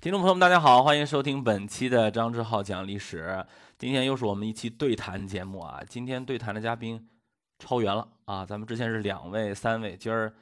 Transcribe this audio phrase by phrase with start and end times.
[0.00, 3.44] 听众朋友们，大家好，欢迎收听本期的张志浩讲历史。
[3.78, 5.82] 今天又是我们一期对谈节目啊！
[5.86, 7.06] 今天对谈的嘉宾
[7.58, 8.46] 超员了啊！
[8.46, 10.32] 咱们之前是两位、三位，今儿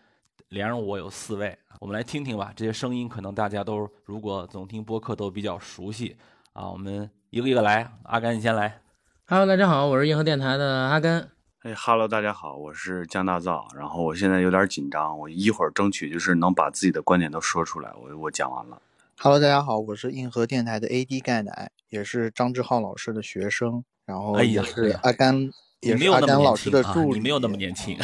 [0.51, 2.53] 连上我有四位，我们来听听吧。
[2.55, 6.17] 这些声音可能大家都如果总听播客都比较熟悉
[6.53, 6.71] 啊。
[6.71, 8.81] 我们一个一个来，阿甘你先来。
[9.27, 11.29] Hello，大家好，我是硬核电台的阿甘。
[11.65, 13.67] 哎，Hello，大家好，我是江大造。
[13.75, 17.93] 然后我现在有点紧张，我一会儿争取就是能把自己的观点都说出来。
[18.01, 18.81] 我我讲完了。
[19.21, 27.19] Hello，大家好，我是硬核电台的 AD 钙奶，也是张志浩老师的学生，然后也是阿甘，也是阿甘老师的助理。
[27.19, 27.99] 你没有那么年轻，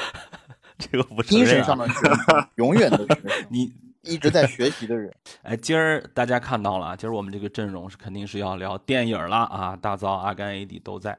[0.76, 5.10] 这个不精神上的学生，永远的学生，你一直在学习的人。
[5.44, 9.74] 哎，今儿大家看到了，今儿我们这个阵容是肯定是要聊电影了啊！
[9.74, 11.18] 大造、阿甘、AD 都在。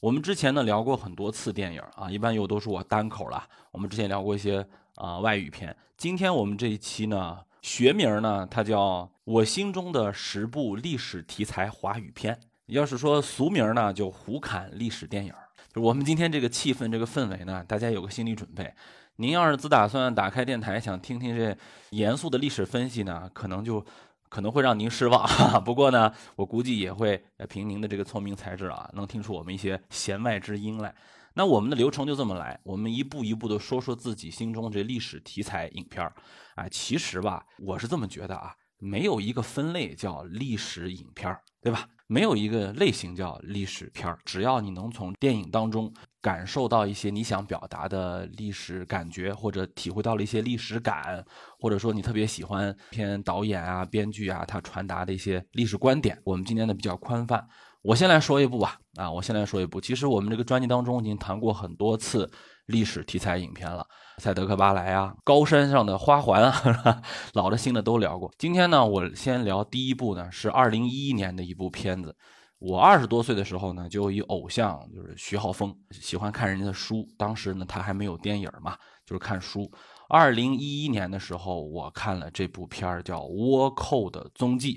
[0.00, 3.46] 我们之前呢聊过很多次电影啊，一般又都是我单口了。
[3.70, 7.38] 我们之前聊过一些啊外语片，今天我们这一期呢。
[7.64, 12.38] 学名呢，它叫我心中的十部历史题材华语片。
[12.66, 15.32] 要是说俗名呢，就胡侃历史电影。
[15.72, 18.70] 就我们今天这个气氛、这个氛围呢，大家有个心理准备。
[19.16, 21.56] 您要是只打算打开电台想听听这
[21.88, 23.82] 严肃的历史分析呢，可能就
[24.28, 25.26] 可能会让您失望。
[25.64, 30.94] 不过呢，我估计也会凭您的这个聪明才智啊，能听出我们一些弦外之音来。
[31.32, 36.12] 那我们的流程就这么来，我们一步一步的说说自己心中这历史题材影片儿，
[36.56, 41.86] 哎，其实吧，我是这么觉得啊，没有一个分类叫历史影片儿，对吧？
[42.06, 51.24] 没有一个类型叫历史片儿，只要你能从电影当中感受到一些你想表达的历史感觉，或者体会到了一些历史感，
[51.58, 57.48] 或者说你特别喜欢片导演啊、编剧啊他传达的一些历史观点，我们今天呢比较宽泛。
[57.80, 59.80] 我先来说一部吧，啊，我先来说一部。
[59.80, 62.30] 其实我们这个专辑当中已经谈过很多次
[62.66, 63.82] 历史题材影片了，
[64.18, 66.42] 《赛德克巴莱》啊，《高山上的花环》
[66.88, 68.30] 啊，老的新的都聊过。
[68.38, 72.14] 今天呢，我先聊第一部呢，是二零一一年的一部片子。
[72.60, 77.04] 我二十多岁的时候呢，就有一偶像，就是徐浩峰，喜欢看人家的书。
[77.18, 79.70] 当时呢，他还没有电影嘛，就是看书。
[80.08, 84.74] 二零一一年的时候，我看了这部片儿，叫《倭寇的踪迹》。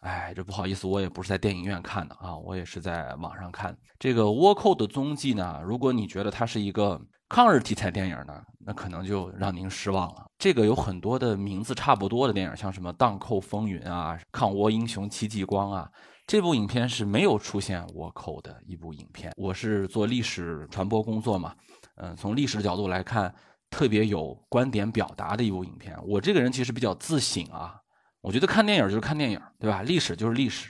[0.00, 5.60] 哎，这不好意思，我也不是在电影院看的啊，我也是在网上看这个《倭寇的踪迹》呢。
[5.62, 7.00] 如果你觉得它是一个
[7.32, 10.26] 抗日题材电影呢，那可能就让您失望了。
[10.36, 15.90] 这个有很多的名字差不多的电影，像什么《荡寇风云》啊，《抗倭英雄戚继光》啊，
[16.26, 19.32] 这部影片是没有出现倭寇的一部影片。
[19.38, 21.54] 我是做历史传播工作嘛，
[21.96, 23.34] 嗯，从历史角度来看，
[23.70, 25.98] 特别有观点表达的一部影片。
[26.06, 27.76] 我这个人其实比较自省啊。
[28.20, 29.80] 我觉得看电影就是看电影，对吧？
[29.80, 30.68] 历史就是历史，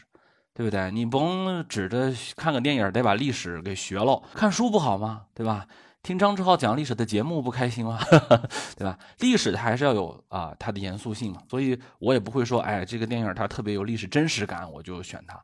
[0.54, 0.92] 对不对？
[0.92, 5.22] 你甭指着看个电影得把历史给学了，看书不好吗？
[5.34, 5.66] 对吧？
[6.02, 7.96] 听张志浩讲历史的节目不开心吗？
[8.76, 8.98] 对吧？
[9.20, 15.40] 历史它还是要有啊它的严肃性嘛，所以我也不会说，哎，这个电影它特别有历史真实感，我就选它。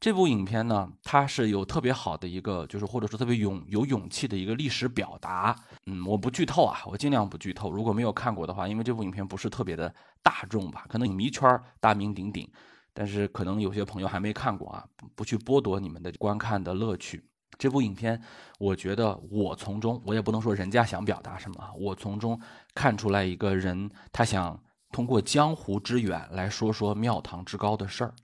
[0.00, 5.56] 这部影片呢，它是有特别好的一个，就是或者说特别勇有勇气的一个历史表达。
[5.86, 7.70] 嗯，我不剧透啊，我尽量不剧透。
[7.70, 11.48] 如果没有看过的话，因为这部影片不是特别的大众吧，可能影迷圈
[11.78, 12.50] 大名鼎鼎，
[12.92, 14.84] 但是可能有些朋友还没看过啊，
[15.14, 17.24] 不去剥夺你们的观看的乐趣。
[17.58, 18.20] 这部影片，
[18.58, 22.40] 我觉得我从中，我也不能说人家想表达什么，我从中
[22.74, 28.14] 看出来一个人，他想通过江湖之远来说说庙堂之高的事儿。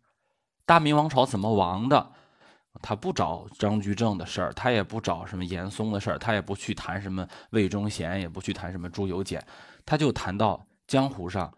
[0.66, 2.12] 大明王朝怎么亡的？
[2.80, 9.44] 他不找张居正的事儿，他也不找什么严嵩的事儿，他也不去谈什么魏忠贤，也不去谈什么朱由检，
[9.84, 11.52] 他就谈到江湖上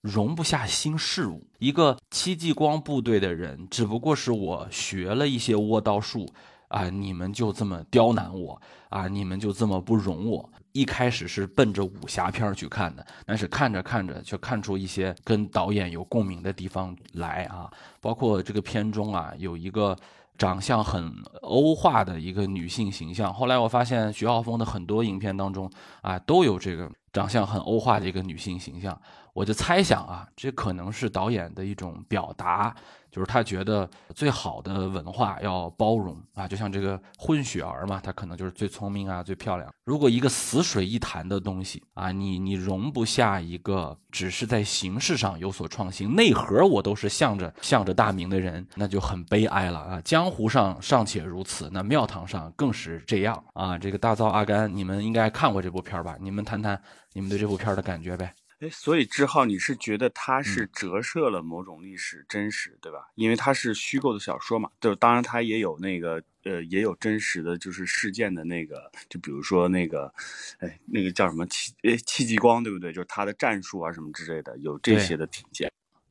[0.00, 1.46] 容不下新事物。
[1.58, 6.32] 一个戚继光部队的人，只不过是我学了一些倭刀术
[6.68, 10.48] 啊，你们就这么刁难我啊，你们就这么不容我。
[10.72, 17.70] 一开始是奔着武侠片去看的，但是看着看着却看出一些跟导演有共鸣的地方来啊，
[18.00, 19.96] 包括这个片中啊有一个
[20.36, 23.32] 长相很欧化的一个女性形象。
[23.32, 25.70] 后来我发现徐浩峰的很多影片当中
[26.02, 29.00] 啊都有这个长相很欧化的一个女性形象，
[29.32, 32.74] 我就猜想啊，这可能是导演的一种表达。
[33.14, 39.72] 就是他觉得最好的文化要包容啊，就像这个混血儿嘛，他可能就是最聪明啊，最漂亮。
[39.84, 50.00] 如果一个死水一潭的东西啊，你你容不下一个只是在形式上有所创新，内核我都是向着向着大明的人，那就很悲哀了啊。
[50.00, 53.78] 江湖上尚且如此，那庙堂上更是这样啊。
[53.78, 56.16] 这个大造阿甘，你们应该看过这部片吧？
[56.20, 56.82] 你们谈谈
[57.12, 58.34] 你们对这部片的感觉呗。
[58.60, 63.10] 哎，所以志浩，你是觉得它是折射了某种历史真实，对吧？
[63.16, 70.12] 因为它是虚构的小说嘛，就当然它也有那个呃，也有真实的就是事件的那个，就比如说那个，
[70.58, 72.92] 哎，那个叫什么戚哎戚继光，对不对？
[72.92, 75.70] 就是他的战术啊什么之类的，有这些的体现。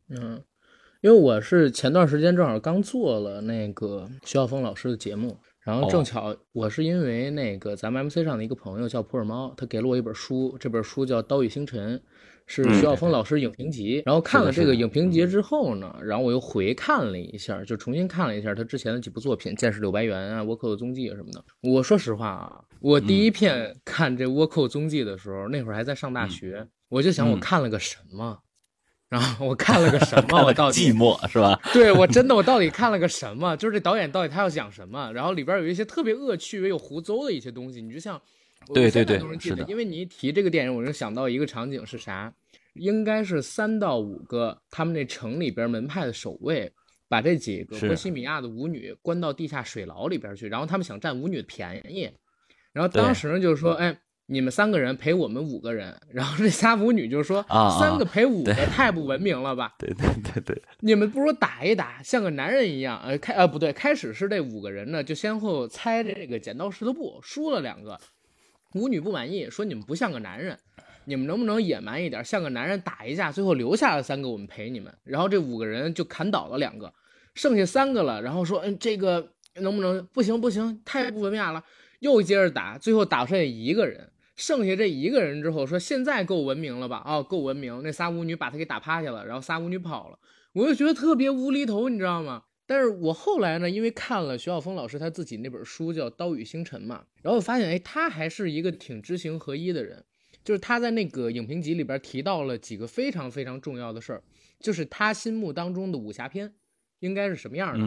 [0.10, 0.44] 嗯，
[1.02, 11.98] 因为我是前段时间正好刚做了那个徐晓峰老师的节目，然后正巧我是因为那个咱们 MC 上的一个朋友叫普洱猫，他给了我一本书，这本书叫《刀与星辰》。
[12.46, 21.44] 是徐晓峰老师影评集，然后看了这个影评集之后呢，然后我又回看了一下，就重新看了一下他之前的几部作品，《剑士柳白猿》啊，《倭寇的踪迹》啊什么的。
[21.62, 28.40] 我说实话啊，我第一遍看这《倭寇踪迹》的时候，那会儿还在上大学，我就想我看了个什么，
[29.10, 31.60] 然后我看了个什么，我到底寂寞是吧？
[31.74, 33.56] 对我真的我到底看了个什么？
[33.56, 35.12] 就是这导演到底他要讲什么？
[35.14, 38.22] 然后里边有一些特别恶趣味又胡诌的一些东西，你就像。
[38.74, 39.66] 对对对，是的。
[39.68, 42.34] 因为你一提这个电影，我就想到一个场景是啥？
[42.74, 46.72] 应该是三到五个他们那城里边门派的守卫，
[47.08, 52.10] 把这几个波西米亚的舞女关到地下水牢里边去，然后他们想占舞女的便宜。
[52.72, 53.96] 然后当时呢就是说，哎，
[54.26, 55.96] 你们三个人陪我们五个人。
[56.10, 57.46] 然后这仨舞女就是说，
[57.80, 59.74] 三个陪五个太不文明了吧？
[59.78, 63.00] 对对对对，你们不如打一打，像个男人一样。
[63.04, 68.00] 呃，开呃不对，开始是这五个人呢就先后猜这个剪刀石头布，输了两个。
[68.74, 70.58] 舞女不满意，说你们不像个男人，
[71.06, 74.94] 你们能不能野蛮一点，像个男人打一架，最后留下了三个，我们陪你们。
[75.04, 76.94] 然后这五个人就砍倒了两个，
[77.36, 78.22] 剩下三个了。
[78.22, 81.64] 然后说，嗯，这个能不能不行不行，太不文明了。
[82.00, 87.04] 又接着打，最后打剩下一个人，剩下这一个人之后说，现在够文明了吧？
[87.06, 87.82] 哦，够文明。
[87.84, 90.18] 那仨舞女把他给打趴下了，然后仨舞女跑了，
[90.54, 92.44] 我就觉得特别无厘头，你知道吗？
[92.74, 100.04] 但是我后来呢，因为看了徐晓峰老师他自己那本书叫《刀与星辰》嘛，然后我发现，哎，他还是一个挺知行合一的人，
[100.44, 104.24] 就是他在那个影评集里边提到了几个非常非常重要的事儿，
[104.60, 106.52] 就是他心目当中的武侠片
[106.98, 107.86] 应该是什么样的，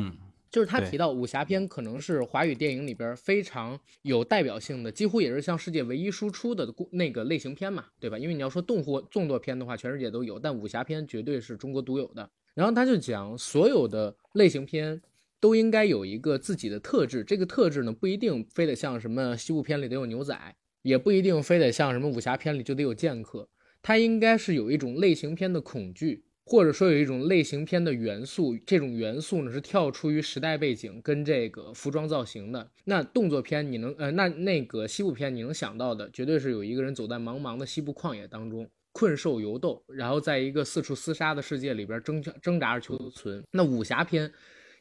[0.48, 8.16] 就是他提到武侠片可能是华语电影里边非常有代表性的，几乎也是向世界唯一输出的那个类型片嘛，对吧？
[8.16, 12.30] 因为你要说动作动作片的话，全世界都有，但武侠片绝对是中国独有的。
[12.56, 15.03] 然后他就讲，所有的类型片
[15.38, 17.23] 都应该有一个自己的特质。
[17.23, 20.35] 这个特质呢，不一定非得像什么西部片里得有牛仔，
[20.81, 23.47] 也不一定非得像什么武侠片里就得有剑客。
[23.82, 28.56] 它应该是有一种类型片的恐惧，或者说有一种类型片的元素。
[28.67, 32.70] 这种元素呢，是跳出于时代背景跟这个服装造型的。
[32.87, 38.67] 那动作片你能呃，那那个西部片你能想到的，绝对是有一个人走在茫茫的西部旷野当中。
[38.96, 43.44] 困兽犹斗，然后在一个四处厮杀的世界里边挣扎挣扎着求存。
[43.50, 44.32] 那武侠片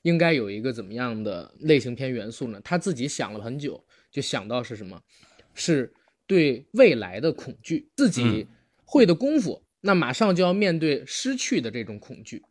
[0.03, 2.61] 应该有一个怎么样的类型片元素呢？
[2.63, 4.97] 他自己想了很久，就想到是什么？
[5.53, 5.93] 是
[6.25, 8.47] 对未来的恐惧，自己
[8.85, 12.41] 会的功夫，那马上就要面对失去的这种恐惧。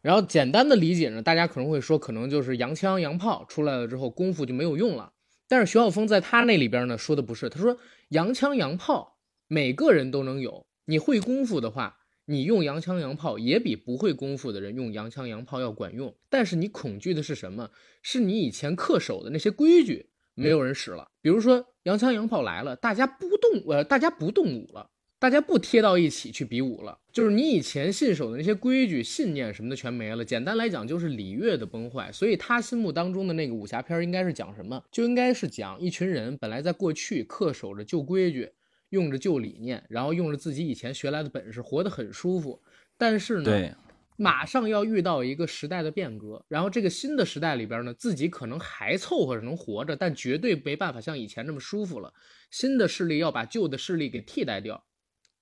[0.00, 5.12] 然后简单的理解呢，大家可能会说，可能就是洋枪洋炮出来了之后，功夫就没有用了。
[5.46, 7.76] 但是徐晓峰在他那里边呢说的不是，他说
[8.08, 9.18] 洋枪洋炮
[9.48, 10.64] 每个人都能有。
[10.90, 16.12] 你会功夫的话，你用洋枪洋炮也比不会功夫的人用洋枪洋炮要管用。
[16.28, 17.70] 但是你恐惧的是什么？
[18.02, 21.06] 是你以前恪守的那些规矩没有人使了。
[21.22, 24.90] 比如说洋枪洋炮来了，大家不动，呃，大家不动武了，
[25.20, 26.98] 大家不贴到一起去比武了。
[27.12, 30.24] 就是你以前信守的那些规矩、信念什么的全没了。
[30.24, 32.10] 简单来讲，就是礼乐的崩坏。
[32.10, 34.82] 所以他心目当中的那个武侠片应该是讲什么？
[34.90, 38.50] 就应该是讲一群人本来在过去恪守着旧规矩。
[38.90, 42.62] 用着旧理念，然后用着自己以前学来的本事，活得很舒服。
[42.96, 43.76] 但是呢，
[44.16, 52.12] 马上要遇到一个时代的变革，然后这个新的时代里边呢，自己可能还凑合着能活着，但绝对没办法像以前那么舒服了。
[52.50, 54.84] 新的势力要把旧的势力给替代掉，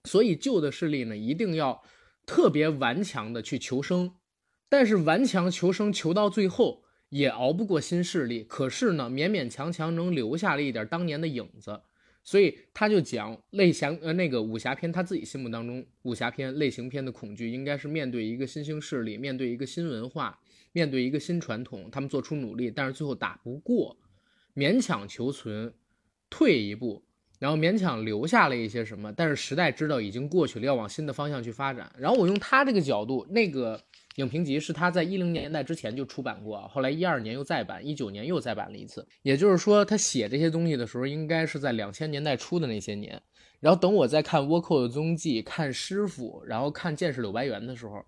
[0.04, 1.82] 所以旧的势力呢，一定要
[2.24, 4.14] 特别顽强的去求生。
[4.68, 11.80] 但是顽强求生求到最后也熬不过新势力，可是呢，勉勉强强能留下了一点当年的影子。
[12.28, 20.38] 所以他就讲类型呃那个武侠片，他自己心目当中武侠片类型片的恐惧，应该是面对一个新兴势力，面对一个新文化，
[20.72, 23.96] 面对一个新传统，他们做出努力，但是最后打不过，
[24.54, 25.72] 勉强求存，
[26.28, 27.02] 退一步，
[27.38, 31.90] 然后勉强留下了一些什么，但是时代知道已经过去了，要往新的方向去发展。
[31.98, 33.82] 然后我用他这个角度，那个。
[34.18, 39.06] 影评集是他在一零年代之前就出版过，后来一二年又再版，一九年又再版了一次。
[39.22, 43.22] 也就是说，他写这些东西的时候，应该是在两千年代初的那些年。
[43.60, 48.04] 然后等我在看《倭寇的踪迹》、看《师傅》，然后看《剑士柳白猿》的时候，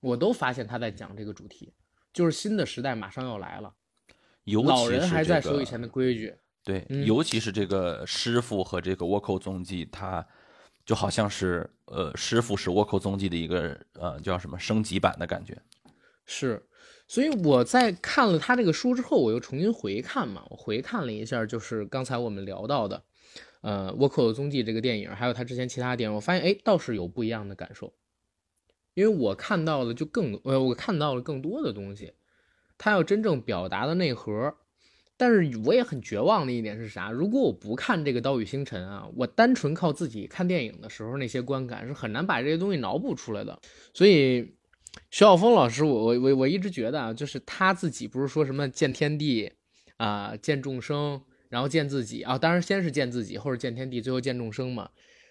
[0.00, 1.74] 我都发现他在讲这个主题，
[2.10, 3.74] 就是新的时代马上要来了，
[4.64, 6.34] 老人还在守以前的规矩。
[6.64, 10.26] 对，尤其是这个《师傅》和这个《倭寇踪迹》，他。
[10.90, 15.56] 就好像是，呃，师傅是倭寇踪迹的一个，呃，叫什么升级版的感觉，
[16.26, 16.60] 是，
[17.06, 23.04] 所以我在看了他这个书之后，我又重新回看嘛，我回看了一下，就是刚才我们聊到的，
[23.60, 27.94] 呃，倭寇的踪迹这个电影，还有他之前其他电影，我发现，哎，倒是有不一样的感受，
[28.94, 32.14] 因为我看到了就更呃，我看到了更多的东西，
[32.76, 34.56] 他要真正表达的内核。
[35.20, 37.10] 但是我也很绝望的一点是啥？
[37.10, 43.60] 如果我不看这个《刀与星辰》啊，我单纯靠自己看电影的时候那些观感是很难把这些东西脑补出来的。
[43.92, 44.40] 所以，
[45.10, 49.52] 徐晓峰老师，我我我我一直觉得啊，就是他自己不是说什么见天地
[49.98, 54.88] 啊，见众生，然后见自己啊，当然先是见自己，后是见天地，最后见众生嘛。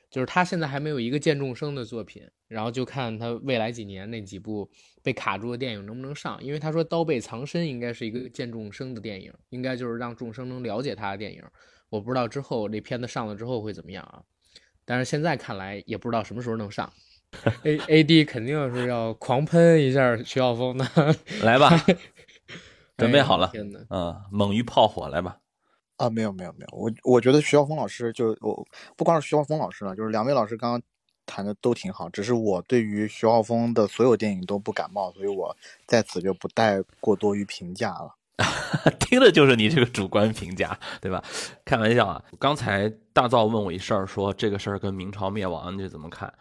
[0.09, 4.69] 就是他现在还没有一个见众生的作品，然后就看他未来几年那几部
[5.03, 6.43] 被卡住的电影能不能上。
[6.43, 11.43] 因为他说《刀背藏身》应该是一个见众生的电影，应该就是让众生能了解他的电影。
[11.89, 14.21] 我不知道之后这片子上了之后会怎么样啊？
[14.85, 16.91] 但是现在看来也不知道什么时候能上。
[17.61, 20.85] A A D 肯定是要狂喷一下徐晓峰的，
[21.43, 21.69] 来吧，
[22.97, 23.51] 准备好了，
[23.91, 25.37] 嗯，猛于炮火，来吧。
[25.99, 28.65] 啊，没有没有没有，我我觉得徐晓峰老师就我
[28.95, 30.81] 不光是徐晓峰老师了，就是两位老师刚刚
[31.25, 38.15] 谈的都挺好，只是我对于徐浩峰的所有电影都不感冒，所以我在此就不带过多于评价了。
[38.99, 41.21] 听的就是你这个主观评价，对吧？
[41.65, 42.23] 开玩笑啊！
[42.39, 46.33] 刚才大造问我一事儿，说这个事儿跟明朝灭亡你怎么看？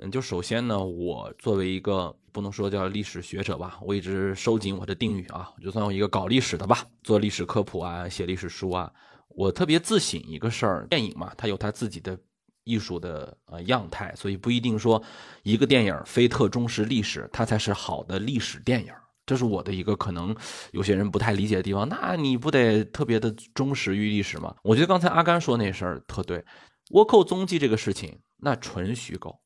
[0.00, 8.92] 嗯，就首先呢，我作为一个不能说叫历史学者吧，我一直收紧我的定语啊，就算我一个搞历史的吧，做历史科普啊，写历史书啊，
[9.28, 12.18] 我特别自省一个事儿，电影嘛，它有它自己的
[12.64, 15.00] 艺术的呃样态，所以不一定说
[15.44, 18.92] 一个电影非特忠实历史，它才是好的历史电影，
[19.24, 20.34] 这是我的一个可能
[20.72, 21.88] 有些人不太理解的地方。
[21.88, 24.56] 那你不得特别的忠实于历史吗？
[24.64, 26.44] 我觉得刚才阿甘说那事儿特对，
[26.90, 29.38] 倭寇踪迹这个事情，那纯虚构。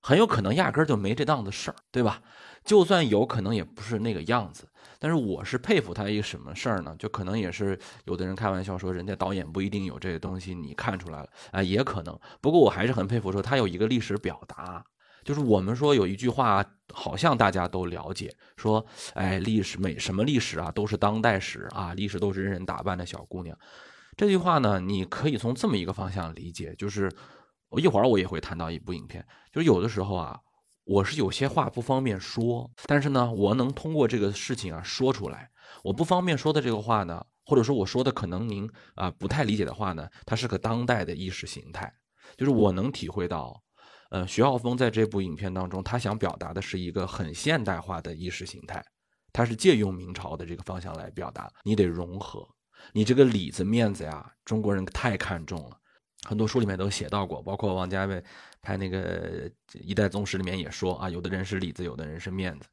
[0.00, 2.22] 很有可能压根儿就没这档子事儿，对吧？
[2.64, 4.66] 就算有可能也不是那个样子。
[4.98, 6.94] 但是我是佩服他一个什么事儿呢？
[6.98, 12.18] 就可能也是有的人开玩笑说，人家导演不一定有这个东西，你看出来了啊，也可能。
[12.42, 14.84] 不过我还是很佩服，说他有一个历史表达，
[15.24, 23.56] 就是我们说有一句话，好像大家都了解，说，哎，历史美什么历史啊，都是当代史啊，历史都是人人打扮的小姑娘。
[24.18, 27.10] 这句话呢，你可以从这么一个方向理解，就是。
[27.70, 30.40] 我一会儿我也会谈到一部影片，就是有的时候啊，
[30.84, 35.50] 我是有些话不方便说，但是呢，我能通过这个事情啊说出来。
[35.84, 41.92] 我不方便说的这个话呢，或者说我说的可能您啊不太理解的话呢，它是个当代的意识形态，
[42.36, 43.62] 就是我能体会到，
[44.10, 48.84] 呃，徐浩峰在这部影片当中，他想表达的是一个很现代化的意识形态，
[49.32, 52.48] 他是借用明朝的这个方向来表达，你得融合，
[52.92, 55.79] 你这个里子面子呀，中国人太看重了。
[56.28, 58.22] 很多书里面都写到过，包括王家卫
[58.62, 62.66] 拍那个《一代宗师》里面也说啊，有的人是里子，有的人是面子。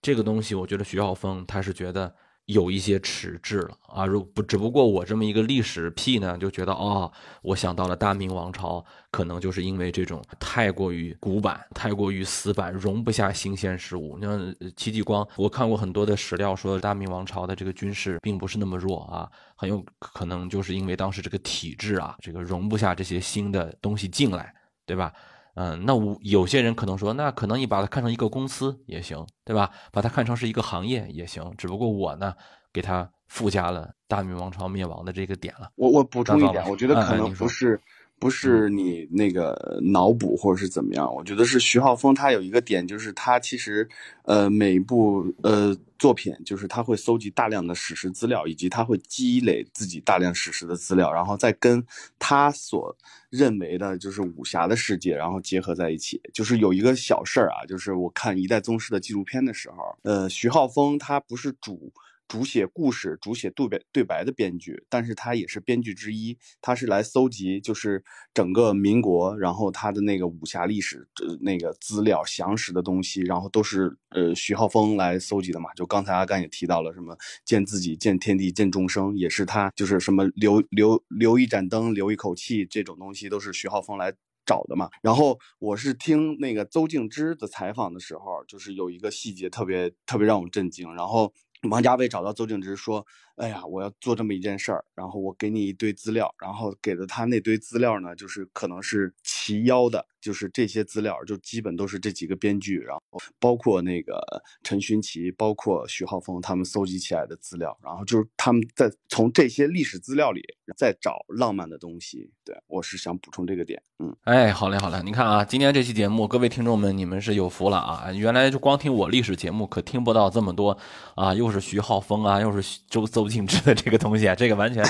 [0.00, 2.14] 这个东西，我觉得徐浩峰他是觉得。
[2.46, 7.10] 有一些迟滞了啊，如不只不过我这么一个历史癖呢，就觉得哦，
[7.40, 14.18] 我想到了大明王朝，可能就是因为这种太过于古板、太过于死板，容不下新鲜事物。
[14.18, 25.10] 你像戚继光，我看过很多的史料，说大明王朝的这个军事并不是那么弱啊，很有可能就是因为当时这个体制啊，这个容不下这些新的东西进来，对吧？
[25.54, 29.70] 嗯，那我有些人可能说，那可能你把它看成一个公司也行，对吧？
[29.92, 31.52] 把它看成是一个行业也行。
[31.56, 32.34] 只不过我呢，
[32.72, 35.70] 给它附加了大明王朝灭亡的这个点了。
[35.76, 37.80] 我我补充一点，我觉得可能不是。
[38.18, 43.86] 不是你那个脑补或者是怎么样，我觉得是徐浩峰他有一个点，就是他其实，
[44.22, 51.84] 呃，每一部呃作品，就是他会搜集大量的史实资料，以及他会积累自己大量史实的资料，然后再跟
[52.18, 52.96] 他所
[53.28, 56.18] 认为的就是武侠的世界，然后结合在一起。
[56.32, 61.92] 就是有一个小事儿啊，就是我看《一代宗师》的纪录片的时候，呃，徐浩峰他不是主。
[62.26, 66.36] 主写故事、主写对白对白的编剧，但是他也是编剧之一。
[66.60, 68.02] 他是来搜集，就是
[68.32, 75.72] 整个民国，然后他的那个武侠历史呃那个资料详实的东西，然后都是呃徐浩峰来搜集的嘛。
[75.74, 84.12] 就刚才阿甘也提到了，什么见自己、见天地、见众生，也是他就是什么留留留一盏灯、留一口气这种东西，都是徐浩峰来
[84.46, 84.88] 找的嘛。
[85.02, 91.32] 然后我是听那个邹静之的采访的时候，就是有一个细节特别特别让我震惊，然后。
[91.70, 93.04] 王家卫找到邹静之说
[93.36, 104.18] ：“哎呀，我要做这么一件事儿，然后我给你一堆资料，然后给了他那堆资料呢，就是可能是齐腰的，就是这些资料就基本都是这几个编剧，然后包括那个
[104.62, 110.42] 陈勋奇，包括徐浩峰他们搜集起来的资料，然后就是他们在从这些历史资料里
[110.78, 112.30] 再找浪漫的东西。
[112.42, 118.10] 对我是想补充这个点，嗯，哎，好嘞，好嘞，你看啊，今天这期节目，各位听众们，你们是有福了啊！
[118.12, 120.78] 原来就光听我历史节目，可听不到这么多
[121.14, 124.82] 啊，又是徐浩峰啊，又是周邹静之的这个东西，这个完全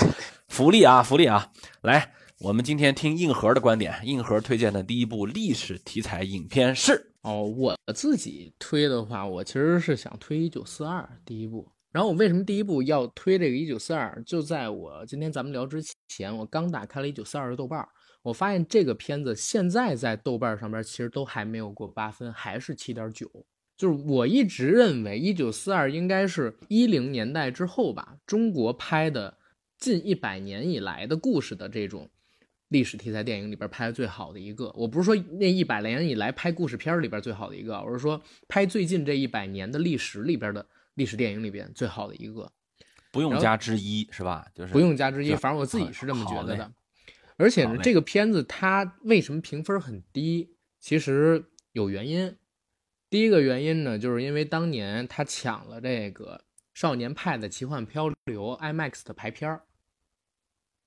[0.49, 1.51] 福利啊，福利啊！
[1.83, 2.13] 来，
[2.45, 11.67] 我们今天听硬核的观点，硬核推荐的第一部历史题材影片是《哦，我自己推的话，我其实是想推《一九四二》第一部。
[11.91, 14.15] 然后我为什么第一部要推这个《一九四二》？
[14.25, 17.83] 就在我今天咱们聊之前，我刚打开了《一九四二》的豆瓣，
[18.21, 23.27] 我发现这个片子现在在豆瓣上边其实都还没有过八分，还是七点九。
[23.75, 29.39] 就是我一直认为《一九四二》应该是一零年代之后吧，中国拍的
[29.79, 32.11] 近一百年以来的故事的这种。
[32.75, 42.51] 历史题材电影里边拍的最好的一个，我不是说那一百年以来拍故事片里边最好的一个，我是说拍最近这一百年的历史里边的历史电影里边最好的一个，
[43.13, 44.49] 不用加之一是吧？
[44.53, 46.73] 就是不用加之一，反正我自己是这么觉得的。
[47.37, 50.57] 而且呢，这个片子它为什么评分很低？
[50.81, 52.37] 其实有原因。
[53.09, 56.39] 第一个原因呢，就是因为当年他抢了这个
[56.75, 59.63] 《少年派的奇幻漂流》IMAX 的排片儿。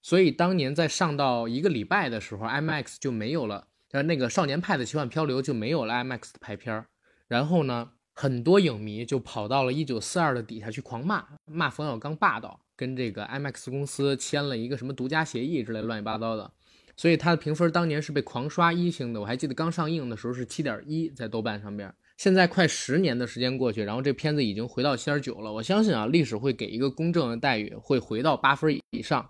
[0.08, 6.86] 所以当年在上到一个礼拜的时候，IMAX 就没有了，呃，那个《少年派的奇幻漂流》就没有了 IMAX 的排片儿。
[7.28, 16.50] 然后呢，很多影迷就跑到了一九四二的底下去狂骂，骂冯小刚霸道，跟这个 IMAX 公司签了一个什么独家协议之类乱七八糟的。
[16.96, 19.20] 所以它的评分当年是被狂刷一星的。
[19.20, 21.94] 我还记得刚上映的时候是七点一，在豆瓣上边。
[22.16, 25.52] 现在快十年的时间过去，然后这片子已经回到七点九了。
[25.52, 29.30] 我相信啊，历史会给一个公正的待遇，会回到八分以上。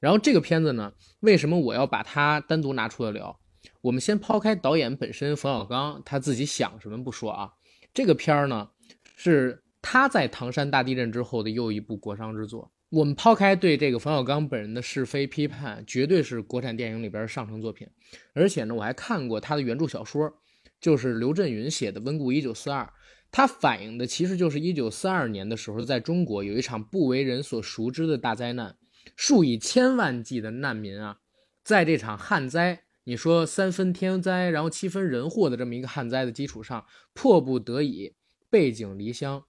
[0.00, 3.38] 然后这个片子呢，为什么我要把它单独拿出来聊？
[3.80, 7.50] 我们先抛开导演本身冯小刚他自己想什么不说啊，
[7.92, 8.68] 这个片儿呢
[9.16, 12.70] 是他在唐山大地震之后的又一部国殇之作。
[12.90, 17.88] 我们抛开对这个冯小刚本人的是非批判，绝对是国产电影里边上乘作品。
[18.34, 20.32] 而且呢，我还看过他的原著小说，
[20.80, 22.84] 就是刘震云写的《温故一九四二》，
[23.32, 28.76] 它反映的其实就是一九四二年的时候，在中国有一场不为人所熟知的大灾难。
[29.16, 31.20] 数以千万计的难民啊，
[31.62, 38.14] 在这场旱灾，你说三分天灾，然后七分人祸的这么一个旱灾的基础上，迫不得已
[38.50, 39.44] 背井离乡。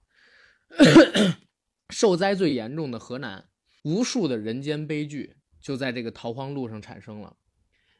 [1.90, 3.46] 受灾最严重的河南，
[3.84, 7.36] 无数的人间悲剧就在这个逃荒路上产生了。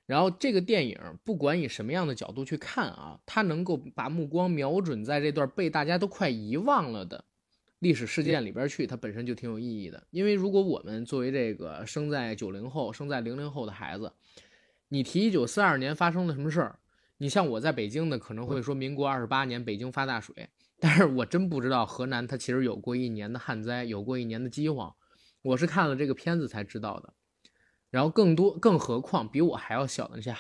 [0.07, 7.25] 然后这个电影不管以什么样的角度去看啊，它能够把目光瞄准在这段被大家都快遗忘了的。
[7.79, 10.07] 历史事件里边去，它本身就挺有意义的。
[10.11, 14.13] 因为如果我们作为这个生在九零后、生在零零后的孩子，
[14.89, 16.79] 你提一九四二年发生了什么事儿，
[17.19, 20.49] 你像我在北京的可能会说民国二十八年北京发大水，
[20.81, 24.95] 但是我真不知道河南它其实有过一年的旱灾，有过一年的饥荒，
[25.43, 27.13] 我是看了这个片子才知道的。
[27.91, 30.35] 然后更多，更何况比我还要小的那些，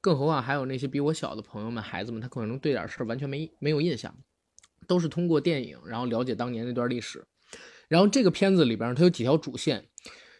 [0.00, 4.14] 更何况还有那些比我小的朋友们、孩子们，他可能对点事儿完全没没有印象。
[4.90, 7.24] 都是通过电影，然后了解当年那段历史。
[7.86, 9.84] 然后这个片子里边，它有几条主线，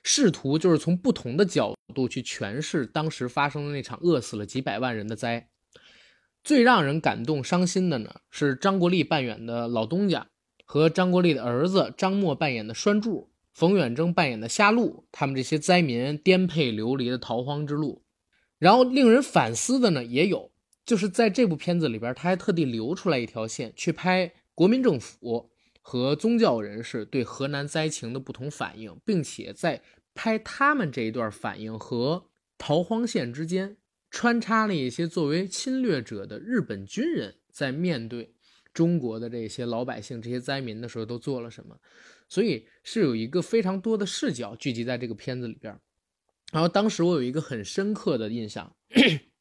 [0.03, 5.49] 试图就是从不同的角度去诠释当时发生的那场饿死了几百万人的灾。
[6.43, 10.27] 最让人感动伤心的呢，是张国立扮演的老东家
[10.65, 18.03] 和张国立的儿子张默扮演的栓柱，冯远征扮演的夏路，他们这些灾民颠沛流离的逃荒之路。
[18.59, 20.51] 然后令人反思的呢，也有，
[20.85, 24.33] 就是在这部片子里边，他还特地留出来一条线去拍。
[24.61, 32.27] 国民政府和宗教人士对河南灾情的不同反应，并且在拍他们这一段反应和
[32.59, 33.79] 逃荒线之间
[34.11, 38.35] 穿插了一些作为侵略者的日本军人在面对
[38.75, 41.81] 中国的这些老百姓、这些灾民的时候都做了什么，
[42.29, 45.75] 所以是有一个非常多的视角聚集在这个片子里边。
[46.53, 48.77] 然后当时我有一个很深刻的印象，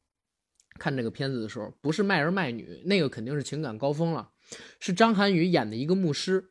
[0.80, 4.30] 看这个片子的时候，不是卖儿卖女，那个肯定是情感高峰了。
[4.78, 6.50] 是张涵予演的一个牧师，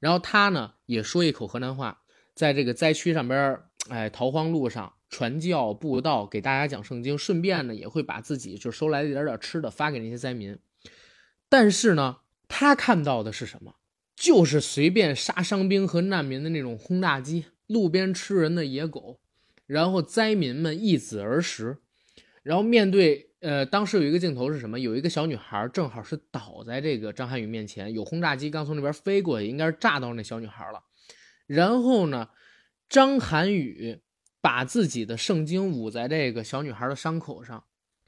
[0.00, 2.02] 然后他呢也说一口河南话，
[2.34, 10.58] 在这个灾区上边，哎，逃荒路上传教布道，给大家讲圣经，顺便呢也会把自己就收来的一点点吃的发给那些灾民。
[11.48, 13.76] 但是呢，他看到的是什么？
[14.16, 19.20] 就是随便杀伤兵和难民的那种轰炸机，路边吃人的野狗，
[19.66, 21.78] 然后灾民们一子而食，
[22.42, 23.30] 然后面对。
[23.44, 24.80] 呃，当时有一个镜头是什么？
[24.80, 30.82] 有一个小女孩正好是倒在这个张涵予面前，有轰炸机刚从那边飞过去，应该是炸到那小女孩了。
[31.46, 32.30] 然后呢，
[32.88, 34.00] 张涵予
[34.40, 37.62] 把自己的圣经捂在这个小女孩的伤口上，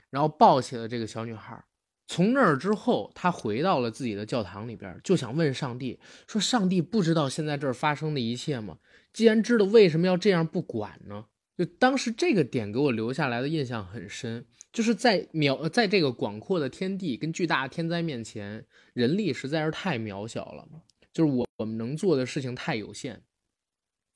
[0.09, 1.63] 然后抱起了这个小女孩。
[2.07, 8.79] 从那儿之后，他回到了自己的教堂里边，就想问上帝说：“上帝不知道现在这儿发生的一切吗？
[9.13, 14.45] 既然知道，为什么要这样不管呢？”就当时这个点给我留下来的印象很深。
[14.73, 20.69] 就是在渺在这个广阔的天地跟巨大的天灾面前，人力实在是太渺小了。
[21.15, 23.23] 就是我我们能做的事情太有限。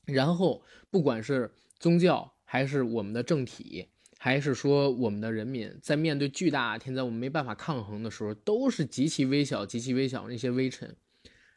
[0.05, 10.95] 然后，不管是宗教还是我们的政体，还是说我们的人民在面对巨大天灾我们没办法抗衡的时候，都是极其微小、极其微小那些微尘，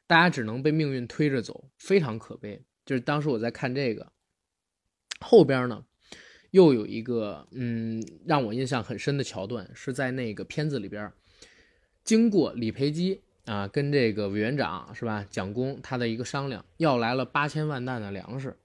[0.08, 2.64] 大家只能被命运推着走，非常可悲。
[2.86, 4.13] 就是当时我在看这个
[5.24, 5.84] 后边呢，
[6.52, 11.12] 又有一个嗯让我印象很深的桥段，是在那个片子里边，
[12.04, 18.58] 经过李培基啊跟这个委员长是吧蒋公他的一个商量，要来了八千万担的粮食。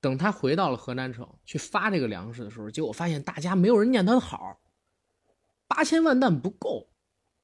[0.00, 4.60] 等他回到了河南城去发这个粮食的时候，结果发现大家没有人念他的好，
[5.66, 6.88] 八千万担不够，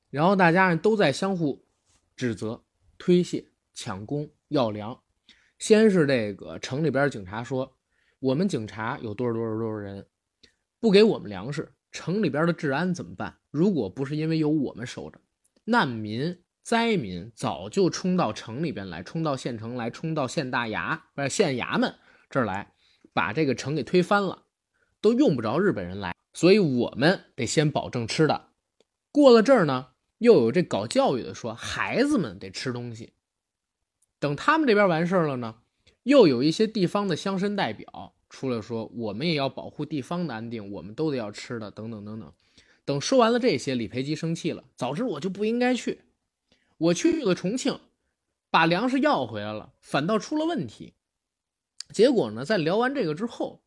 [0.08, 1.64] 然后大家都在相互
[2.14, 2.62] 指责、
[2.96, 5.00] 推卸、抢功、要粮。
[5.58, 7.76] 先是这个城里边警察说，
[8.18, 10.06] 我们警察有多少多少多少人，
[10.80, 13.38] 不给我们粮食，城里边的治安怎么办？
[13.50, 15.20] 如果不是因为有我们守着，
[15.64, 21.94] 难民、灾民早就冲到城里边来，冲到县城来，冲到县大衙不是县衙门。
[22.30, 22.72] 这儿来，
[23.12, 24.44] 把这个城给推翻了，
[25.00, 28.48] 都用不着日本人来，所以我们得先保证吃的。
[29.12, 33.12] 过了这儿呢，又有这搞教育的说，孩子们得吃东西。
[34.18, 35.56] 等他们这边完事儿了呢，
[36.04, 42.32] 又有一些地方的乡绅代表出来说，我们也要保护地方的安定，我们都得要吃的，等等等等。
[42.84, 46.02] 等说完了这些，李培基生气了，早知我就不应该去，
[46.76, 47.80] 我去了重庆，
[48.50, 50.94] 把粮食要回来了，反倒出了问题。
[51.90, 53.62] 结果呢，在聊完这个之后，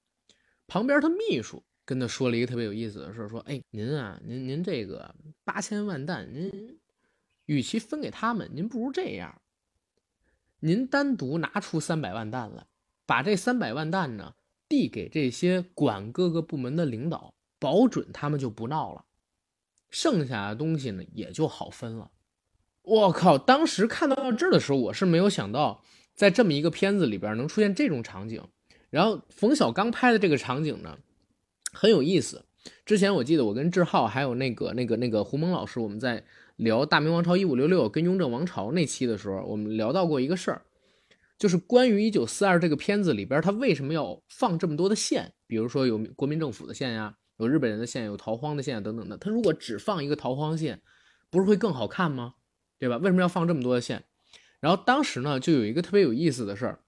[0.67, 6.79] 旁边他秘书跟他说了一个特别有意思的事，说：“哎，您啊，您您这个八千万担，您
[7.45, 9.41] 与其分给他们，您不如这样，
[10.59, 12.65] 您单独拿出三百万担来，
[13.05, 14.33] 把这三百万担呢
[14.67, 19.05] 递给这些管各个部门的领导，保准他们就不闹了，
[19.89, 22.11] 剩下的东西呢也就好分了。”
[22.83, 23.37] 我靠！
[23.37, 25.83] 当时看到这儿的时候，我是没有想到。
[26.15, 28.43] 在这么一个片子里边能出现这种场景，
[28.89, 30.97] 然后冯小刚拍的这个场景呢
[31.71, 32.43] 很有意思。
[32.85, 36.25] 之前我记得我跟志浩还有那个那个那个胡蒙老师，我们在
[36.57, 40.63] 聊《大明王朝一五六六》跟《雍正王朝》那期的时候，我们聊到过一个事儿，
[41.37, 45.33] 就是关于一九四二这个片子里边，它为什么要放这么多的线？
[45.45, 49.15] 比如说有国民政府的线呀，有日本人的线，有逃荒的线等等的。
[49.17, 50.81] 它如果只放一个逃荒线，
[51.29, 52.33] 不是会更好看吗？
[52.79, 52.97] 对吧？
[52.97, 54.05] 为什么要放这么多的线？
[54.59, 56.79] 然后当时呢，就有一个特别有意思的事儿，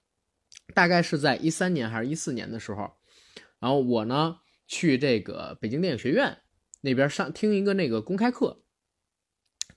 [0.74, 2.90] 大概是在一三年还是一四年的时候，
[3.60, 6.38] 然后我呢去这个北京电影学院
[6.80, 8.62] 那边上听一个那个公开课，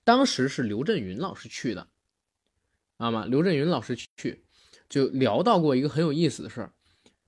[0.04, 3.26] 当时是刘震云老师去的，知道吗？
[3.26, 4.44] 刘震云老师去
[4.90, 6.74] 就聊到过一个很有意思的事儿，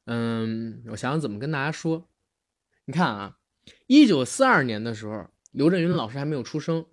[0.06, 2.08] 嗯，我想想怎么跟大家说，
[2.86, 3.38] 你看啊，
[3.88, 6.86] 一九四二年的时候，刘震云老师还没有出生，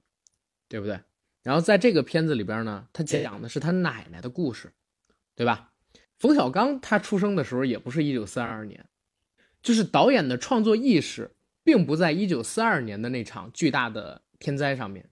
[0.68, 1.01] 对不对？
[1.42, 4.73] 然后在这个片子里边呢，他讲的是他奶奶的故事，
[5.35, 5.73] 对吧？
[6.18, 8.88] 冯小刚他出生的时候也不是一九四二年，
[9.61, 15.11] 就是导演的创作意识并不在一九四二年的那场巨大的天灾上面，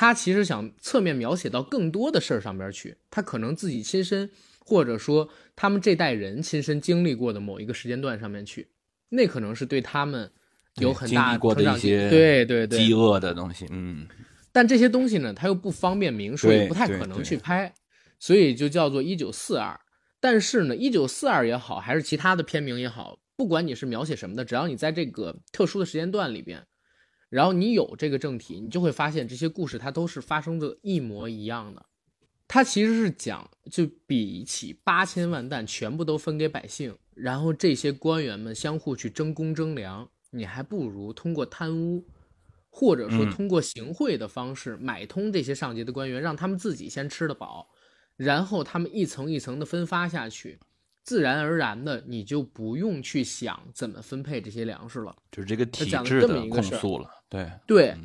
[0.00, 4.30] 他其实想侧面描写到更多的事儿上边去，他可能自己亲身
[4.60, 8.68] 或者说他们这代人亲身经历过的某一个时间段上面去，
[9.08, 10.30] 那可能是对他们
[10.76, 14.06] 有很大过的一些对对对饥饿的东西，嗯。
[14.52, 17.74] 但这些东西呢，他又不方便明说，也不太可能去拍，
[18.20, 19.80] 所以就叫做一九四二。
[20.20, 26.64] 但是呢，一九四二也好，还是其他的片名也好，不管你是描写什么的，只要你在这个特殊的时间段里边，
[27.28, 31.86] 然后你有这个正题，你就会发现这些故事它都是发生的一模一样的。
[32.46, 42.06] 它其实是讲，就比起八千万担全部都分给百姓，然后这些官员们相互去争功争粮，你还不如通过贪污。
[42.70, 47.66] 或者说通过行贿的方式买通这些上级的官员，让他们自己先吃得饱，
[48.14, 50.60] 然后他们一层一层的分发下去，
[51.02, 55.16] 自然而然的你就不用去想怎么分配这些粮食了。
[55.32, 57.96] 就是这个体制的控诉了，对对。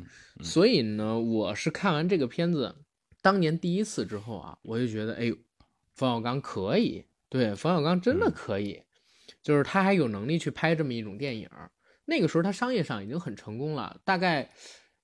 [0.42, 2.74] 所以呢，我是看完这个片子
[3.22, 5.36] 当年第一次之后啊，我就觉得，哎呦，
[5.94, 8.82] 冯小刚可以，对，冯小刚真的可以，
[9.42, 11.48] 就是他还有能力去拍这么一种电影。
[12.06, 14.50] 那个时候他商业上已经很成功了，大概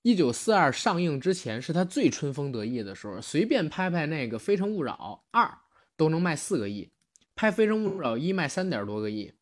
[0.02, 5.44] 一九四二上映之前是他最春风得意的时候，随便拍拍那个《非诚勿扰二》
[5.96, 6.90] 都能卖四个亿，
[7.36, 9.32] 拍《非诚勿扰一》卖三点多个亿，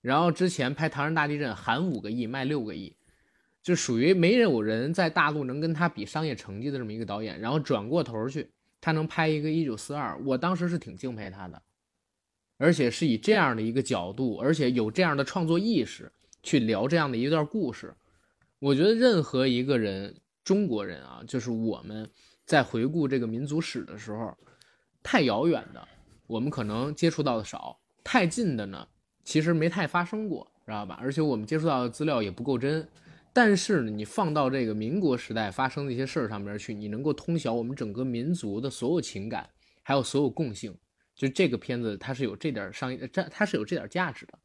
[0.00, 2.96] 然后之前拍《唐山大地震》含五个亿卖六个亿，
[3.66, 7.40] 就属于没有人在大陆能跟他比商业成绩的这么一个导演。
[7.40, 8.48] 然后转过头去，
[8.80, 11.60] 他能拍一个《一九四二》，我当时是挺敬佩他的，
[12.58, 16.12] 而且是以这样的一个角度，而且有这样的创作意识。
[16.44, 17.92] 去聊这样的一段故事，
[18.60, 22.08] 我觉得任何一个人，中国人啊，就是我们
[22.44, 24.32] 在回顾这个民族史的时候，
[25.02, 25.88] 太遥远的，
[26.28, 28.86] 我们可能接触到的少；太近的呢，
[29.24, 30.48] 其实没太发生过。
[30.64, 30.96] 知道吧？
[31.00, 32.86] 而且我们接触到的资料也不够真。
[33.36, 39.46] 但是呢，你放到这个民国时代发生的一些事儿上边去，你能够通晓我们整个民族的所有情感，
[39.82, 40.74] 还有所有共性。
[41.14, 44.38] 就这个片子，它是有这点商业，这它是有这点价值的。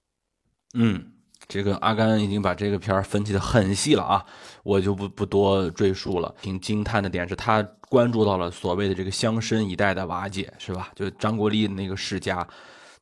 [0.74, 1.10] 嗯，
[1.48, 4.26] 这个阿甘已经把这个片儿分析的很细了啊，
[4.62, 6.36] 我就不不多赘述了。
[6.42, 10.92] 挺惊叹的点是他关注到了所谓的这个乡绅一代的瓦解，是吧？
[10.98, 12.46] 就张国立那个世家，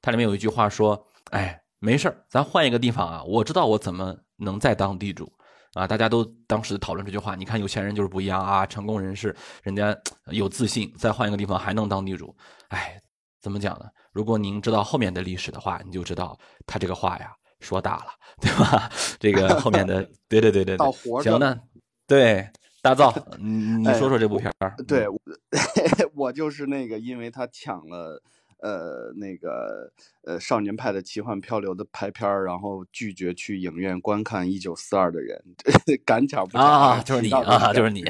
[0.04, 5.34] 它里面有一句话说：“哎，没事儿，咱换一个地方啊，我知道我怎么能再当地主。”
[5.74, 7.36] 啊，大家都当时讨论这句话。
[7.36, 9.96] 你看有钱人就是不一样啊，成功人士人家
[10.32, 12.36] 有自信，再换一个地方还能当地主。
[12.70, 13.00] 哎，
[13.42, 13.86] 怎么讲呢？
[14.12, 18.06] 如果您知道后面的历史的话，你就知道他这个话呀说大了，
[18.42, 18.90] 对吧？
[19.20, 21.56] 这个后面的， 对对对对对，行呢
[22.08, 22.50] 对
[22.82, 24.76] 大造，你你说说这部片儿。
[24.88, 25.06] 对，
[26.16, 28.22] 我就是那个，因为他抢了。
[28.62, 29.92] 呃，那个
[30.24, 35.44] 呃，少年派的奇幻漂流的拍片儿，然后拒绝去影院观看《一九四二》的人，
[36.06, 38.04] 赶巧不啊，就是你啊，就是你。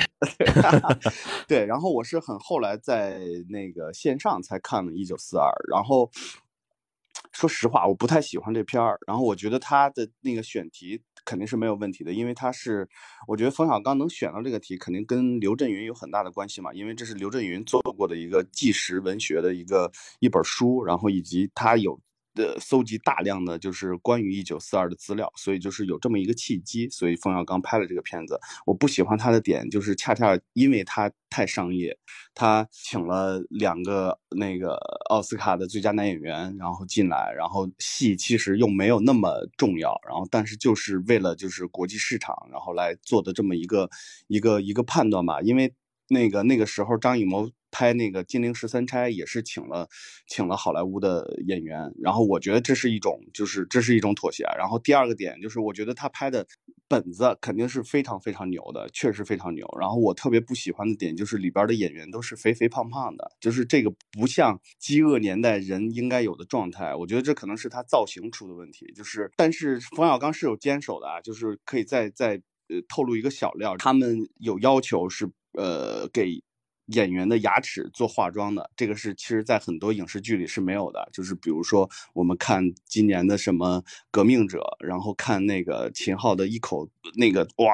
[1.47, 6.09] 对，然后我是很后来在那个线上才看了《一九四二》，然后。
[7.31, 8.97] 说实话，我不太喜欢这片儿。
[9.05, 12.89] 然后我觉得他的那个选题肯定是没有问题的，因为他是，
[13.27, 16.73] 我觉得冯小刚能选到这个题，肯定跟刘震云有很大的关系嘛。
[16.73, 21.99] 因为这是刘震云做过的一个纪实文学的一个一本书，然后以及他有。
[22.39, 28.39] 呃搜集大量的就是关于一九四二的资料，所以就是有这么一个契机，所以冯小刚拍了这个片子。
[28.65, 31.97] 我不喜欢他的点就是恰恰因为他太商业，
[32.33, 34.75] 他请了两个那个
[35.09, 43.89] 奥斯卡的最佳男演员，然后进来，然后戏其实又没有那么重要，然后但是就是为了就是国际市场，然后来做的这么一个
[44.27, 45.73] 一个一个判断吧，因为
[46.07, 47.49] 那个那个时候张艺谋。
[47.71, 49.87] 拍那个《金陵十三钗》也是请了，
[50.27, 54.43] 请了好莱坞的演员，然后我觉得这是一种，就是这是一种妥协。
[54.57, 56.45] 然后第二个点就是，我觉得他拍的
[56.87, 59.67] 本子肯定是非常非常牛的，确实非常牛。
[59.79, 66.95] 然后我特别不喜欢的点就是里边的演员都是肥肥胖胖的，就是这个不像饥饿年代人应该有的状态。
[66.95, 68.91] 我觉得这可能是他造型出的问题。
[68.95, 76.43] 就是，但是冯小刚是有坚守的啊，就是可以再再呃透露一个小料，他们有要求是呃给。
[76.93, 81.07] 演员的牙齿做化妆的，这个是其实，在很多影视剧里是没有的。
[81.11, 87.73] 就是比如说，我们看今年的什么《革命者》，然后看那个秦昊的一口那个哇，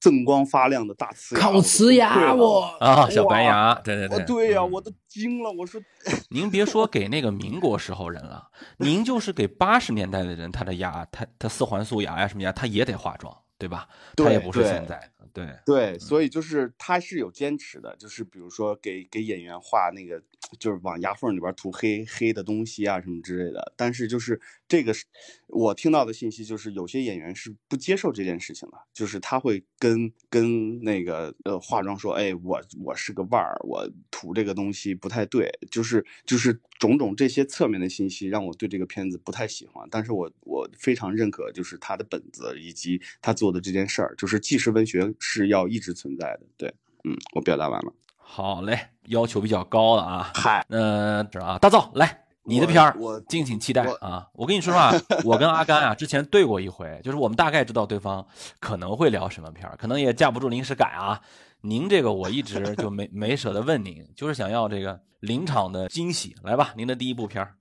[0.00, 5.50] 锃光发亮的大瓷牙，烤瓷牙我啊，小白牙，对对对，对呀，我都惊了。
[5.52, 5.80] 我说，
[6.30, 13.86] 您别说给那个民国时候人了，您就是给八十年代的人，他的牙，他他四环素牙呀什么牙，他也得化妆，对吧？
[14.16, 15.10] 他也不是现在。
[15.34, 20.22] 对对，所以就是他是有坚持的，就是比如说给给演员画那个，
[20.60, 23.74] 就是往牙缝里边涂黑黑的东西啊什么之类的。
[23.76, 25.04] 但是就是这个是
[25.48, 39.86] 我听到的信息，就是有些演员是不接受这件事情的，就是他会跟跟那个呃化妆说，哎，我我是个腕儿，我涂这个东西不太对，就是就是种种这些侧面的信息让我对这个片子不太喜欢。
[39.90, 45.12] 但是我我非常认可，就是他的本子以及他做的这件事儿，就是纪实文学。
[45.20, 47.92] 是要一直存在的，对，嗯，我表达完了。
[48.16, 50.30] 好嘞，要求比较高了啊。
[50.34, 54.28] 嗨，那这啊，大造来，你的片儿，我敬请期待啊。
[54.34, 54.92] 我跟你说实话，
[55.24, 58.26] 我跟阿甘啊之前对过一回，就是我们大概知道对方
[58.60, 61.20] 可能会聊什么片儿，可能也架不住临时改啊。
[61.62, 66.36] 您这个我一直就没 没舍得问您，就是想要这个临场的惊喜。
[66.42, 67.54] 来吧，您的第一部片儿。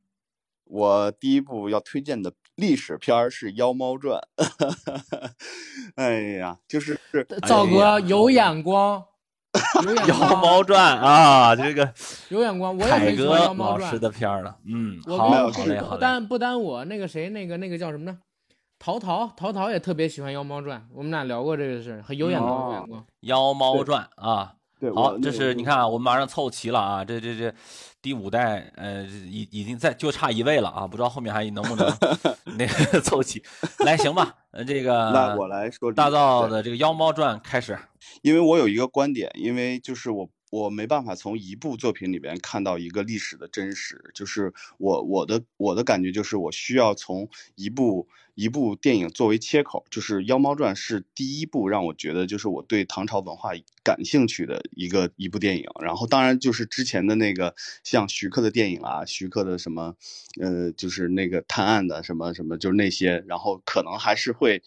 [0.66, 4.20] 我第一部要推荐的历史片儿是《妖猫传》，
[5.96, 7.00] 哎呀，就是
[7.48, 9.00] 赵哥有眼光，有眼光，
[10.08, 11.94] 《妖猫传》啊，这个
[12.30, 18.18] 有眼光，我也没哥老师的片儿了，嗯，好，好嘞，好嘞，不单不单我那个谁，那个那个叫什么呢？
[18.80, 24.54] 陶陶，陶陶也特别喜欢《妖猫传》，我们俩聊过这个事，很有眼光，有眼光，《妖猫传》啊。
[24.92, 27.54] 好，这是你看啊，我们马上凑齐了啊，这这这
[28.02, 31.88] 第五代，呃，已已经在就差一位了啊，不知道后面还能不能
[32.58, 33.42] 那个凑齐。
[33.80, 37.78] 来，行吧，呃，这个 那我来说大造的这个《妖猫传》开始，
[38.22, 48.08] 因为我有一个观点，因为就是我我没办法从一部作品里边看到一个历史的真实，就是我我的我的感觉就是我需要从一部。
[48.36, 53.52] 一部电影作为切口，就是《妖猫传》是第一部让我觉得就是我对唐朝文化
[53.84, 55.66] 感兴趣的一个一部电影。
[55.82, 59.96] 然后当然就是之前的那个像徐克的电影啊，徐克的什么，
[60.42, 63.24] 呃，就是那个探案的什么什么，就是那些。
[63.28, 64.64] 然后可能还是会，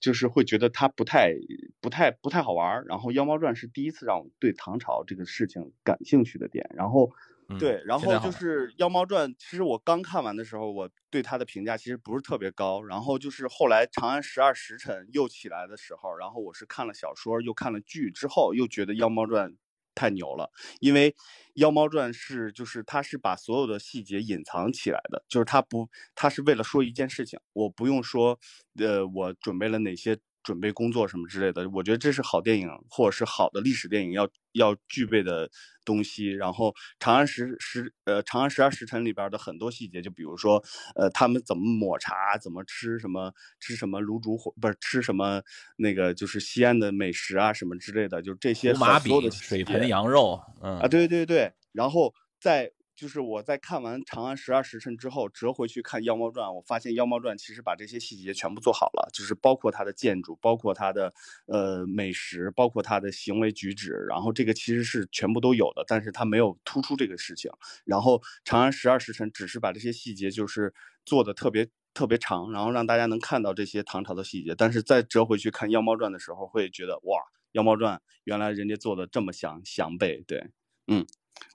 [0.00, 1.34] 就是会觉得它不太
[1.80, 2.84] 不太不太好玩。
[2.86, 6.70] 然后《妖猫传》是第一次让我对唐朝这个事情感兴趣的点。
[6.76, 7.10] 然后。
[7.50, 12.80] 嗯对，然后就是《妖猫传》，其实我刚看完的时候，我对它的评价其实不是特别高。
[12.82, 19.50] 然后就是后来《长安十二时辰》又起来的时候，然后我是看了小说，又看了剧之后，又觉得《妖猫传》
[19.94, 21.10] 太牛了，因为
[21.54, 28.38] 《妖猫传》是就是它是把所有的细节隐藏起来的，就是它不，它是为了说一件事情，我不用说，
[28.78, 30.16] 呃，我准备了哪些。
[30.48, 35.50] 准备工作什么之类的，我觉得这是好电影或者是好的历史电影要要具备的
[35.84, 36.30] 东西。
[36.30, 43.30] 然后《长安十十呃《长安十二时辰》里边的很多细节，就比如说呃他们怎么抹茶，怎么吃什么
[43.60, 45.42] 吃什么卤煮火，不是吃什么
[45.76, 61.14] 那个就是西安的美食啊什么之类的，就这些胡麻饼、所有的水盆羊肉，嗯啊，对对对，然后在就是我在看完《长安十二时辰》之后，折回去看《妖猫传》，我发现《妖猫传》其实把这些细节全部做好了，就是包括它的建筑，包括它的
[61.46, 67.48] 呃美食，包括它的行为举止，然后这个其实是全部都有的，但是它没有突出这个事情。
[67.84, 77.16] 然后《长安十二时辰》只是把这些细节就是做的特别特别长，然后让大家能看到这些唐朝的细节，但是再折回去看《妖猫传》的时候，会觉得哇，
[77.52, 80.48] 《妖猫传》原来人家做的这么详详备，对，
[80.88, 81.06] 嗯，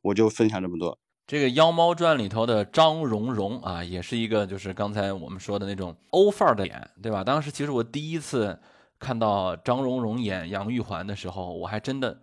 [0.04, 1.03] 我就分享这么多。
[1.26, 7.24] 这个《妖猫传》里头的张荣荣啊，也是一个就是刚才我们说的那种欧范儿的脸，对吧？
[7.24, 8.60] 当时其实我第一次
[9.00, 12.20] 看到张荣荣演杨玉环的时候，我还真的，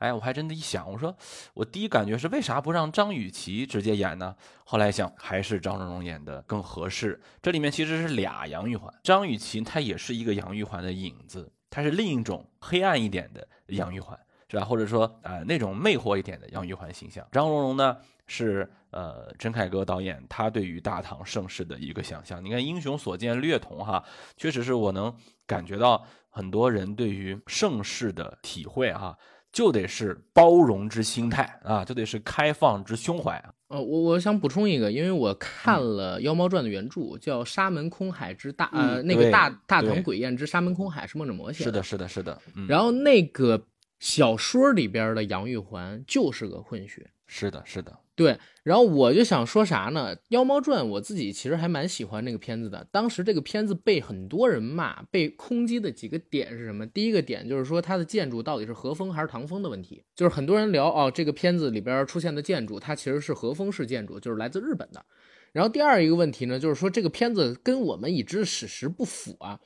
[0.00, 1.16] 哎，我还真的一想，我说
[1.54, 4.36] 我第一感觉是为啥不让张雨绮直接演呢？
[4.64, 7.18] 后来想还是张荣荣演的更合适。
[7.40, 14.18] 这里面其实是俩杨玉环，张雨绮她也是一个杨玉环的影子，她是另一种黑暗一点的杨玉环。
[14.48, 14.66] 是吧？
[14.66, 17.26] 或者说啊、那种魅惑一点的杨玉环形象。
[17.32, 22.44] 张荣荣呢是呃陈凯歌导演他对于大唐盛世的一个想象。
[22.44, 24.04] 你看《英雄所见略同》哈，
[24.36, 25.14] 确实是我能
[25.46, 29.16] 感觉到很多人对于盛世的体会哈，
[29.52, 33.52] 就得是包容之心态啊，就得是开放之胸怀啊。
[33.68, 43.66] 呃，我我想补充一个，因为我看了《妖猫传》的原著，叫《沙门空海之大》，呃，嗯那个大大唐鬼宴之沙门空海是梦枕魔写是的，是的，是的，嗯，然后那个
[43.98, 48.38] 小说里边的杨玉环就是个混血，是的，是的，对。
[48.62, 50.14] 然后我就想说啥呢？
[50.28, 52.86] 《妖猫传》我自己其实还蛮喜欢那个片子的。
[52.92, 56.86] 当时这个片子被很多人骂、被抨击的几个点是什么？
[56.86, 65.04] 第一个点就是说它的建筑到底是和风还是唐风的问题，就是很多人聊哦，这个片子里边出现的建筑它其实是和风式建筑，就是来自日本的。
[65.52, 69.58] 然后第二一个问题呢，就是说这个片子跟我们已知的史实不符啊。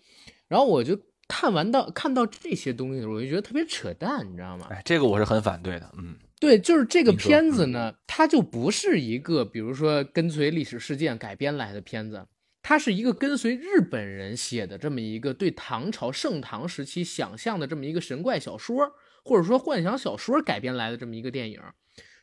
[0.48, 4.68] 然后我就看完到看到这些东西的时候，我就觉得特别扯淡，你知道吗？
[4.70, 12.26] 哎，这个我是很反对的，嗯，对，就是这个片子呢，它就不是一个比如说跟随历史事件改编来的片子，
[12.62, 18.92] 它是一个跟随日本人写的这么一个对唐朝盛唐时期想象的这么一个神怪小说，
[19.24, 21.60] 或者说幻想小说改编来的这么一个电影。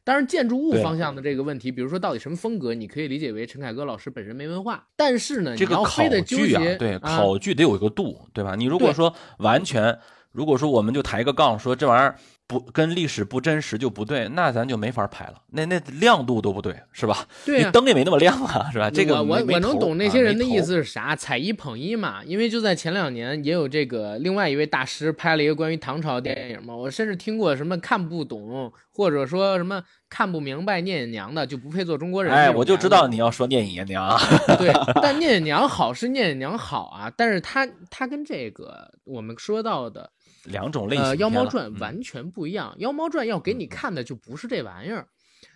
[0.06, 4.86] 当然，建筑物方向的这个问题，比如说到底什么风格，你可以理解为陈凯歌老师本身没文化。
[4.98, 8.54] 但是呢，这个考据啊，，对，啊考据得有一个度，对吧？
[8.56, 9.98] 你如果说完全，
[10.34, 17.26] 如果说我们就抬个杠，说这玩意儿不跟历史不真实就不对，那咱就没法拍了，那那亮度都不对，是吧？
[17.46, 18.90] 对灯也没那么亮啊，是吧？
[18.90, 22.22] 这个我我能懂那些人的意思是啥，踩一捧一嘛。
[22.26, 26.76] 因为就在前两年，也有这个另外一位大师拍了一个关于唐朝的电影嘛。
[26.76, 32.34] 我甚至听过什么看不懂，或者说什么看不明白聂隐娘的就不配做中国人。
[32.34, 34.20] 哎，我就知道你要说聂隐娘啊，
[34.60, 40.12] 对， 但聂隐娘好是聂隐娘好啊，但是他他跟这个我们说到的
[40.44, 41.16] 两种类型呃《。
[41.20, 45.08] 妖猫传》嗯完全不一样，妖猫传》要给你看的就不是这玩意儿。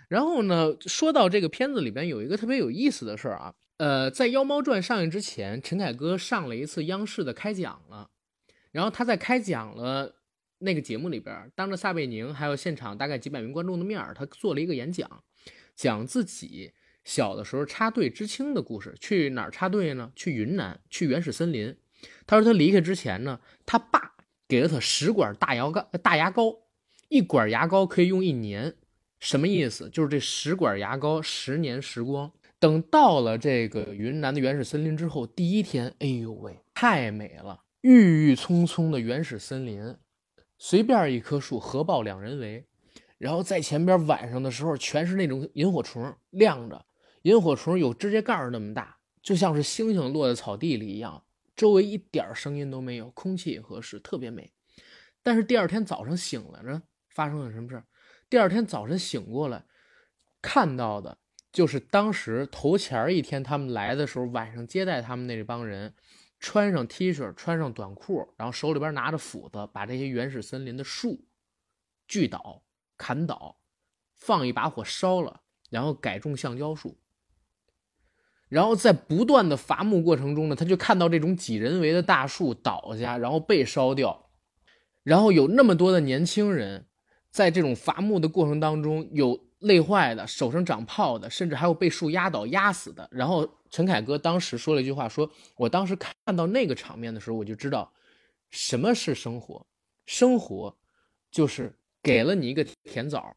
[0.07, 8.09] 然后呢，说到这个片子里边有一个特别有意思的事儿啊，呃，在《妖猫传》上映之前，陈凯歌上了一次央视的开讲了，
[8.71, 10.15] 然后他在开讲了
[10.59, 15.23] 那个节目里边，当着撒贝宁还有现场大概几百名观众的面儿，他做了一个演讲，
[15.75, 16.71] 讲自己
[17.03, 18.95] 小的时候插队知青的故事。
[19.01, 20.11] 去哪儿插队呢？
[20.15, 21.75] 去云南，去原始森林。
[22.25, 24.06] 他说他离开之前呢，他爸
[24.47, 26.55] 给了他十管大牙膏，大牙膏，
[27.09, 28.75] 一管牙膏可以用一年。
[29.19, 29.89] 什么意思？
[29.89, 32.31] 就是这十管牙膏，十年时光。
[32.59, 37.61] 等到了这个云南的原始森林之后，第一天，哎呦喂，太美了！
[37.81, 39.95] 郁郁葱葱的原始森林，
[40.57, 42.65] 随便一棵树，合抱两人围。
[43.17, 46.85] 然后在前边晚上的时候，全是那种萤火虫亮着，
[47.23, 51.23] 萤火虫有指甲盖那么大，就像是星星落在草地里一样。
[51.57, 54.53] 周围一点声音都没有，空气也合适，特别美。
[55.21, 57.85] 但是第二天早上醒来呢，发生了什么事儿？
[58.29, 59.65] 第二天早晨醒过来，
[60.41, 61.17] 看到的
[61.51, 65.95] 就是当时头前一天他们来的时候，晚上接待他们那帮人，
[66.39, 71.27] 穿上 T 恤，穿上短裤，然后手里边拿着斧子，把这些原始森林的树
[72.07, 72.63] 锯倒、
[72.95, 73.59] 砍倒，
[74.13, 75.41] 放一把火烧了，
[75.71, 76.99] 然后改种橡胶树。
[78.49, 84.29] 然后在不断的伐木过程中呢，他就看到这种几人为的大树倒下，然后被烧掉，
[85.03, 86.87] 然后有那么多的年轻人
[87.29, 93.07] 在这种伐木的过程当中有累坏的、手上长泡的，甚至还有被树压倒压死的。
[93.11, 97.91] 然后陈凯歌当时说了一句话，说我当时看到那个场面的时候，我就知道
[98.49, 99.67] 什么是生活，
[100.05, 100.77] 生活
[101.29, 103.35] 就是给了你一个甜枣，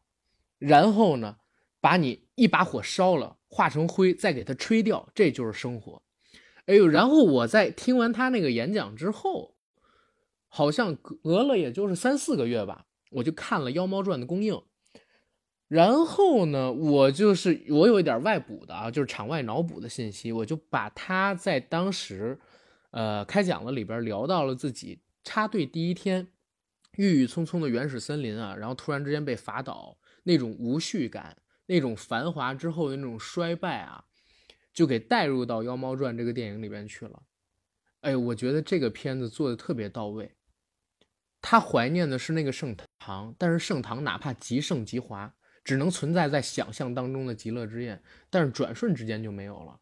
[0.57, 1.35] 然后呢，
[1.81, 3.35] 把你一把火烧了。
[3.53, 6.01] 化成灰，再给它吹掉，这就是生活。
[6.67, 9.57] 哎呦，然后我在听完他那个演讲之后，
[10.47, 14.61] 好像隔了也就是三四个月吧，我就看了《妖猫传》的公映。
[15.67, 22.39] 然后呢，我就是我有一点外补的啊，就是场外脑补的信息，我就把他在当时，
[22.91, 26.27] 呃，开讲了里边聊到了自己插队第一天，
[26.95, 31.35] 郁郁葱葱的原始森林啊，然后突然之间被伐倒，那种无序感。
[31.71, 34.03] 那种繁华之后的那种衰败啊，
[34.73, 37.23] 就给带入到《妖猫传》这个电影里边去了。
[38.01, 40.35] 哎，我觉得这个片子做的特别到位。
[41.41, 49.79] 他怀念的是那个盛唐，但是盛唐哪怕极盛极华，只能存在在想象当中的极乐之宴，但是转瞬之间就没有了。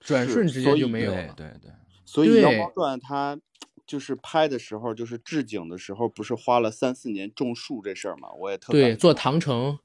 [0.00, 1.32] 转瞬之间就没有了。
[1.36, 1.70] 对对。
[2.04, 3.40] 所以《妖猫传》它
[3.86, 8.32] 就是拍的时候，就是置景的时候，不是花了三四年种树这事儿嘛？
[8.32, 9.78] 我也特对做唐城。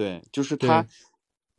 [0.00, 0.86] 对，就是它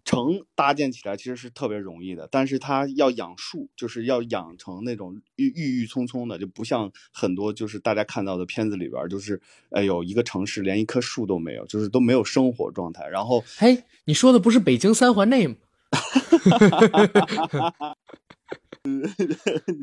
[0.04, 9.40] 城搭建起来其实是特别容易的，但是它要养树，就是要养成那种郁郁郁葱葱的，就不像很多就是大家看到的片子里边，就是
[9.70, 13.08] 哎呦一个城市连一棵树都没有，就是都没有生活状态。
[13.08, 15.56] 然后，哎，你说的不是北京三环内吗？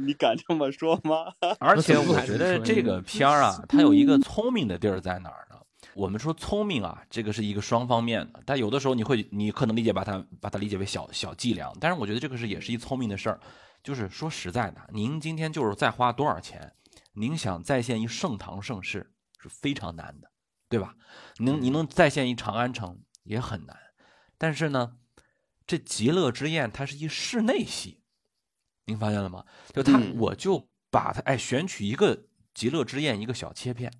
[0.05, 1.33] 你敢这么说吗？
[1.61, 5.55] 而且我觉得这个片儿啊，它有一个聪明的地儿在哪儿呢？
[5.95, 13.41] 我们说聪明啊，这个是一个双方面的，但有的时候你会，你可能理解把它把它理解为小小伎俩，但是我觉得这个是也是一聪明的事儿，
[13.83, 16.73] 就是说实在的，您今天就是再花多少钱，
[17.15, 20.31] 您想再现一盛唐盛世是非常难的，
[20.69, 20.95] 对吧？
[21.39, 23.77] 您您能再现一长安城也很难，
[24.37, 24.99] 但是呢，
[25.67, 28.03] 这极乐之宴它是一室内戏，
[28.85, 29.45] 您发现了吗？
[29.73, 33.93] 就他我就把它哎选取一个极乐之宴一个小切片。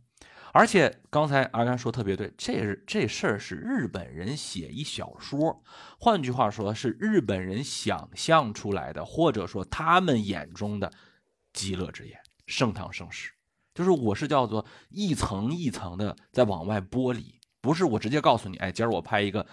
[0.59, 5.63] 而且刚才阿甘说特别对，这是这事儿是日本人写一小说，
[6.01, 10.93] 换句话说是日本人想象出来的，或者说他们眼中的
[11.53, 13.31] 极乐之眼、盛唐盛世，
[13.73, 19.47] 就是我是叫做一层一层的在往外剥离，不是我直接告诉你，哎，今儿我拍一个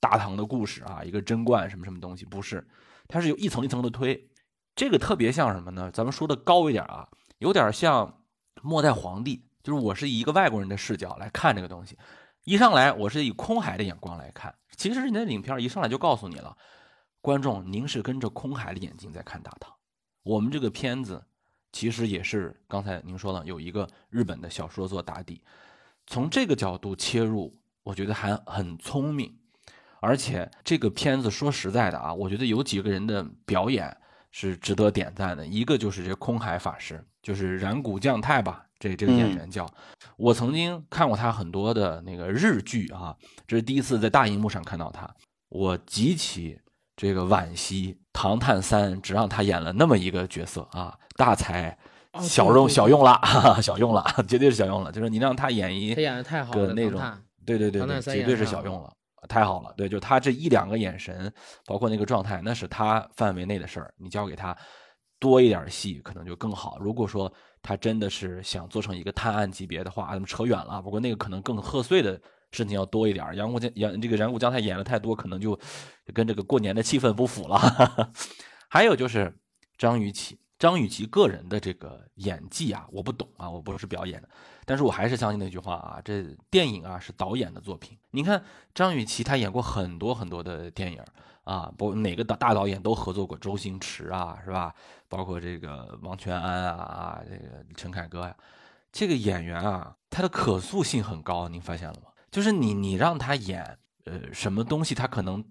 [0.00, 2.66] 大唐的故事啊，一个贞观什么什么东西，不是，
[3.06, 4.28] 它是有一层一层的推，
[4.74, 5.88] 这个特别像什么呢？
[5.92, 8.24] 咱们说的高一点啊，有点像
[8.60, 9.44] 末代皇帝。
[9.62, 11.98] 就是我是以一个外国人的视角来看这个东西，
[12.44, 14.54] 一上来我是以空海的眼光来看。
[14.76, 16.56] 其实人家影片一上来就告诉你了，
[17.20, 19.72] 观众您是跟着空海的眼睛在看大唐。
[20.22, 21.24] 我们这个片子
[21.72, 25.42] 其实也是刚才您说了有一个日本的小说做打底，
[26.06, 29.36] 从这个角度切入，我觉得还很聪明。
[30.00, 33.96] 而且这个片子说实在的啊，我觉得有几个人的表演
[34.30, 35.44] 是值得点赞的。
[35.44, 38.67] 一个就是这空海法师，就是染谷将太吧。
[38.78, 39.68] 这这个演员叫，
[40.16, 43.16] 我曾经看过他很多的那个日剧啊，
[43.46, 45.12] 这是第一次在大荧幕上看到他，
[45.48, 46.56] 我极其
[46.94, 51.76] 这个惋惜，《唐探三》只让他演了那么一个角色啊，大才
[52.20, 53.20] 小用 小用了，
[53.60, 57.02] 小用了，绝对是小用了，就是你让他演一，他演的太好了，那种，
[57.44, 58.92] 对对对对，绝对是小用了，
[59.28, 61.32] 太好了，对，就他这一两个眼神，
[61.66, 64.56] 包括那个状态，那是他范围内的事儿，你交给他
[65.18, 66.78] 多一点戏可能就更好。
[66.78, 67.32] 如果说。
[67.68, 70.80] 他真的是想做成一个探案级别的话，咱们扯远了。
[70.80, 72.18] 不过那个可能更贺岁的
[72.50, 73.36] 事情要多一点。
[73.36, 75.54] 杨过江演这个染谷将太演的太多，可能就
[76.14, 77.58] 跟这个过年的气氛不符了。
[77.58, 78.10] 哈 哈
[78.70, 79.38] 还有就是
[79.76, 84.28] 张雨绮，张雨绮个人的这个演技啊，我不懂啊，我不是表演的，
[84.64, 87.98] 但是我还是相信那句话啊，这电影啊是导演的作品。
[88.12, 88.42] 你看
[88.74, 91.04] 张雨绮，她演过很多很多的电影。
[91.48, 94.74] 啊，不，哪个大大导演都合作过，周星驰啊，是吧？
[95.08, 98.36] 包括这个王全安啊，啊，这个陈凯歌呀，
[98.92, 102.10] 这个演员啊，他的可塑性很高，您发现了吗？
[102.30, 105.42] 就是你，你让他演，呃，什么东西，他可能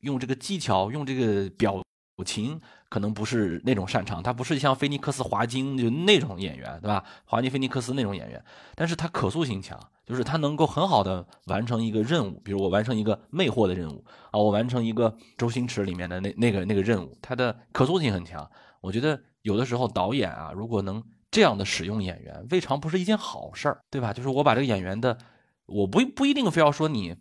[0.00, 1.82] 用这个技巧，用这个表。
[2.24, 2.58] 情
[2.88, 7.04] 可能不是那种擅长，他不是像菲尼克斯、华金就那种演员，对吧？
[7.24, 8.42] 华金、菲尼克斯那种演员，
[8.74, 18.48] 但是他可塑性强，就是他能够很好的完成一个任务，比如我完成一个魅惑的任务啊，我完成一个周星驰里面的那那个那个任务，他的可塑性很强。
[18.80, 24.12] 我觉得有的时候导演啊，如果能这样的使用演员，未尝不是一件好事儿，对吧？
[24.12, 25.18] 就是我把这个演员的，
[25.66, 27.16] 我不不一定非要说你。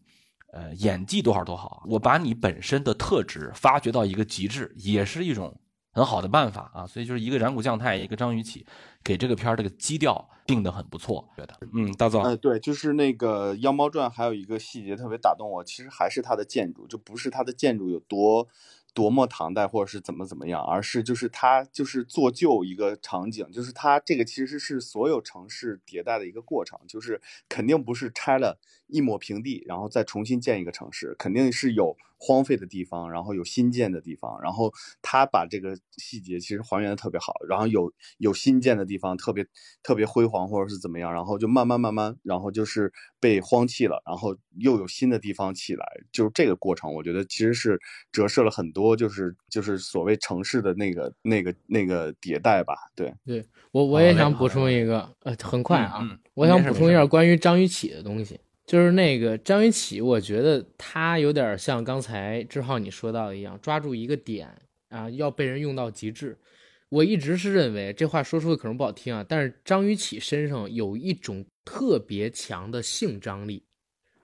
[0.56, 5.60] 呃演技多少多好，我把你本身的特质发掘到一个极致，也是一种
[5.91, 6.88] 很好的办法啊。
[6.88, 8.66] 所以就是一个染谷将太，一个张雨绮，
[9.03, 11.53] 给这个片儿这个基调定得很不错，觉得。
[11.74, 18.47] 嗯，大总，呃，对，就是那个《妖猫传》，还有一个细节特别打动我，其实还是它的建筑，就不是它的建筑有多。
[18.95, 28.58] 多么唐代，或者是怎么怎么样，而是就是它就是做旧一个场景，就是它这个其实是所有城市迭代的一个过程，就是肯定不是拆了
[28.88, 31.96] 一抹平地，然后再重新建一个城市，肯定是有。
[32.18, 34.72] 荒废的地方，然后有新建的地方，然后
[35.02, 39.46] 他把这个细节其实还原的特别好，然后有有新建的地方特别
[39.84, 47.78] 特别辉煌或者是怎么样，然后就慢慢慢慢，然后就是被荒弃了，然后又有新的地方起来，就是这个过程，我觉得其实是
[48.14, 52.76] 折射了很多，就是就是所谓城市的那个那个那个迭代吧。
[52.96, 56.02] 对，对我我也想补充一个，呃，很快啊，
[56.34, 58.40] 我想补充一下关于张雨绮的东西。
[58.66, 64.49] 就是那个张雨绮，我觉得她有点像刚才志浩你说到的一样，抓住一个点
[64.89, 66.36] 啊，要被人用到极致。
[66.89, 73.63] 我一直是认为这话说出的可能不好听啊，但是张雨绮身上有一种特别强的性张力。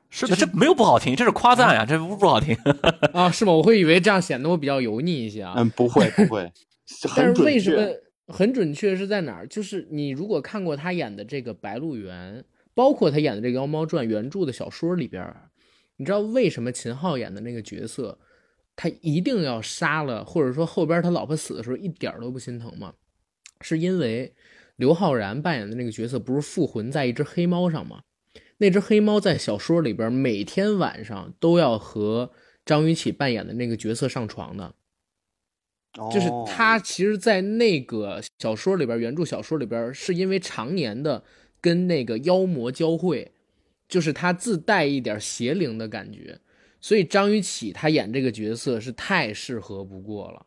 [0.10, 2.56] 是的，这没有不好听，这是夸赞呀，这不不好听
[3.14, 3.30] 啊？
[3.30, 3.54] 是吗？
[3.54, 5.54] 我会以为这样显得我比较油腻一些啊。
[5.56, 6.52] 嗯，不会不会，
[7.16, 7.88] 但是为什么
[8.34, 9.48] 很准确是在哪儿？
[9.48, 12.40] 就是你如果看过他演的这个《白鹿原》。
[12.74, 15.36] 包括他演的这个《妖猫传》原著的小说里边，
[15.98, 18.18] 你知道为什么秦昊演的那个角色，
[18.76, 22.94] 他一定要杀了，或者说后边他老婆死的时候一点都不心疼吗？
[23.60, 24.34] 是因为
[24.78, 28.02] 刘昊然扮演的那个角色不是附魂在一只黑猫上吗？
[28.58, 32.32] 那只黑猫在小说里边每天晚上都要和
[32.66, 34.74] 张雨绮扮演的那个角色上床的，
[36.12, 41.24] 就是他其实，在那个小说里边，原著小说里边是因为常年的。
[41.62, 43.32] 跟那个妖魔交汇，
[43.88, 46.40] 就是他自带一点邪灵的感觉，
[46.82, 50.46] 所以张雨绮她演这个角色是太适合不过了。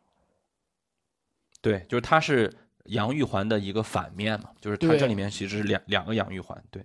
[1.61, 2.53] 对，就是他是
[2.85, 6.63] 杨玉环的一个反面嘛，就是他这里面其实是两两个杨玉环。
[6.69, 6.83] 对，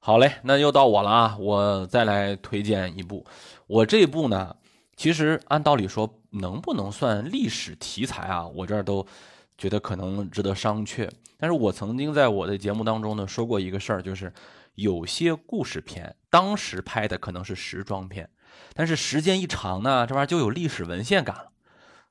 [0.00, 3.24] 好嘞，那又到我了啊，我再来推荐一部。
[3.68, 4.56] 我这部呢，
[4.96, 8.48] 其实按道理说能不能算历史题材啊？
[8.48, 9.06] 我这儿都
[9.56, 11.10] 觉得可能值得商榷。
[11.38, 14.32] 但是我曾经在我的节目当中呢说过一个事儿，就是
[14.74, 18.28] 有些故事片当时拍的可能是时装片，
[18.74, 21.50] 但是时间一长呢，这玩意儿就有历史文献感了，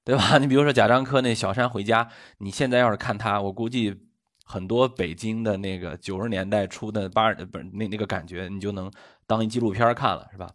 [0.04, 0.38] 对吧？
[0.40, 2.04] 你比如说贾樟柯那《小山回家》，
[2.38, 3.96] 你现在要是看他，我估计
[4.44, 8.92] 很多北京的那个九十年代初的八不是那那个感觉，你就能
[9.26, 10.50] 当一纪录片看了，是吧？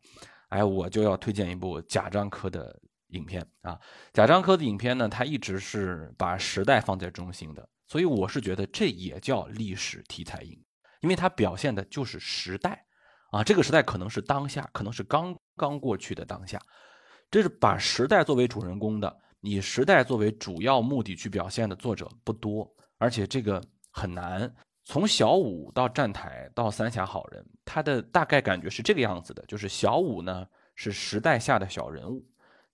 [0.51, 2.77] 哎，我就要推荐一部贾樟柯的
[3.11, 3.79] 影片啊，
[4.13, 7.69] 贾樟柯的影片呢，他一直是把时代放在中心的。
[7.87, 10.57] 所以我是觉得这也叫历史题材影，
[11.01, 12.87] 因为它表现的就是时代，
[13.33, 16.61] 啊，这个时代可能是当下，可能是刚刚过去的当下，
[17.31, 24.55] 这是把时代作为主人公的，以时代作为主要目的去表现的作者不多，而且这个很难。
[24.85, 30.47] 从小五到站台到三峡好人，他的大概感觉是这个样子的，就是小五呢
[30.77, 32.25] 是时代下的小人物，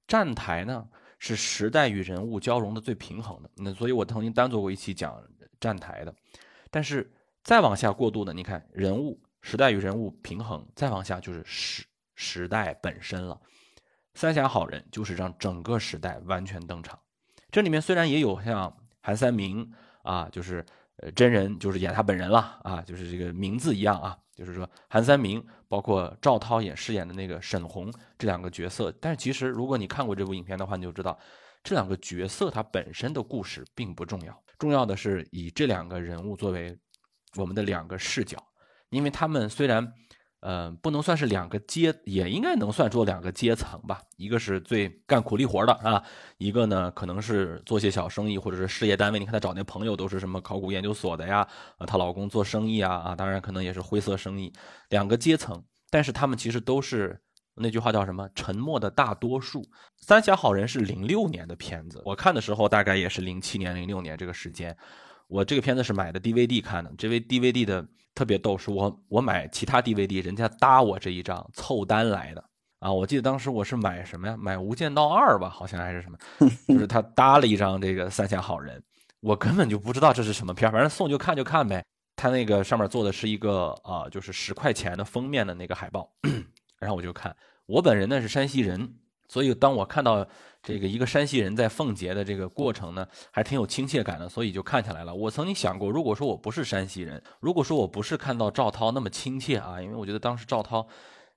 [0.07, 0.87] 站台呢。
[1.19, 5.19] 是时代与人物交融的最平衡的，那所以我曾经单做过一期讲
[5.59, 6.15] 站台的，
[6.71, 7.11] 但是
[7.43, 11.83] 再往下过渡呢，你看人物时代与人物平衡，再往下就是时
[12.15, 13.41] 时代本身了。
[14.13, 17.01] 三峡好人就是让整个时代完全登场，
[17.51, 20.65] 这里面虽然也有像韩三明啊，就是
[20.99, 24.19] 呃真人就是演他本人了啊，就是这个名字一样啊。
[24.37, 31.19] 就是说，韩三明包括赵涛演饰演的那个沈红这两个角色，但是其实如果你看过这部影片的话，你就知道
[31.65, 36.79] 这两个角色它本身的故事并不重要，重要的是以这两个人物作为
[37.37, 38.37] 我们的两个视角，
[38.91, 39.93] 因为他们虽然。
[40.41, 44.01] 呃，不能算是两个阶，也应该能算作两个阶层吧。
[44.17, 46.03] 一个是最干苦力活的啊，
[46.39, 49.19] 一个呢可能是做些小生意或者是事业单位。
[49.19, 54.53] 你看她找那朋友都是什么考古研究所的呀，啊，她老公做生意啊，啊，当然可能也是灰色生意。
[54.91, 57.19] 两个阶层，但是他们其实都是
[57.57, 58.29] 那句话叫什么？
[58.35, 59.65] 沉默的大多数。
[59.99, 64.77] 三峡好人是零六年的片子，我看的时候大概也是零七年、零六年这个时间。
[65.27, 67.85] 我这个片子是买的 DVD 看的，这位 DVD 的。
[68.17, 72.43] 特别逗，是我我买其他 DVD，人家搭我这一张凑单来的
[72.81, 72.91] 啊！
[72.91, 74.35] 我记得当时我是买什么呀？
[74.39, 76.17] 买《无间道二》吧，好像还是什么，
[76.67, 78.79] 就是他搭了一张这个《三峡好人》，
[79.21, 81.85] 我根本就不知道这是什么片，反正送就看就看呗。
[82.17, 86.11] 他那个上面做的是一个啊，就是十块钱的封面的那个海报，
[86.81, 87.37] 然后我就看。
[87.67, 88.95] 我本人呢是山西人，
[89.29, 90.27] 所以当我看到。
[90.63, 95.15] 这个一个山西人在奉节的这个过程呢，还挺有亲切感的，所以就看下来了。
[95.15, 100.85] 我曾经想过，如果说我不是山西人，如果说我不是看到赵涛那么亲切啊，因为我觉得当时赵涛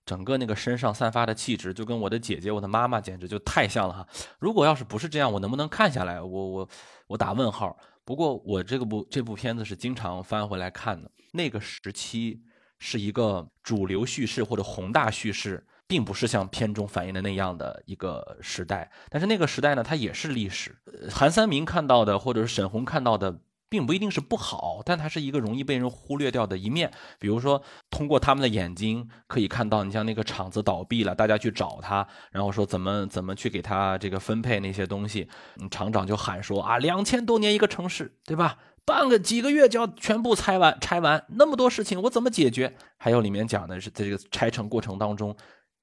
[0.04, 4.08] 整个那个身上散发的气质，就跟我的姐姐、我的妈妈简直就太像了哈。
[4.40, 6.20] 如果要是不是这样，我能不能看下来？
[6.20, 6.70] 我我
[7.06, 7.78] 我打问号。
[8.04, 11.12] 不过我这个部这部片子是经常翻回来看的。
[11.34, 12.42] 那个时期
[12.80, 18.90] 是一个主流叙事或者宏大叙事，并不是像片中反映的那样的一个时代。
[19.10, 20.74] 但是那个时代呢，它也是历史。
[21.12, 23.42] 韩三明看到的，或者是沈红看到的。
[23.72, 26.92] 并不一定是不好，但它是一个容易被人忽略掉的一面。
[27.20, 27.62] 比如说，
[27.92, 35.30] 通过他们的眼睛可以看到，你像那个厂子倒闭了，大家去找他，然后说怎么怎么去给他这个分配那些东西。
[35.70, 38.58] 厂长就喊说啊，两千多年一个城市，对吧？
[38.86, 42.76] 半个几个月就要全部拆完，拆完那么多事情，我怎么解决？
[42.98, 45.38] 还有里面讲的是在这个拆成过程当中。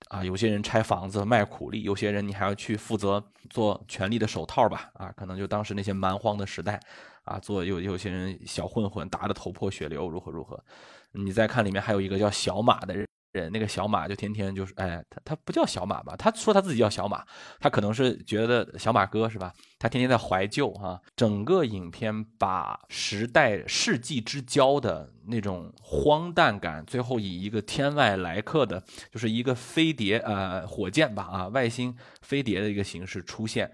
[0.09, 4.91] 啊，有些人拆房子卖苦力，有些人你还要去负责做权力的手套吧？
[4.95, 6.79] 啊，可能就当时那些蛮荒的时代，
[7.25, 10.63] 啊，做有有些人小混混打得头破血流，如何如何？
[11.13, 13.07] 你再看里面还有一个叫小马的人。
[13.37, 16.17] 人那个小马就天天就是，哎，他他不叫小马吧？
[16.17, 17.25] 他说他自己叫小马，
[17.61, 19.53] 他可能是觉得小马哥是吧？
[19.79, 21.01] 他天天在怀旧哈。
[21.15, 28.83] 整个影片把时代世纪之交的那种荒诞感，最后以一个天外来客的，
[29.13, 33.71] 就是一个飞碟呃火箭吧啊外星飞碟的一个形式出现，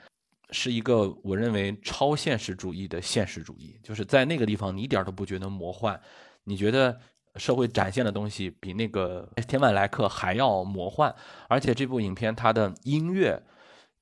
[0.50, 5.98] 是一个我认为超现实主义的现实主义，就是在那个地方你一点都不觉得魔幻，
[6.44, 6.98] 你觉得。
[7.36, 11.14] 社会展现的东西比那个《天外来客》还要魔幻，
[11.48, 13.42] 而且这部影片它的音乐，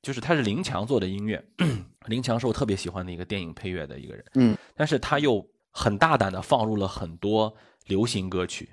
[0.03, 1.45] 就是它是林强做的音乐，
[2.07, 7.55] 林强是我特别喜欢的一个电影配乐的一个人，嗯，但是他又很大胆的放入了很多
[7.87, 8.69] 流行歌曲。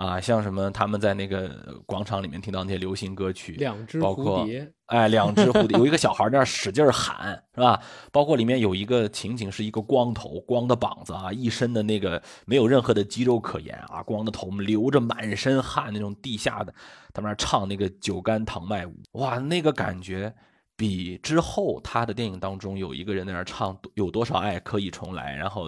[0.00, 7.78] 啊，像什么他们在那个广场里面听到那些流行歌曲，两只蝴蝶，哎，两只蝴蝶，有一个小孩在那使劲喊，是吧？
[8.10, 16.72] 包括里面有一个情景是一个光头，光的膀子啊，一身的那个没有任何的肌肉可言啊，光的头流着满身汗那种地下的，
[17.12, 20.34] 他们那唱那个酒干倘卖无，哇，那个感觉
[20.76, 25.66] 比之后他的电影当中有一个人在那唱有多少爱可以重来，然后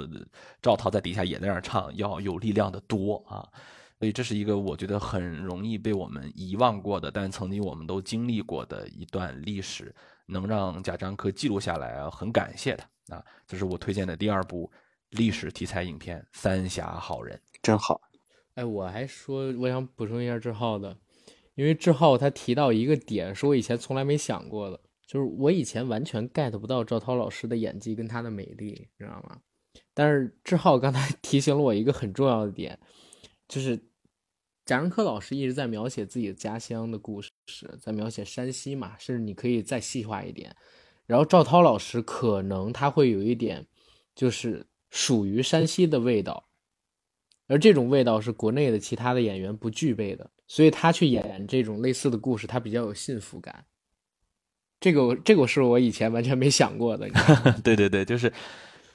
[0.63, 3.47] 赵涛在底下也在那唱要有力量的多啊。
[4.03, 9.95] 所以这是一个我觉得很容易被我们遗忘过的，但曾经我们都经历过的一段历史，
[10.27, 12.75] 能让贾樟柯记录下来啊，很感谢
[13.07, 13.25] 他啊！
[13.47, 14.69] 这是我推荐的第二部
[15.11, 18.01] 历史题材影片《三峡好人》，真好。
[18.55, 20.99] 哎，我还说我想补充一下志浩的，
[21.55, 29.39] 因为志浩他提到一个点，是我以前从来没想过的，就是我以前完全 get 不到赵涛老师的演技跟他的美丽，知道吗？
[29.95, 32.77] 但是志浩刚才提醒了我一个很重要的点，
[33.47, 33.81] 就是。
[34.65, 37.31] 贾樟柯老师一直在描写自己的家乡的故事，
[37.81, 40.55] 在描写山西嘛，甚至你可以再细化一点。
[41.07, 43.67] 然后赵涛老师可能他会有一点，
[44.15, 46.49] 就是属于山西的味道，
[47.49, 53.65] 而这种味道是国内的其他的演员不具备的，所以他去演这种类似的故事，他比较有幸福感。
[54.79, 57.09] 这个这个是我以前完全没想过的。
[57.63, 58.33] 对对对，就是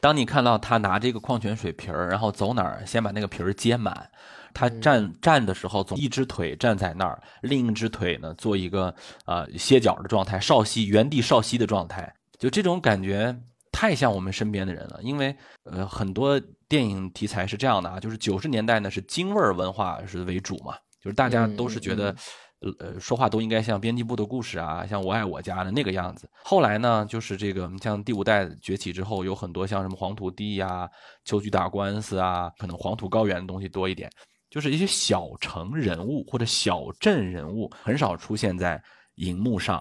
[0.07, 4.09] 当你看到他拿这个矿泉水瓶儿，然后走哪儿先把那个瓶儿接满。
[4.53, 8.95] 他站站的时候，总一只腿站在那儿，另一只腿呢做一个
[9.25, 13.37] 呃歇脚的状态，稍息原地稍息的状态，就这种感觉
[13.69, 14.97] 太像我们身边的人了。
[15.01, 15.35] 因为
[15.65, 16.39] 呃很多
[16.69, 22.15] 电影题材是这样的啊，就是九十年代呢是京味儿文化是为主嘛，就是大家都是觉得
[22.61, 26.29] 呃呃说话都应该像编辑部的故事啊，像我爱我家的那个样子。
[26.43, 30.89] 后来呢，就是这个像第五代崛起之后，有很多像什么黄土地呀、
[31.23, 34.09] 秋菊打官司啊，可能黄土高原的东西多一点。
[34.49, 38.81] 就是一些小城人物或者小镇人物很少出现在
[39.15, 39.77] 荧幕上，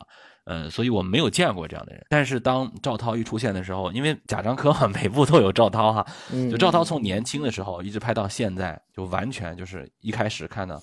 [0.46, 2.04] 嗯，所以我没有见过这样的人。
[2.10, 6.04] 但是当赵涛一出现的时候，因为贾樟柯 每部都有赵涛哈，
[6.50, 10.82] 就赵涛从年轻的时候一直拍到现在，就完全就是一开始看到，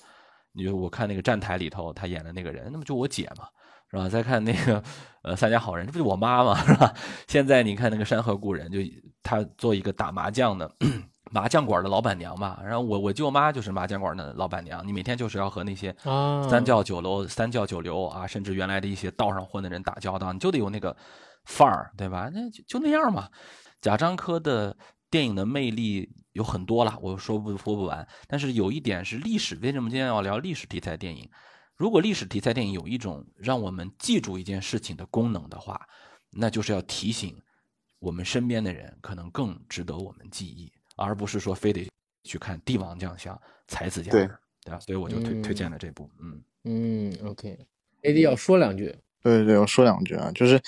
[0.53, 3.45] 你就我看那个站台里头他演的那个人，那么就我姐嘛，
[3.91, 4.07] 是吧？
[4.07, 4.83] 再看那个
[5.23, 6.93] 呃《三家好人》，这不就我妈嘛，是吧？
[7.27, 8.79] 现在你看那个《山河故人》，就
[9.21, 10.69] 他做一个打麻将的。
[11.31, 15.95] 麻将馆的老板娘嘛，然后我我舅妈就是麻将馆的老板娘，你每天就是要和那些
[16.47, 20.95] 三教九流、三教九流啊，甚至原来的一些道上混的人打交道，你就得有那个
[21.45, 22.29] 范儿，对吧？
[22.31, 23.27] 那就就那样嘛。
[23.81, 24.77] 贾樟柯的
[25.09, 28.07] 电影的魅力有很多了，我说不说不完。
[28.27, 31.29] 但是有一点是历史，为什么今天要聊历史题材电影？
[31.75, 35.79] 如果历史题材电影有一种让我们记住一件事情的功能的话，
[36.31, 37.35] 那就是要提醒
[37.99, 40.71] 我们身边的人，可能更值得我们记忆。
[40.95, 41.89] 而不是说非得
[42.23, 44.27] 去看帝王将相才子佳人，
[44.63, 44.79] 对吧？
[44.79, 46.07] 所以我就推推荐了这部。
[46.21, 48.95] 嗯嗯，OK，AD 要说两句。
[49.23, 50.61] 对对对，我说两句啊，就是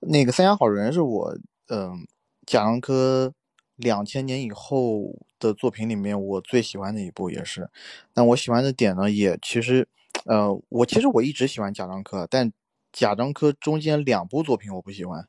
[0.00, 1.34] 那个《三峡好人》是我
[1.68, 2.06] 嗯
[2.46, 3.32] 贾樟柯
[3.80, 7.70] 两千年以后的作品里面我最喜欢的一部，也是。
[8.12, 9.88] 但我喜欢的点呢，也其实
[10.26, 12.52] 呃，我其实我一直喜欢贾樟柯，但
[12.92, 15.26] 贾樟柯中间两部作品我不喜欢，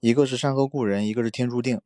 [0.00, 1.76] 一个是《山河故人》，一个是《天注定》，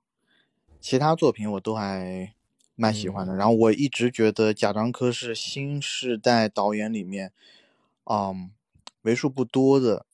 [0.80, 2.34] 其他作品我都还
[2.74, 3.36] 蛮喜欢的。
[3.36, 7.32] 然后我一直觉得贾樟柯是新时代导演里面，
[8.04, 8.50] 嗯，
[9.02, 10.06] 为数不多的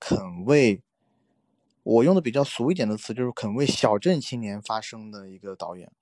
[0.00, 0.80] 肯为，
[1.84, 5.92] 我用的比较俗一点的词就是肯为小镇青年发声的一个导演，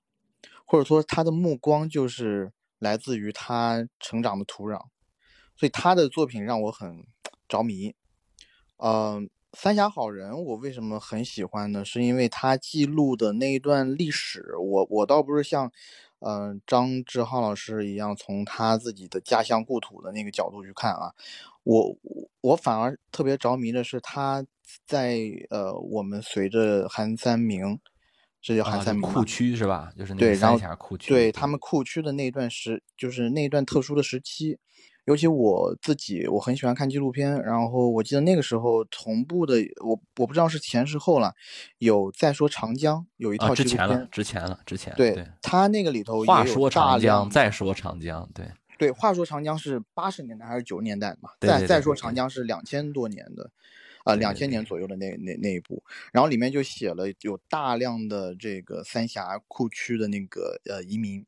[0.65, 4.77] 或者说他的目光就是来自于他成长的土壤，
[5.55, 7.05] 所以他的作品让我很
[7.47, 7.93] 着迷。
[8.77, 11.85] 嗯，三峡好人我为什么很喜欢呢？
[11.85, 15.71] 是因为他记录的那一段历史，我我倒不是像，
[16.19, 21.13] 嗯，张志浩老师一样从他自己的家乡故土的那个角度去看啊，
[21.63, 21.97] 我
[22.41, 24.45] 我反而特别着迷的是他
[24.85, 27.79] 在呃，我们随着韩三明，
[28.41, 29.91] 这叫韩三明库区是吧？
[29.97, 34.59] 就是那三峡库区，对他们库区的那段时，就是那段特殊的时期。
[35.05, 37.37] 尤其我自己，我很喜欢看纪录片。
[37.43, 41.33] 然后我记得那个时候同步的，我我不知道是前是后了，
[41.79, 44.93] 有再说长江有一套纪录片，之前了，之前了，之前。
[44.95, 48.49] 对他那个里头，话说长江，再说长江，对
[48.83, 51.29] 对，话说长江是八十年代还是九十年代嘛？
[51.39, 53.49] 再再说长江是两千多年的，
[54.03, 61.25] 啊，两千年左右的那那那一部，然后里面就写了有大量的这个三峡库区的那个呃移民。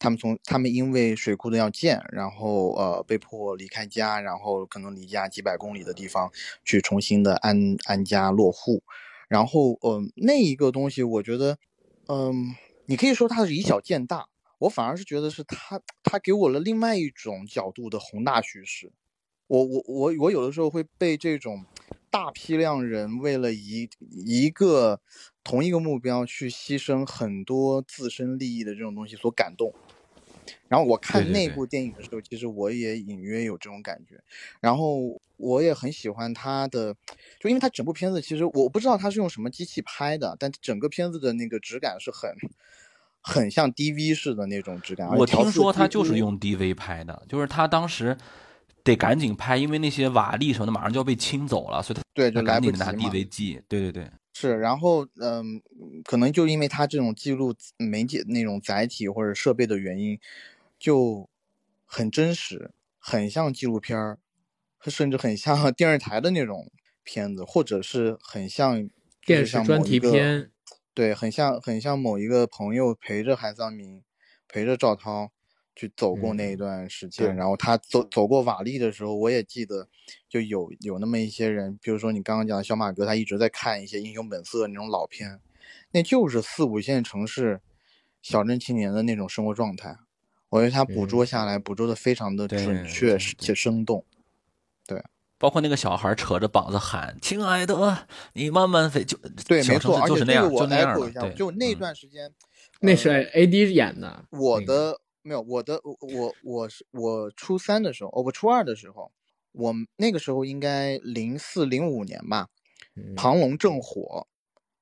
[0.00, 6.30] 他们从他们因为水库的要建，然后呃被迫离开家，然后可能离家几百公里的地方
[6.64, 8.84] 去重新的安安家落户，
[9.28, 11.58] 然后呃那一个东西我觉得，
[12.06, 12.54] 嗯
[12.86, 14.28] 你可以说它是以小见大，
[14.58, 18.92] 我反而是觉得是他他给我了另外一种角度的宏大叙事，
[19.46, 21.64] 我我我我有的时候会被这种
[22.10, 23.88] 大批量人为了一
[24.26, 25.00] 一个
[25.44, 29.72] 同一个目标去牺牲很多自身利益的这种东西所感动。
[30.66, 34.18] 然后我看那部电影的时候，其实我也隐约有这种感觉。
[34.60, 36.94] 然后我也很喜欢他的，
[37.38, 42.34] 就因为他整部片子其实我不知道他是用什么机器拍的，但整个片子的那个质感是很
[43.20, 45.08] 很像 DV 式的那种质感。
[45.16, 48.16] 我听说他就是用 DV 拍的，就是他当时
[48.82, 53.60] 得赶紧拍，因为那些瓦砾什么的马上就要被清走了，所以他对就赶紧拿 DV 记。
[53.68, 54.56] 对对对，是。
[54.58, 55.60] 然后嗯，
[56.04, 60.18] 可能就因为他这种记录媒介那种载体或者设备的原因。
[60.80, 61.28] 就
[61.86, 64.20] 很真实，很像纪录片儿，
[64.86, 66.70] 甚至很像 电视台的那种
[67.02, 68.88] 片子，或者是很像
[69.26, 70.52] 电视专题片。
[70.98, 74.02] 对，很像很像某一个朋友陪着韩桑明，
[74.48, 75.30] 陪着赵涛
[75.76, 77.36] 去走过那一段时间。
[77.36, 79.88] 然后他走走过瓦砾的时候，我也记得，
[80.28, 85.38] 就有有那么一些人，比如说你刚刚讲的小马哥，他一直在看一些《英雄本色》那种老片，
[85.92, 87.60] 那就是四五线城市
[88.20, 89.98] 小镇青年的那种生活状态。
[90.48, 94.04] 我觉得他捕捉下来，捕捉的非常的准确且生动。
[95.38, 99.16] 对，包括那个小孩扯着膀子喊“亲爱的，你慢慢飞”，就
[99.46, 101.32] 对，没错，就是那样，我那样的。
[101.32, 102.30] 就那段时间，
[102.80, 104.24] 那是 A D 演的。
[104.30, 109.12] 我的没有，我的我我是我初三的时候，哦不，初二的时候，
[109.52, 112.48] 我那个时候应该零四零五年吧，
[113.16, 114.26] 庞龙正火，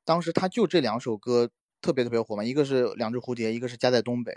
[0.05, 1.51] 当时他就这两首歌
[1.81, 4.33] 特别特别火嘛，一个是《两只蝴蝶》，一个是《家在东北》。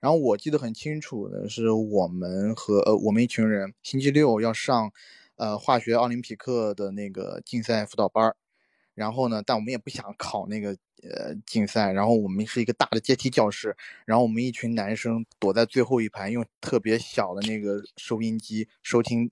[0.00, 4.92] 然后我记得很清楚的是，我们和呃我们一群人星期六要上，
[5.36, 8.34] 呃化学奥林匹克的那个竞赛辅导班，
[8.94, 10.70] 然后呢，但我们也不想考那个
[11.02, 13.76] 呃竞赛，然后我们是一个大的阶梯教室，
[14.06, 19.30] 然后我们一群男生躲在最后一排，用特别小的那个收音机收听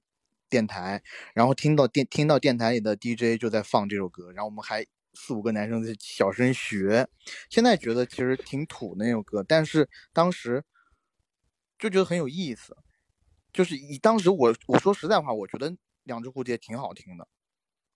[0.49, 1.03] 电台，
[1.35, 4.87] 然后听到电听到电台里的 DJ 就在放这首歌，然后我们还。
[5.15, 7.07] 四五个男生在小声学，
[7.51, 10.65] 现在觉得其实挺土的那首歌，但是当时
[11.79, 12.75] 就觉得很有意思。
[13.53, 15.71] 就是以当时我我说实在话，我觉得
[16.05, 17.27] 《两只蝴蝶》挺好听的，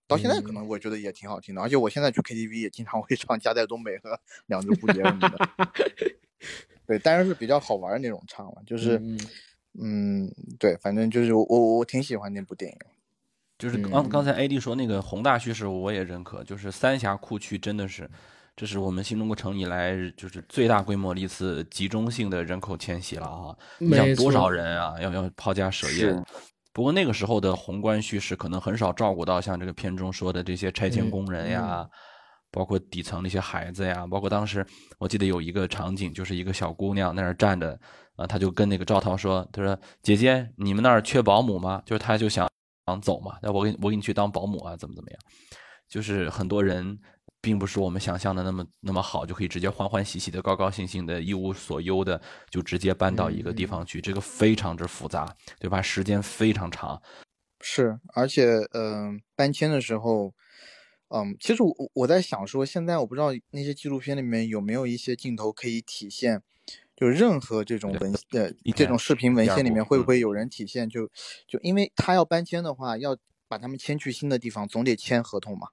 [0.07, 1.61] 到现在可能我觉得也挺好听的。
[1.61, 4.15] 而且我现在去 KTV 也经常会唱《家在东北》和
[4.47, 5.69] 《两只蝴蝶》什么的。
[6.87, 9.03] 对，当然是比较好玩的那种唱了，就是
[9.81, 12.79] 嗯，对，反正就是我我我挺喜欢那部电影。
[13.59, 16.45] 就是刚刚才 AD 说那个宏大叙事，我也认可。
[16.45, 18.09] 就是三峡库区真的是，
[18.55, 23.57] 这是我们新中国成立以来就是最大规模的一次集中性的人口迁徙了啊！
[23.79, 24.95] 你想多少人啊？
[25.01, 26.15] 要要抛家舍业。
[26.77, 31.89] 不过那个时候的宏观叙事可能很少照顾到像这个片中说的这些拆迁工人呀，
[32.51, 34.63] 包括底层那些孩子呀，包括当时
[34.99, 37.81] 我记得有一个场景，就是一个小姑娘在那儿站着
[38.17, 42.47] 啊，她就跟那个赵涛说：“她说姐姐，你们那儿缺保姆吗？”就是她就想。
[42.87, 43.39] 想走嘛？
[43.43, 44.77] 那我给我给你去当保姆啊？
[44.77, 45.19] 怎么怎么样？
[45.89, 46.97] 就是很多人
[47.47, 52.21] 并不是我们想象的那么那么好，就可以直接欢欢喜喜的、高高兴兴的、一无所忧的
[52.51, 55.81] 就直接搬到一个地方去，这个非常之复杂，对吧？
[55.81, 57.01] 时间非常长。
[57.61, 60.35] 是，而且嗯、搬迁的时候，
[61.15, 66.43] 嗯，其实我我在想说，现在我不知道那些纪录片里面有没有一些镜头可以体现，
[66.97, 71.09] 就任何这种文呃这种视频文献里面会不嗯会有人体现就
[71.47, 73.17] 就因为他要搬迁的话，要
[73.47, 75.69] 把他们迁去新的地方，总得签合同嘛。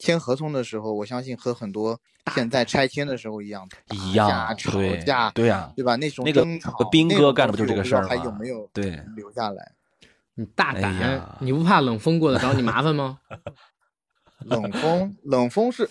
[0.00, 2.00] 签合同的时候，我相信和很多
[2.34, 5.94] 现在拆迁的时候一样，一打架样，吵架，对呀、对吧？
[5.96, 9.72] 那种那个争吵，兵哥干的不就这个西我不知道还事儿吗有没有对留下来？
[10.34, 13.18] 你大哎胆，你不怕冷风过来找你麻烦吗？
[14.46, 15.88] 冷风，冷风是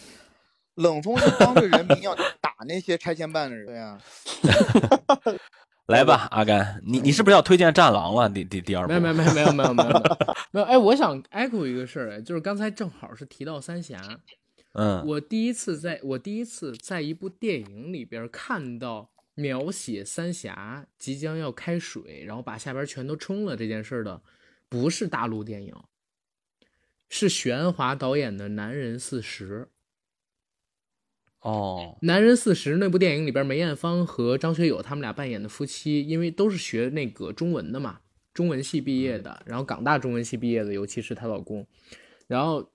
[0.74, 4.00] 冷风是帮着人民要打那些拆迁办的人，对呀、
[5.90, 8.30] 来吧，阿甘，你你是不是要推荐《战狼》了？
[8.30, 8.90] 第第第二部？
[8.90, 10.04] 没有没有没有没有没有没有
[10.52, 10.66] 没有。
[10.68, 14.00] 哎，我想 echo 一个事儿，就是刚才正好是提到三峡，
[14.74, 24.22] 嗯，我第一次在我第一次在一部电影里边看到描写三峡即将要开水，然后把下边全都冲了这件事的，
[24.70, 25.74] 不是大陆电影，
[27.10, 29.62] 是玄华导演的《男人四十》。
[31.42, 38.02] 哦，《男人四十》那部电影里边，梅艳芳和张学友他们俩扮演的夫妻，因为都是学那个中文的嘛，
[38.34, 41.66] 中文系毕业的，然后港大中文系毕业的，尤其是她老公，
[42.28, 42.70] 然后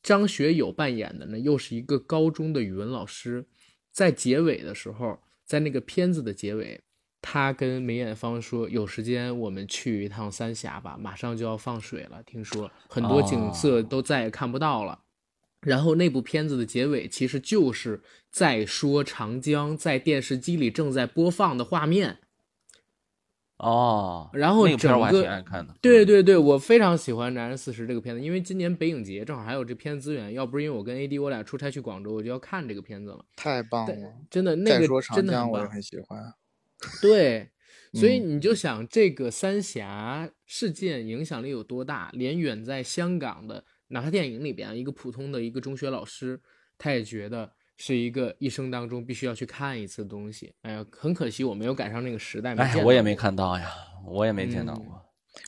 [0.00, 3.46] 张学友扮演的呢，又是一个高中的语文老师，
[3.90, 6.80] 在结尾的时候，在那个片子的结尾，
[7.20, 15.00] 他跟梅艳芳说：“有时间我们去一趟三峡吧，马上就要放水了，听说很多景色都再也看不到了。
[15.60, 22.18] 然后那部片子的结尾其实就是在说长江在电视机里正在播放的画面。
[23.58, 25.72] 哦，然后那个片儿我还整个挺爱看的。
[25.72, 33.24] 嗯，对对对，我非常喜欢《男人四十》这个片子，因为今年北影节正好还有这片资源，要不是因为我跟 AD 我俩出差去广州，我就要看这个片子了。
[33.34, 34.14] 太棒了！
[34.30, 35.50] 真的，那个说长江，真的很棒。
[35.50, 36.32] 我也很喜欢。
[37.02, 37.50] 对，
[37.94, 46.40] 所以嗯你就想这个三峡事件影响力有多大，连远在香港的，哪怕电影里边一个普通的一个中学老师，
[46.76, 50.54] 他也觉得是一个一生当中必须要去看一次的东西。
[50.62, 53.14] 哎呀，很可惜我没有赶上那个时代，没哎我也没。
[53.14, 53.70] 看到呀，
[54.06, 55.04] 我也没见到嗯过。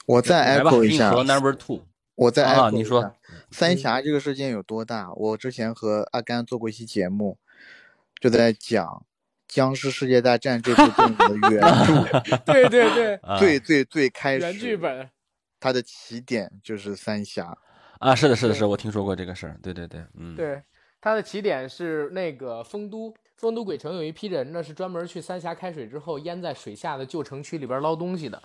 [0.07, 1.87] 我再，echo 一下 Number Two。
[2.15, 3.15] 我再啊 echo 一你说
[3.51, 5.13] 三峡这个事件有多大？
[5.15, 7.39] 我之前和阿甘做过一期节目，
[8.21, 8.85] 就在讲
[9.49, 15.09] 《僵尸世界大战》这部电影的原著 对对对，啊最最最开始原剧本。
[15.59, 17.57] 它的起点就是三峡。
[18.01, 19.57] 啊，是的，是的，是，我听说过这个事儿。
[19.63, 20.63] 对对对，嗯，，对，
[21.03, 28.43] 它的起点是那个丰都，丰都鬼城有一批人呢，是专门去三峡开水之后淹在水下的旧城区里边捞东西的。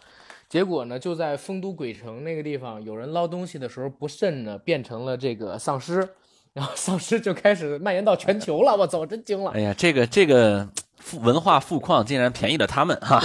[0.50, 6.06] 结果呢，就在丰都鬼城那个地方，有人捞东西的时候不慎呢，变成了这个丧尸，
[6.52, 8.76] 然后丧尸就开始蔓延到全球了。
[8.76, 9.62] 我操，我真惊了哎。
[9.62, 13.22] 呀，这个这个富文化富矿竟然便宜了他们哈。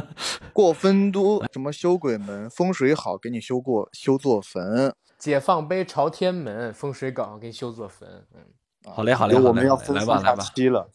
[0.54, 4.94] 过丰都什么修鬼门，风水好给你修过修座坟。
[5.24, 8.26] 解放碑朝天门，风水港给你修座坟。
[8.34, 8.40] 嗯
[8.86, 10.90] 好嘞，好嘞，我们要好嘞来分上下吧来吧期了。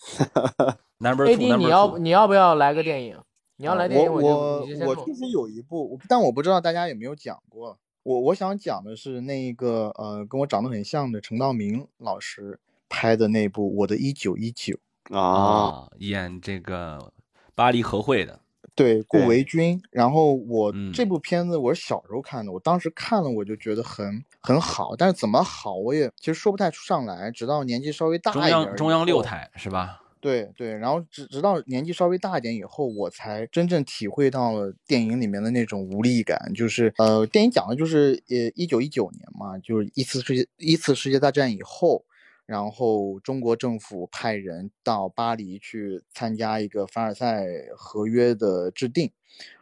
[0.99, 1.97] Number，AD，Two，Number 你要。
[1.97, 3.17] 你要不要来个电影？
[3.55, 7.79] 你要来电影，我就我你就先说我其实有一部，我但我不知道大家有没有讲过。
[8.03, 14.77] 我我想讲的是那一个呃，跟我长得很像的陈道明老师拍的那部《我的一九一九》。
[15.17, 17.11] 啊，啊，演这个
[17.55, 18.39] 巴黎和会的，
[18.79, 19.81] 对，顾维钧。
[19.91, 30.01] 然后我嗯这部片子我是小时候看的，我当时看了我就觉得很很好，但是怎么好我也其实说不太上来，直到年纪稍微大一点中央中央六台是吧？
[30.21, 36.51] 对对，然后直直到年纪稍微大一点以后，我才真正体会到了电影里面的那种无力感。
[36.53, 42.03] 就是呃，电影讲的就是呃一九一九年嘛，就是一次世界一次世界大战以后，
[42.49, 47.45] 然后中国政府派人到巴黎去参加一个凡尔赛
[47.77, 49.11] 合约的制定，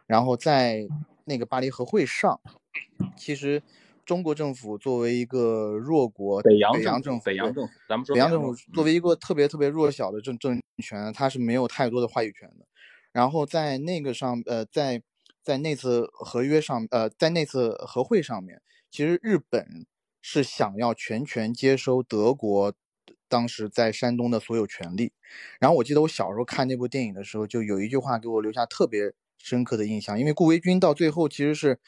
[0.06, 0.88] 然后在
[1.26, 2.40] 那个巴黎和会上，
[3.14, 3.62] 其实
[4.06, 6.72] 中国政府作为一个弱国，北洋
[7.02, 12.64] 政府，北洋政府，咱们说北洋政府作为一个特别特别弱小的政政权，它是没有太多的话语权的。
[13.12, 15.02] 然后在那个上，呃，在
[15.42, 19.84] 在那次合约上，呃，在那次和会上面，其实日本
[20.20, 22.74] 是想要全权接收德国
[23.28, 25.12] 当时在山东的所有权利。
[25.60, 31.78] 然后我记得我小时候看那部电影的时候，就有一句话给我留下特别深刻的印象，因为顾维钧到最后其实是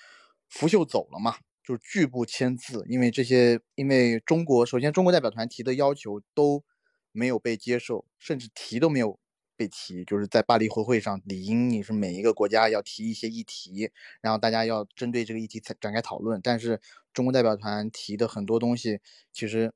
[0.48, 1.36] 拂袖走了嘛。
[1.62, 6.64] 就是拒不签字，因为这些，因为中国首先中国代表团提的要求都
[7.12, 9.20] 没有被接受，甚至提都没有
[9.60, 10.02] 被提。
[10.06, 13.90] 就是在巴黎和会上，理应你是每一个国家要提一些议题，
[14.22, 16.40] 然后大家要针对这个议题展开讨论。
[16.42, 16.80] 但是
[17.12, 19.00] 中国代表团提的很多东西，
[19.32, 19.72] 其实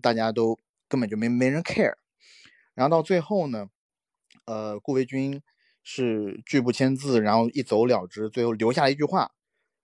[0.00, 0.56] 大家都
[0.88, 1.94] 根本就没没人 care。
[2.74, 3.68] 然后到最后呢，
[4.44, 5.42] 呃，顾维钧
[5.82, 9.32] 是拒不签字，然后一走了之，最后留下一句话，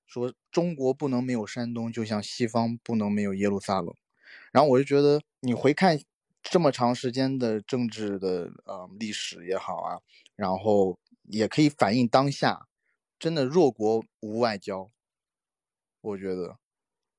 [0.07, 3.93] 说中国不能没有山东，就像西方不能没有耶路撒冷。
[4.53, 5.99] 然后我就觉得你回看
[6.43, 10.01] 这么长时间的政治的呃历史也好啊，
[10.37, 12.67] 然后也可以反映当下
[13.19, 14.91] 真的弱国无外交，
[16.01, 16.57] 我觉得，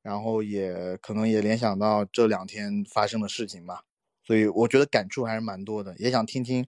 [0.02, 3.84] 然后也可能也联想到这两天发生的事情吧，
[4.24, 6.66] 所以我觉得感触还是蛮多的，也想听听，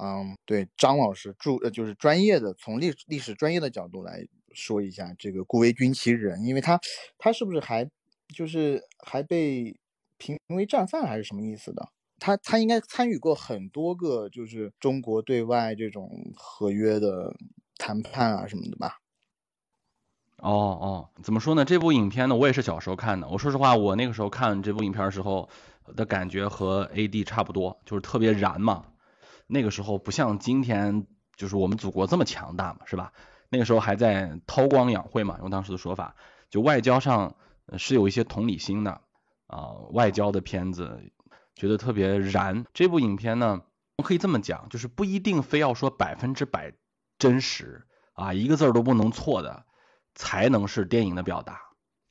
[0.00, 4.24] 嗯，对张老师注呃就是专业的从历历史专业的角度来
[4.54, 6.80] 说一下这个顾维钧其人，因为他
[7.18, 7.90] 他是不是还
[8.32, 9.76] 就是还被
[10.18, 11.88] 评为战犯还是什么意思的？
[12.20, 17.32] 他他应该参与过很多个就是中国对外这种合约的
[17.76, 18.98] 谈判啊什么的吧？
[20.38, 21.64] 哦哦，怎么说呢？
[21.64, 23.28] 这部影片呢，我也是小时候看的。
[23.28, 25.48] 我说实话，我那个时候看这部影片的时候
[25.96, 28.84] 的感觉和 A.D 差不多，就是特别燃嘛。
[29.48, 31.06] 那个时候不像今天，
[31.36, 33.12] 就是我们祖国这么强大嘛，是吧？
[33.48, 36.14] 那个时候还在韬光养晦嘛，用当时的说法，
[36.50, 37.34] 就外交上
[37.76, 39.00] 是有一些同理心的
[39.48, 39.72] 啊。
[39.90, 41.02] 外交的片子
[41.56, 42.64] 觉得特别燃。
[42.72, 43.62] 这部影片呢，
[43.96, 46.72] 我可以这么讲，就是不一定非要说百分之百
[47.18, 49.64] 真实啊，一个字儿都不能错的。
[50.14, 51.60] 才能是电影的表达，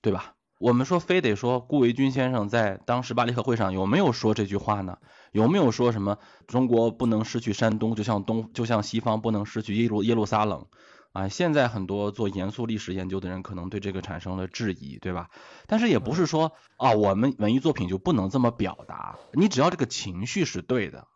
[0.01, 0.35] 对吧？
[0.61, 4.97] 我们说非得说顾维钧先生在当时巴黎和会上有没有说这句话呢？
[5.33, 6.17] 有没有说什么
[6.47, 10.67] 中国不能失去山东，就像东就像西方不能失去耶路耶路撒冷
[11.17, 11.27] 啊？
[11.29, 15.31] 现在很多做严肃历史研究的人可能对这个产生了质疑，对吧？
[15.65, 21.07] 但是也不是说啊，我们文艺作品就不能这么表达，你只要这个情绪是对的。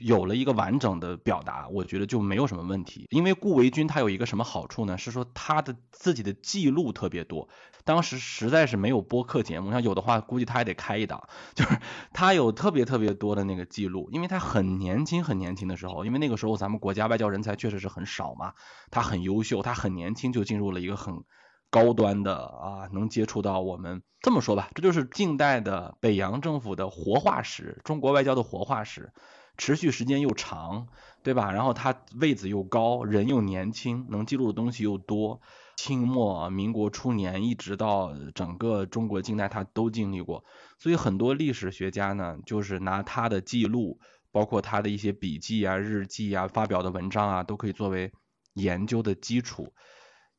[0.00, 3.06] 有了一个完整的表达，我觉得就没有什么问题。
[3.10, 4.98] 因为顾维钧他有一个什么好处呢？
[4.98, 7.48] 是说他的自己的记录特别多。
[7.84, 11.28] 当时实在是没有播客节目，像有的话，估计他还得开一档。
[11.54, 11.78] 就是
[12.12, 18.52] 他有特别特别多的那个记录，因为他很年轻很年轻的时候，因为那个时候咱们国家外交人才确实是很少嘛。
[18.90, 21.24] 他很优秀，他很年轻就进入了一个很
[21.70, 29.12] 高端的啊，能接触到我们这么说吧，这就是近代的北洋政府的活化石，中国外交的活化石。
[29.58, 30.88] 持续时间又长，
[31.22, 31.52] 对吧？
[31.52, 35.40] 然后他位子又高，人又年轻，能记录的东西又多。
[35.76, 40.44] 清末、民国初年一直到整个中国近代，他都经历过。
[40.78, 43.98] 所以很多历史学家呢，就是拿他的记录，
[44.30, 48.12] 包括他的一些笔记啊、日记啊、发表的文章啊，都可以作为
[48.54, 49.72] 研究的基础。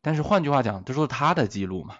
[0.01, 1.95] 但是换句话讲，这是他的记录嘛，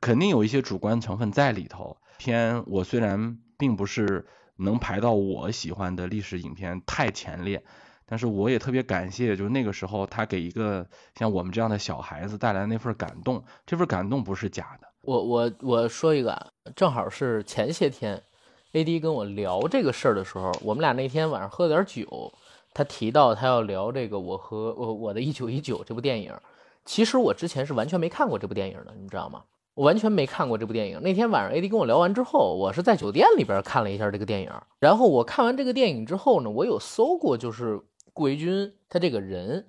[0.00, 1.98] 肯定有一些主观成分在里头。
[2.18, 4.26] 偏我虽然并不是。
[4.58, 7.62] 能排到我喜欢的历史影片太前列，
[8.04, 14.88] 但是我也特别感谢，就是那个时候他给一个像我们这样的小孩子带来那份感动，这份感动不是假的。
[15.02, 18.22] 我我我说一个啊，正好是前些天
[18.72, 22.32] ，AD 跟我聊这个事儿的时候，我们俩那天晚上喝了点酒，
[22.74, 26.34] 他提到他要聊这个我和我我的一九一九这部电影，
[26.84, 29.44] 其实我之前是完全没看过这部电影的，你知道吗？
[29.78, 31.00] 我完全没看过这部电影。
[31.02, 34.50] 那天晚上，AD 跟我聊完之后，我是在酒店里边看了一下这个电影。
[34.80, 37.80] 然后我看完这个电影之后呢，我有搜过，就是
[38.12, 39.68] 顾维钧他这个人。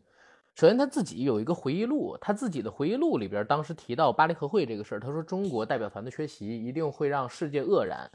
[0.55, 8.09] 首先他自己有一个回忆录，他自己的回忆录里边当时提到巴黎和会这个事儿，他说中国代表团的缺席一定会让世界愕然，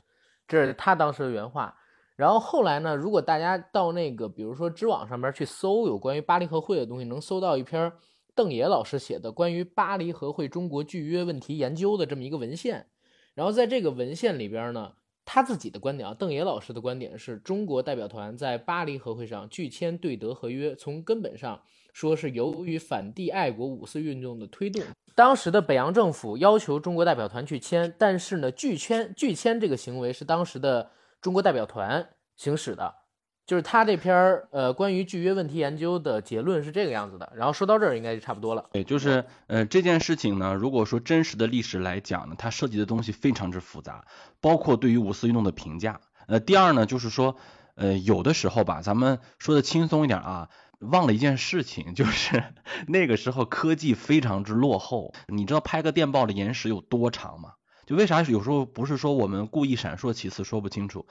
[0.48, 1.72] 这是他当时的原话。
[2.16, 7.92] 然后后来呢，如果大家到那个比如说知网上边去搜有关于巴黎和会的东西，能搜到一篇。
[8.34, 12.86] 邓野老师写的关于巴黎和会中国拒约问题研究的这么一个文献，
[13.34, 21.62] 然后在这个文献里边呢，他自己的观点啊，邓野老师的观点是中国代表团在巴黎和会上拒签对德合约，从根本上
[21.92, 24.82] 说是由于反帝爱国五四运动的推动，
[25.14, 33.03] 当时的北洋政府要求中国代表团去签，但是呢，拒签拒签这个行为是当时的中国代表团行使的。
[33.46, 38.64] 就是他这篇儿呃关于拒约问题研究的结论是这个样子的，然后说到这儿应该就差不多了。
[38.72, 44.06] 对，就是呃这件事情呢，如果说真实的历史来讲呢，它涉及的东西非常之复杂，
[44.40, 46.00] 包括对于五四运动的评价。
[46.26, 47.36] 呃，第二呢，就是说
[47.74, 52.42] 呃有的时候吧，咱们说的轻松一点啊，忘了一件事情，就是
[52.88, 55.12] 那个时候科技非常之落后。
[55.28, 57.52] 你知道拍个电报的延时有多长吗？
[57.84, 61.04] 就为啥有时候不是说我们故意闪烁其词说不清楚？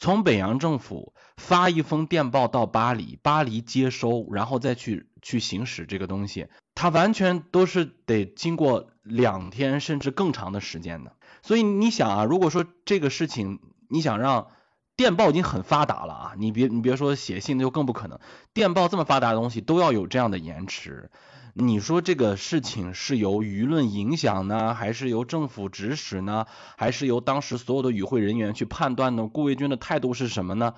[0.00, 11.12] 从北洋政府发一封电报到巴黎，巴黎接收，然后再去去行使这个东西，它完全都是得经过两天甚至更长的时间的。
[11.42, 14.48] 所以你想啊，如果说这个事情你想让
[14.96, 18.18] 电报已经很发达了啊，你别你别说写信，那就更不可能。
[18.54, 21.10] 电报这么发达的东西都要有这样的延迟，
[21.54, 26.46] 你说这个事情是由舆论影响呢，还是由政府指使呢，
[26.76, 29.26] 还是由当时所有的与会人员去判断呢？
[29.26, 30.74] 顾维钧的态度是什么呢？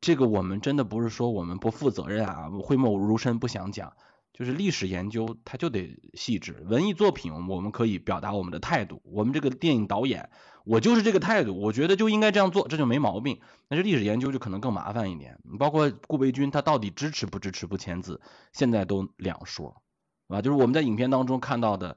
[0.00, 3.92] 这个我们真的不是说我们不负责任啊，讳莫如深不想讲。
[4.32, 6.64] 就是历史研究，它就得细致。
[6.66, 9.00] 文艺作品，我们可以表达我们的态度。
[9.04, 10.28] 我们这个电影导演，
[10.64, 13.38] 我就是这个态度，我觉得就应该这样做，这就没毛病。
[13.68, 15.38] 但是历史研究就可能更麻烦一点。
[15.56, 18.20] 包括顾维钧，他到底支持不支持不签字，
[18.52, 19.83] 现在都两说，
[20.28, 21.96] 啊，就是我们在影片当中看到的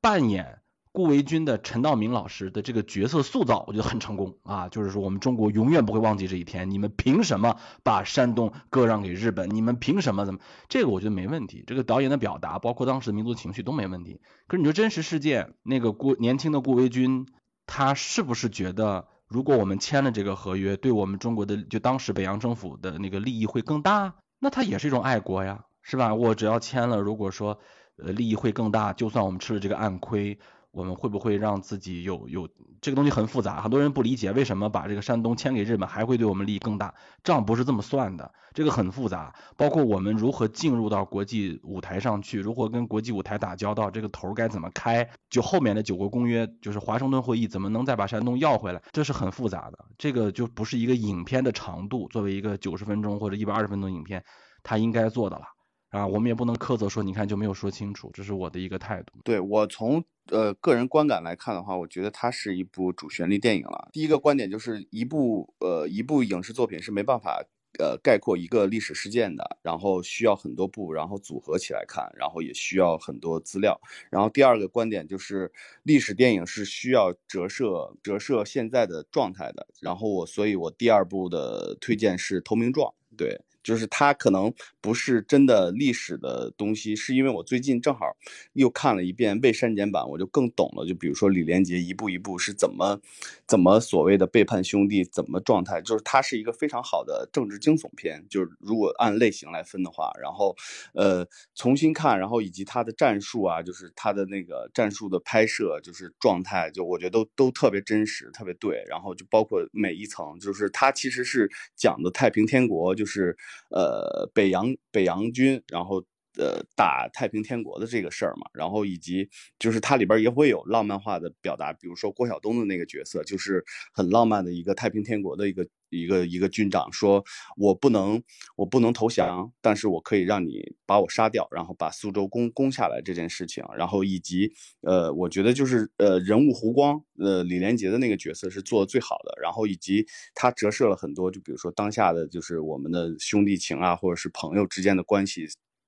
[0.00, 0.60] 扮演。
[0.92, 4.70] 顾维钧的陈道明老师的这个角色塑造，我觉得很成功啊！
[4.70, 6.70] 就是说，我们中国永远不会忘记这一天。
[6.70, 9.54] 你们凭什么把山东割让给日本？
[9.54, 10.24] 你们凭什么？
[10.24, 10.40] 怎么？
[10.70, 11.62] 这个我觉得没问题。
[11.66, 14.22] 这个导演的表达，包括当时的民族情绪都没问题。
[14.46, 17.26] 可是你说真实事件，那个顾年轻的顾维钧，
[17.66, 24.14] 他是不是觉得，如果我们签了这个合约，对我们中国的就当时北洋政府的那个利益会更大？
[24.38, 26.12] 那他也是一种爱国呀，是吧？
[26.12, 27.56] 我只要签了，如果说
[27.96, 30.36] 呃利益会更大，就算我们吃了这个暗亏。
[30.72, 32.46] 我们会不会让自己有有
[32.82, 36.92] 这个东西很复杂，很多人不理解为什么把这个山东签给日本还会对我们利益更大？
[37.24, 39.34] 账不是这么算的，这个很复杂。
[39.56, 45.08] 包括我们如何进入到国际舞台上去，如何跟国际舞台打交道，这个头该怎么开？
[45.30, 48.82] 就后面的九国公约，就是华盛顿会议怎么能再把山东要回来？
[48.92, 54.22] 这是很复杂的，这个就不是一个影片的长度，作为一个九十分钟或者一百二十分钟影片，
[54.62, 55.55] 他应该做的了。
[55.96, 59.14] 啊，我们也不能苛责说，你看就没有说清楚，这是我的一个态度。
[59.24, 63.88] 对我从呃个人观感来看的话，我觉得它是一部主旋律电影了。
[63.94, 67.42] 第一个观点就是一部呃一部影视作品是没办法
[67.78, 73.80] 呃概括一个历史事件的，然后需要很多部，然后组合起来看，然后也需要很多资料。
[74.10, 75.50] 然后第二个观点就是
[75.82, 79.66] 历史电影是需要折射折射现在的状态的。
[79.80, 83.40] 然后我所以，我第二部的推荐是《投名状》，对。
[83.66, 88.16] 就是它可能不是真的历史的东西，是因为我最近正好
[88.52, 90.86] 又看了一遍未删减版，我就更懂了。
[90.86, 93.00] 就比如说李连杰一步一步是怎么
[93.44, 98.24] 怎么所谓的背叛兄弟，怎么状态，就是它是一个非常好的政治惊悚片。
[98.30, 100.54] 就是如果按类型来分的话，然后
[100.94, 108.84] 呃重新看，然后以及他的战术啊，就是他的那个战术的拍摄，就是状态，就我觉得都都特别真实，特别对。
[108.88, 113.36] 然后就包括每一层，就是它其实是讲的太平天国，就是。
[113.70, 116.04] 呃，北洋北洋军，然后
[116.38, 119.28] 呃打太平天国的这个事儿嘛，然后以及
[119.58, 125.66] 就是它里边也会有浪漫化的表达，比如说郭晓东的那个角色，就是很浪漫的一个太平天国的一个。
[125.96, 127.24] 一个一个军长说
[127.56, 128.22] ：“我不能，
[128.56, 133.64] 我不能投降，但是我可以让你把我杀掉，然后把苏州攻攻下来这件事情。
[133.76, 139.38] 然后以及，呃，我觉得就是呃人物弧光，呃李连杰的那个角色是做的最好的。
[139.42, 145.46] 然后以及他折射了很多，就比如说当下的就是我们的兄弟情啊，或者是朋友之间的关系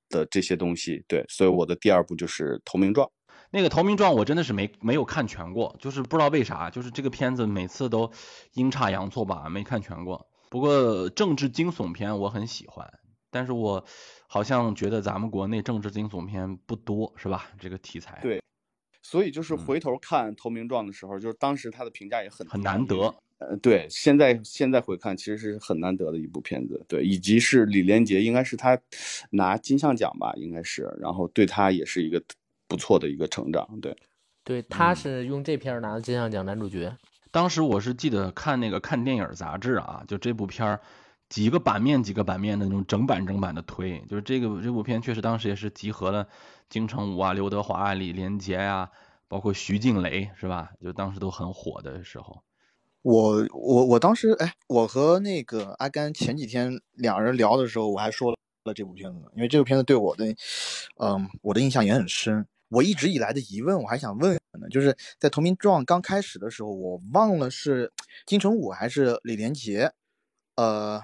[0.09, 1.04] 的这些东西。
[1.06, 3.06] 对，所以我的第二部就是《投名状》。”
[3.51, 8.11] 那个投名状我真的是没没有看全过，就是不知道为啥，就是这个片子每次都
[8.53, 10.26] 阴差阳错吧，没看全过。
[10.51, 12.86] 不过政治惊悚片我很喜欢，
[13.30, 13.84] 但是我
[14.26, 17.46] 好像觉得咱们国内政治惊悚片不多，是吧？
[17.59, 18.18] 这个题材。
[18.22, 18.42] 对，
[19.03, 23.14] 所以就是回头看投名状的时候，就是当时他的评价也很很难得。
[23.38, 28.78] 呃，对，现在现在回看其实是很难得的一部片子，对，以及是李连杰应该是他
[29.30, 32.22] 拿金像奖吧，应该是，然后对他也是一个。
[32.69, 33.97] 不错的一个成长，对，
[34.45, 36.97] 对，他是用这片拿的金像奖男主角。
[37.31, 40.81] 当时我是记得看那个看电影杂志啊，就这部片儿
[41.29, 46.27] 几个版面几个版面的那种整版整版的推，就是这个这部片确实当时也是集合了
[46.71, 48.91] 金城武啊、刘德华啊、李连杰啊，
[49.29, 50.71] 包括徐静蕾是吧？
[50.81, 52.43] 就当时都很火的时候。
[53.03, 58.31] 我我我当时哎，我和那个阿甘前几天两人聊的时候，我还说
[58.65, 60.24] 了这部片子，因为这部片子对我的
[60.97, 62.47] 嗯我的印象也很深。
[62.69, 67.93] 我一直以来的疑问，我还想问呢，就是在《投名状》刚开始的时候，我忘了是
[68.27, 69.93] 金城武还是李连杰，
[70.57, 71.01] 呃，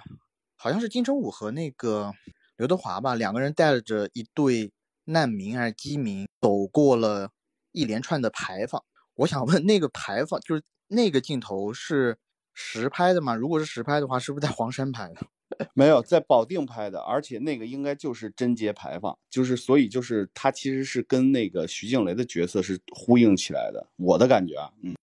[0.56, 2.12] 好像是金城武和那个
[2.56, 4.72] 刘德华吧，两个人带着一对
[5.04, 7.30] 难民还是饥民，走过了
[7.72, 8.82] 一连串的牌坊。
[9.14, 12.18] 我想问，那个牌坊就是那个镜头是
[12.52, 13.34] 实拍的吗？
[13.34, 15.26] 如果是实拍的话，是不是在黄山拍的？
[15.74, 23.86] 没有在保定拍的，而且那个应该就是贞节牌坊，就是所以就是他其实是跟那个徐静蕾的角色是呼应起来的。
[23.96, 24.94] 我的感觉啊，嗯，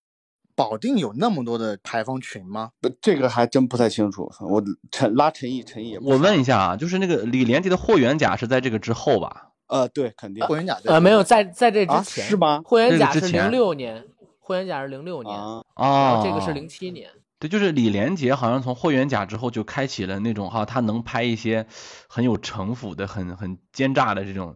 [0.56, 2.72] 保定有那么多的牌坊群吗？
[3.02, 4.30] 这个还真不太清楚。
[4.42, 4.62] 我
[4.92, 9.52] 陈拉陈毅，陈毅，我问一下啊，就是那个李连杰的霍元甲是在这个之后吧？
[9.68, 12.62] 呃，对，肯定霍元甲呃没有在在这之前是吗？
[12.66, 14.04] 霍元甲是零六年，
[14.40, 15.34] 霍元甲是零六年
[15.76, 17.10] 啊，这个是零七年。
[17.42, 21.66] 对，就是李连杰好像从霍元甲之后就开启了那种哈，他能拍一些
[22.08, 24.56] 很有城府的、很很奸诈的这种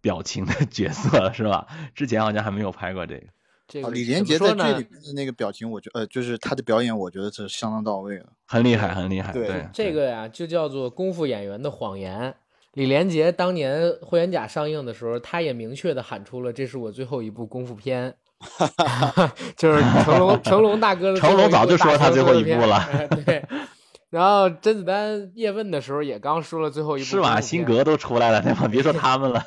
[0.00, 1.68] 表情的角色，是吧？
[1.94, 3.26] 之前好像还没有拍过这个。
[3.26, 3.30] 啊，
[3.68, 8.26] 这个李连杰在这里面的那个表情，我觉呃，就是他的表演，我觉得是相当到位了。
[8.46, 9.32] 很厉害，很厉害。
[9.32, 12.34] 对对，这个呀，就叫做功夫演员的谎言。
[12.72, 18.16] 李连杰当年《霍元甲》上映的时候，他也明确的喊出了：“这是我最后一部功夫片。”
[19.56, 22.86] 就是成龙，成龙大哥成龙早就说他最后一部了
[23.24, 23.44] 对。
[24.10, 28.68] 然后甄子丹叶问的时候也刚说了最后一部施瓦辛格都出来了，对吧？
[28.68, 29.44] 别说他们了。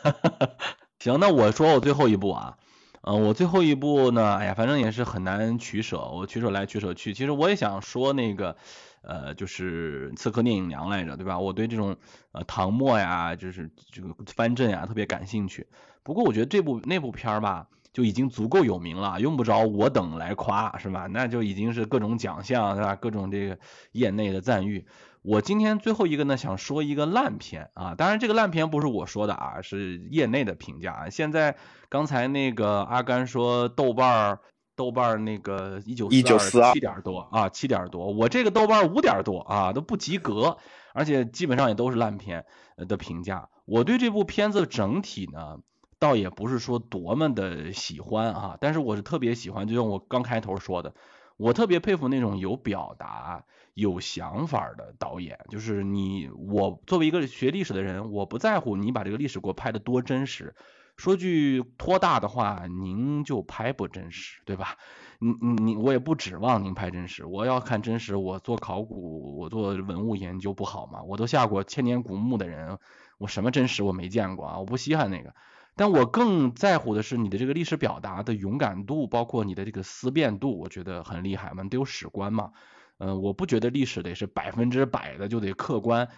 [1.00, 2.58] 行，那我说我最后一部啊，
[3.02, 7.14] 嗯、我最后一部呢，哎呀，反正也是很难取舍，我取舍来取舍去。
[7.14, 8.58] 其实我也想说那个，
[9.04, 11.40] 呃，就是《刺客聂隐娘》来着，对吧？
[11.40, 11.96] 我对这种
[12.34, 15.66] 呃唐末呀，就是这个藩镇呀特别感兴趣。
[16.04, 17.68] 不过我觉得这部那部片儿吧，
[17.98, 21.08] 就已经足够有名了，用不着我等来夸，是吧？
[21.08, 22.96] 那就已经是各种奖项，是吧？
[22.96, 23.58] 各种这个
[23.92, 24.86] 业内的赞誉。
[25.24, 31.10] 我今天最后一个呢，想说一个烂片啊，当然这个烂片不是我说的啊，是业内的评价啊。
[31.10, 31.58] 现在
[31.90, 34.40] 刚才那个阿甘说豆瓣儿，
[34.76, 40.58] 豆瓣儿那个一九一九四二七点多啊，七点多，我这个豆瓣五点多啊，都不及格，
[40.94, 42.46] 而且基本上也都是烂片
[42.76, 43.50] 呃的评价。
[43.66, 45.58] 我对这部片子整体呢，
[46.00, 50.94] 倒也不是说多么的喜欢啊，但是我是特别喜欢，就像我刚开头说的，
[51.38, 55.40] 我特别佩服那种有表达、有想法的导演。
[55.50, 60.56] 就是你，我作为一个学历史的人，我不在乎你把这个历史给我拍的多真实。
[60.98, 64.78] 说句托大的话，您就拍不真实，对吧？
[65.20, 67.24] 你你你，我也不指望您拍真实。
[67.26, 71.04] 我要看真实，我做考古，我做文物研究不好吗？
[71.04, 72.80] 我都下过千年古墓的人，
[73.20, 74.58] 我什么真实我没见过啊？
[74.58, 75.36] 我不稀罕那个。
[75.78, 82.52] 但我更在乎的是你的这个历史表达的勇敢度，包括你的这个思辨度，我觉得很厉害嘛，你得有史观嘛。
[82.98, 86.10] 嗯、我不觉得历史得是百分之百的就得客观，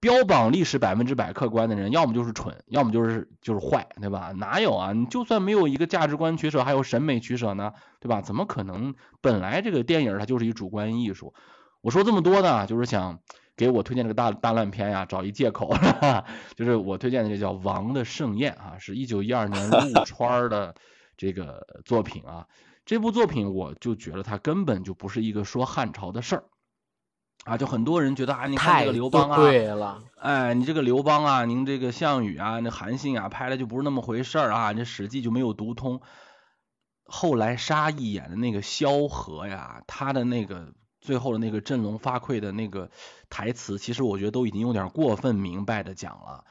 [0.00, 4.32] 标榜历史百分之百客观的人，要么就是蠢，要么就是就是坏，对吧？
[4.36, 4.92] 哪有啊？
[4.92, 8.20] 你就算没有一个价值观取舍，还有审美取舍呢，对吧？
[8.20, 8.96] 怎么可能？
[9.20, 11.34] 本来这个电影它就是一主观艺术。
[11.80, 13.20] 我说这么多呢，就是想
[13.58, 15.76] 给我推荐这个大大烂片呀找一借口，
[16.54, 20.74] 就是我推荐的这叫《王的盛宴》啊，是一九一二年陆川的
[21.16, 22.46] 这个作品啊。
[22.86, 26.44] 这部作品我就觉得它根本就不是一个说汉朝的事儿
[27.44, 36.00] 啊，就很多人觉得啊，你看太这个刘邦啊，对了，哎，你这个刘邦啊，您这个项羽啊，那韩信啊，拍的就不是那么回事儿啊，这《史记》就没有读通。
[37.04, 40.72] 后来沙溢演的那个萧何呀，他的那个
[41.08, 42.90] 最后的那个振聋发聩的那个
[43.30, 46.44] 台词，其实我觉得都已经有点过分明白的讲了，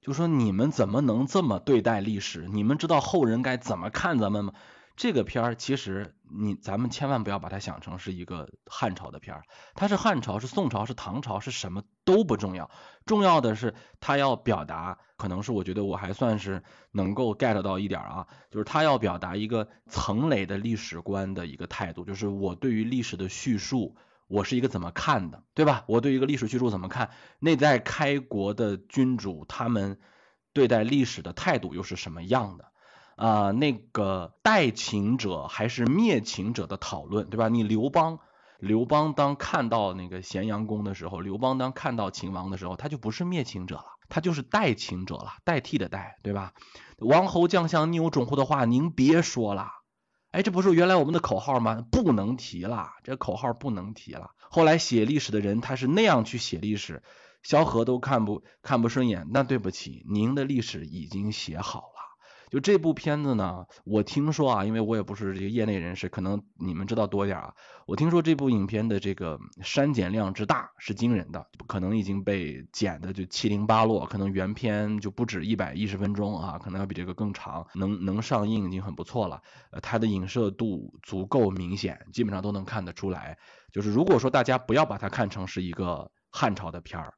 [0.00, 2.46] 就说你们怎么能这么对待历史？
[2.46, 4.52] 你们知道后人该怎么看咱们吗？
[4.96, 9.44] 这个片儿其实你咱们千万不要把它想成是一个汉朝的片儿，
[9.74, 12.70] 它是汉朝、是宋朝、是唐朝，是什么都不重要，
[13.04, 16.62] 重要的是它要表达，可能是我觉得我还算是
[16.92, 23.96] 能够 get 到一点啊，就是它要表达一个层累的历史观的一个态度，就是我对于历史的叙述，
[24.28, 25.84] 我是一个怎么看的，对吧？
[25.88, 27.10] 我对于一个历史叙述怎么看？
[27.40, 29.98] 那在开国的君主他们
[30.52, 32.70] 对待历史的态度又是什么样的？
[33.16, 37.48] 啊、那个代秦者还是灭秦者的讨论，对吧？
[37.48, 38.18] 你刘邦，
[38.58, 46.54] 刘邦当看到那个咸阳宫的时候，刘邦当看到秦王的时候，他就不是灭秦者了，他就是代秦者了，代替的代，对吧？
[46.98, 49.68] 王侯将相宁有种乎的话，您别说了。
[50.32, 51.84] 哎，这不是原来我们的口号吗？
[51.92, 54.30] 不能提了，这口号不能提了。
[54.50, 57.04] 后来写历史的人他是那样去写历史，
[57.44, 59.28] 萧何都看不看不顺眼。
[59.30, 61.93] 那对不起，您的历史已经写好。
[62.54, 67.52] 就这部片子呢，我听说啊，因为我也不是这个业内人士，可能你们知道多点啊。
[67.84, 79.42] 我听说这部影片的这个删减量之大是惊人的，可能已经被剪的就七零八落，可能原片就不止一百一十分钟啊，可能要比这个更长，能能上映已经很不错了。
[79.72, 83.36] 呃，它的影射度足够明显，基本上都能看得出来。
[83.72, 87.14] 就是如果说大家不要把它看成是一个汉朝的片儿，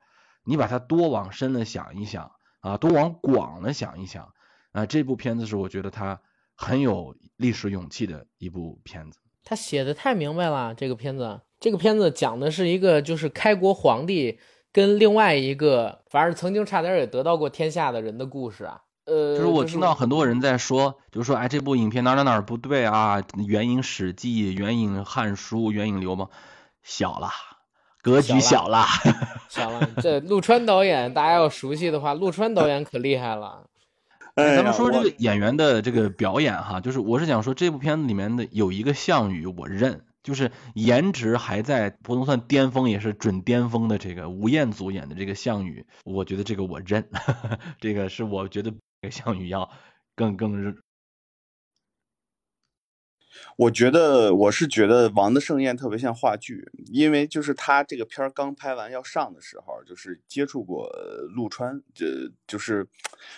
[0.46, 2.30] 你把它多往深了想一想
[2.62, 4.32] 啊，多往广了想一想。
[4.76, 6.20] 啊，这部片子是我觉得他
[6.54, 9.18] 很有历史勇气的一部片子。
[9.42, 10.74] 他写的太明白了。
[10.74, 14.38] 这个片子，这个片子讲的是一个就是开国皇帝
[14.72, 18.82] 跟另外一个，反正曾经差点也得到过天下的人的故事啊。
[19.06, 23.22] 呃，就是我听到很多人在说，就是说，哎，这部影片哪哪哪儿不对啊？
[23.46, 26.28] 援引《史记》，援引《汉书》，援引刘邦，
[26.82, 27.30] 小了，
[28.02, 28.84] 格局小了。
[29.48, 33.64] 小了，这陆川导演，大家要熟悉的话，陆川导演可厉害了。
[34.36, 47.08] 哎咱们说这个演员的这个表演哈，就是我是想说这部片子里面的有一个项羽我认，就是颜值还在不能算巅峰，也是准巅峰的这个吴彦祖演的这个项羽，我觉得这个我认，
[47.80, 49.70] 这个是我觉得比项羽要
[50.14, 50.76] 更更
[53.56, 60.88] 我觉得我是觉得《王的盛宴》特别像话剧，因为就是他这个片儿刚拍完要上的时候，就是接触过
[61.34, 62.86] 陆川，这就是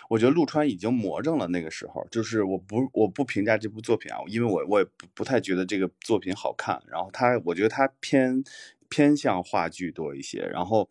[0.09, 1.47] 我觉得陆川已经魔怔了。
[1.49, 6.83] 那个时候，就是我不我不评价这部作品啊，因为我我也不不太觉得这个作品好看。
[6.89, 8.43] 然后他，我觉得他偏
[8.89, 10.41] 偏向话剧多一些。
[10.53, 10.89] 然后，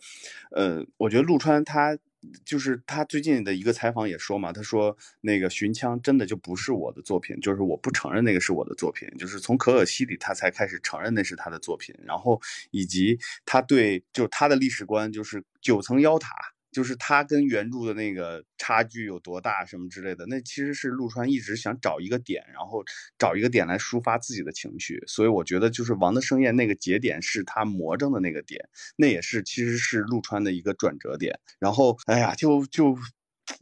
[0.51, 1.97] 呃，我觉得陆川他。
[2.44, 12.41] 就是他最近的一个采访也说嘛，他说那个《寻枪》真的就不是我的作品，就是我不承认那个是我的作品，就是从可可西里他才开始承认那是他的作品，然后
[12.72, 16.35] 以及他对就他的历史观就是九层妖塔。
[16.72, 22.84] 就是他跟原著的那个差距有多大，什么之类的，那其实是陆川一直想找一个点，然后
[23.18, 25.03] 找一个点来抒发自己的情绪。
[25.07, 31.39] 所以我觉得，就是《王的盛宴》那个节点是他魔怔的那个点，那也是其实是陆川的一个转折点。
[31.60, 32.95] 然后，哎呀，就就。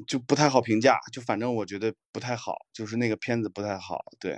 [0.08, 4.04] 就不太好评价，就反正我觉得不太好，就是那个片子不太好。
[4.20, 4.38] 对，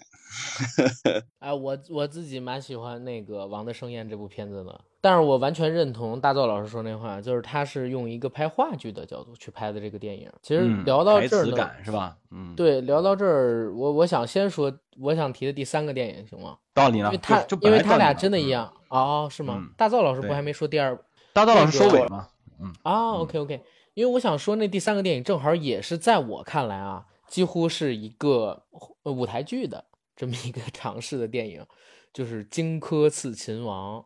[1.39, 10.31] 哎，我我自己蛮喜欢那个《王的盛宴》这部片子的，但是我完全认同大钊老师说那话，就是他是用一个拍话剧的角度去拍的这个电影。
[10.41, 12.17] 其实聊到这儿呢，是吧？
[12.31, 16.57] 嗯，对，聊到这儿，我我想先说我想提的第三个电影，行吗？
[16.73, 17.07] 道理呢？
[17.07, 19.63] 因为他因为他俩真的一样哦，是吗？
[19.77, 20.97] 大钊老师不还没说第二？
[21.33, 22.27] 大钊老师收尾了吗？
[22.59, 23.63] 嗯啊，OK OK。
[23.97, 28.61] 因为我想说，那第三个电影正好也是在我看来啊，几乎是一个
[29.01, 29.83] 舞台剧的
[30.15, 31.65] 这么一个 尝试的电影，
[32.13, 33.99] 就是《荆轲刺秦王》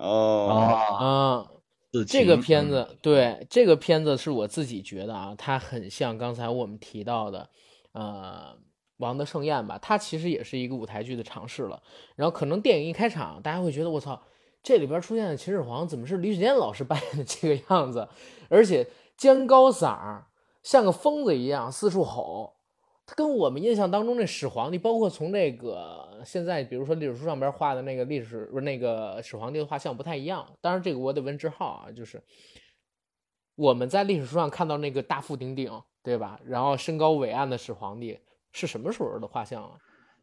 [0.00, 1.50] 哦啊，
[2.06, 7.50] 这个片子对这个片子是我自己觉得啊，它很像刚才我们提到的
[7.94, 8.54] 呃
[8.98, 11.82] 《王的盛宴》吧，它其实也是一个舞台剧的尝试了。
[12.14, 14.22] 然后可能电影一开场，大家会觉得我操，
[14.62, 18.08] 这里边出现的秦始皇怎么是李雪健老师扮演的这个样子，
[18.48, 18.86] 而且。
[19.22, 20.26] 尖高嗓儿，
[20.64, 22.56] 像个疯子一样四处吼。
[23.06, 30.44] 他跟我们印象当中那始皇帝，包括从那个现在，比如说历史书上边画的那个历史不是那个始皇帝的画像不太一样。
[30.60, 32.20] 当然，这个我得问志浩啊，就是
[33.54, 35.70] 我们在历史书上看到那个大腹顶顶，
[36.02, 36.40] 对吧？
[36.44, 38.18] 然后身高伟岸的始皇帝
[38.50, 39.70] 是什么时候的画像啊？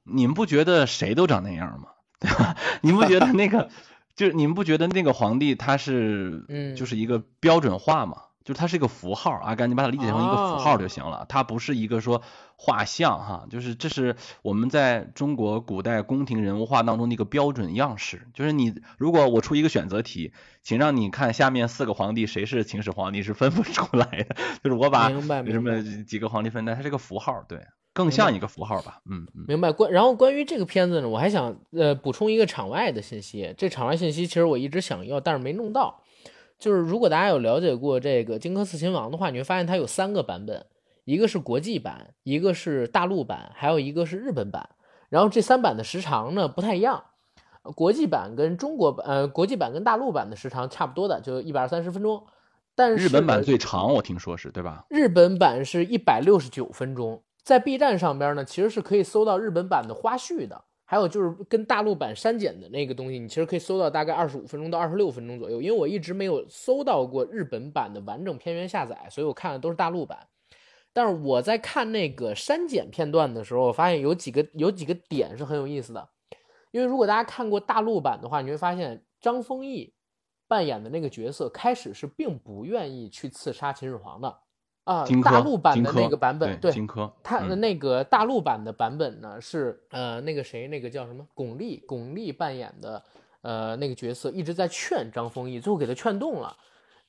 [0.03, 1.87] 你们不觉得谁都长那样吗？
[2.19, 2.57] 对吧？
[2.81, 3.69] 你们不觉得那个，
[4.13, 8.23] 就是你们不觉得那个皇帝他是，嗯，就是一个标准化吗？
[8.49, 11.23] 就是它是一个符号，啊，赶紧把它理解成一个符号就行了。
[11.29, 12.23] 它不是一个说
[12.55, 18.27] 画像哈，就是这是我们在中国古代宫廷人物画当中的一个标准样式。
[18.33, 24.35] 就是你如果我出一个选择题，请让你看下面四个皇帝谁是秦始皇，你是分不出来的。
[24.63, 27.61] 就是我把什么几个皇帝分，它是个符号，对，
[27.93, 28.99] 更像一个符号吧。
[29.07, 29.71] 嗯，明白。
[29.71, 33.53] 关然后关于这个片子呢，我还想呃补充一个场外的信息。
[33.55, 36.01] 这场外信息其实我一直想要，但是没弄到。
[36.59, 40.65] 就是如果大家有了解过这个《荆轲刺秦王》的话，你会发现它有三个版本，
[41.05, 44.69] 一个是国际版，一个是大陆版，还有一个是日本版。
[45.07, 47.03] 然后这三版的时长呢不太一样，
[47.75, 52.21] 国际版跟中国版，呃，国际版跟大陆版的时长差不多的，就一百二三十分钟。
[52.75, 54.85] 但是日本版最长，我听说是对吧？
[54.89, 60.63] 日本版是一百六十九分钟，在 B 站上边呢，其实是可以搜到日本版的花絮的。
[60.91, 65.61] 还有就是跟大陆版删减的那个东西，你其实可以搜到大概二十五分钟到二十六分钟左右。
[65.61, 70.17] 因为我一直没有搜到过日本版的完整片源下载，所以我看的都是大陆版。
[70.91, 76.09] 但是我在看那个删减片段的时候，我发现有几个有几个点是很有意思的。
[76.71, 79.93] 因为如果大家看过大陆版的话，你会发现张丰毅
[80.47, 84.39] 扮演的那个角色开始是并不愿意去刺杀秦始皇的。
[84.89, 86.73] 啊，大陆版的那个版本，对，
[87.21, 93.03] 他的那个大陆版的版本呢是，呃，那个谁，那个叫什么，巩俐，巩俐扮演的，
[93.43, 96.57] 呃，那个角色一直在劝张丰毅，最后给他劝动了。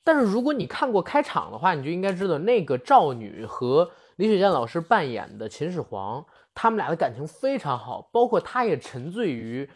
[0.04, 6.22] 但是如果你看过开场的话，你就应该知道，那个赵女和李雪健老师扮演的秦始皇，
[6.54, 9.66] 他们俩的感情非常好，包括他也沉醉于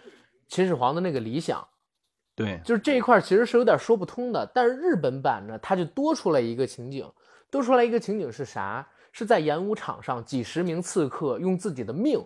[0.46, 1.66] 秦始皇的那个理想。
[2.36, 4.44] 对，就是这一块其实是有点说不通的。
[4.54, 7.10] 但是日本版呢，它就多出来一个情景。
[7.50, 8.86] 多出来一个情景是啥？
[9.12, 12.20] 是在演武场上，几十名刺客用自己的命，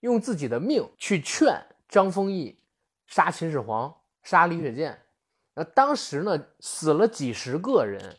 [0.00, 1.56] 用自己的命去劝
[1.88, 2.58] 张丰毅
[3.06, 3.94] 杀秦始皇、
[4.24, 5.00] 杀李雪健。
[5.54, 8.16] 那当时呢，死了几十个人，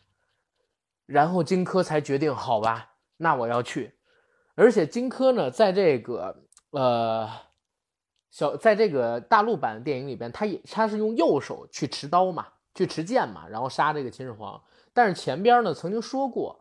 [1.04, 3.92] 然后荆轲才决定，好吧，那我要去。
[4.54, 7.28] 而且荆轲呢，在这个呃
[8.30, 14.58] 小，在这个大陆版的电影里边，他也他是用右手去持刀嘛，去持剑嘛，然后杀这个秦始皇。
[14.94, 16.58] 但是前边呢曾经说过，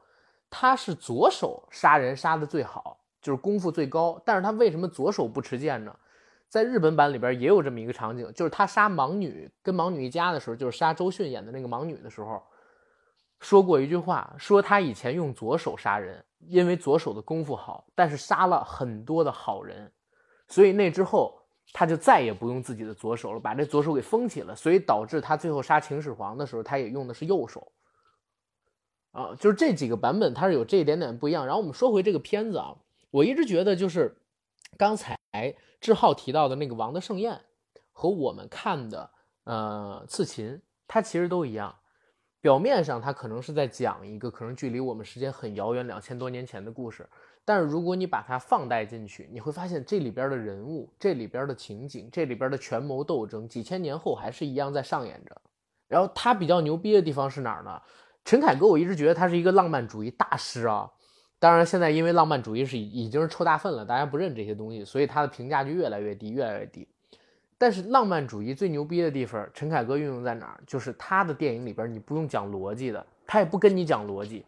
[0.49, 4.21] 他是左手杀人杀的最好，就是功夫最高。
[4.25, 5.95] 但是他为什么左手不持剑呢？
[6.49, 12.43] 在日本版里边也有这么一个场景，就是他杀盲女跟盲女一家的时候，就是杀周迅演的那个盲女的时候，
[13.39, 19.91] 说过一句话，说他以前用左手杀人，因为左手的功夫好，但是杀了很多的好人，
[20.47, 21.39] 所以那之后
[21.71, 27.71] 他就再也不用自己的左手了，把这左手给封起了，所以导致他最后杀秦始皇的时候，他也用的是右手。
[29.13, 31.45] 啊，就是这几个版本它是有这一点点不一样。
[31.45, 32.75] 然后我们说回这个片子啊，
[33.11, 34.13] 我一直觉得就是
[34.77, 35.17] 刚才
[35.79, 37.33] 志浩提到的那个《王的盛宴》
[37.91, 39.09] 和我们看的
[39.45, 40.49] 呃《刺秦》，
[40.87, 41.73] 它其实都一样。
[42.41, 47.07] 表面上它可能是在讲一个可能距离我们时间很遥远两千多年前的故事，
[47.45, 55.41] 但是如果你把它放带进去，你会发现这里边的人物、这里边的情景、这里边的权谋斗争，几千年后还是一样在上演着。
[55.87, 57.81] 然后它比较牛逼的地方是哪儿呢？
[58.25, 60.89] 陈凯歌，我一直觉得他是一个浪漫主义大师啊。
[61.39, 66.87] 当然，现在因为浪漫主义是已经是臭大粪了，大家不认这些东西，所以他的评价就越来越低，越来越低。
[67.57, 70.59] 但是浪漫主义最牛逼的地方，陈凯歌运用在哪儿？
[70.65, 74.45] 就是他的电影里边你不用讲逻辑的，他也不跟你讲逻辑，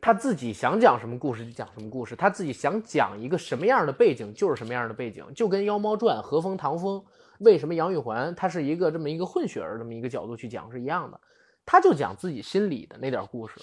[0.00, 7.02] 他自己想讲什么故事就讲什么故事，他自己想讲一个什么样的背景就是什么样的背景，就跟《妖猫传》和风唐风
[7.40, 11.20] 为什么杨玉环他是一个这么一个混血儿这么一个角度去讲是一样的。
[11.66, 13.60] 他就讲自己心里的那点故事，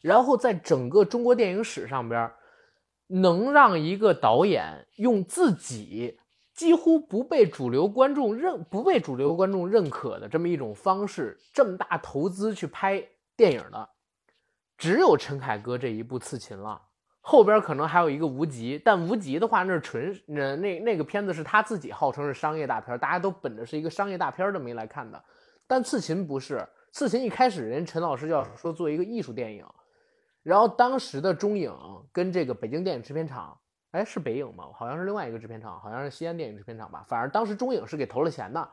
[0.00, 2.32] 然后在整个中国电影史上边，
[3.06, 6.18] 能让一个导演用自己
[6.54, 13.06] 几乎不被主流观众认、不被主流观众认可的这么一种方式，这么大投资去拍
[13.36, 13.88] 电影的，
[14.78, 16.80] 只有陈凯歌这一部《刺秦》了。
[17.20, 25.22] 后边可能还有一个《无极》，但《无极》的话，那是纯那那那个片子是他自己号称是商业大片，大家都本着是一个商业大片这么一来看的，
[25.66, 26.66] 但《刺秦》不是。
[26.92, 29.64] 刺秦一开始，人陈老师就要说做一个艺术电影，
[30.42, 31.72] 然后当时的中影
[32.12, 33.56] 跟这个北京电影制片厂，
[33.92, 34.64] 哎，是北影吗？
[34.74, 37.04] 好像是另外一个制片厂，好像是西安电影制片厂吧。
[37.08, 38.68] 反正当时中影是给投了钱的，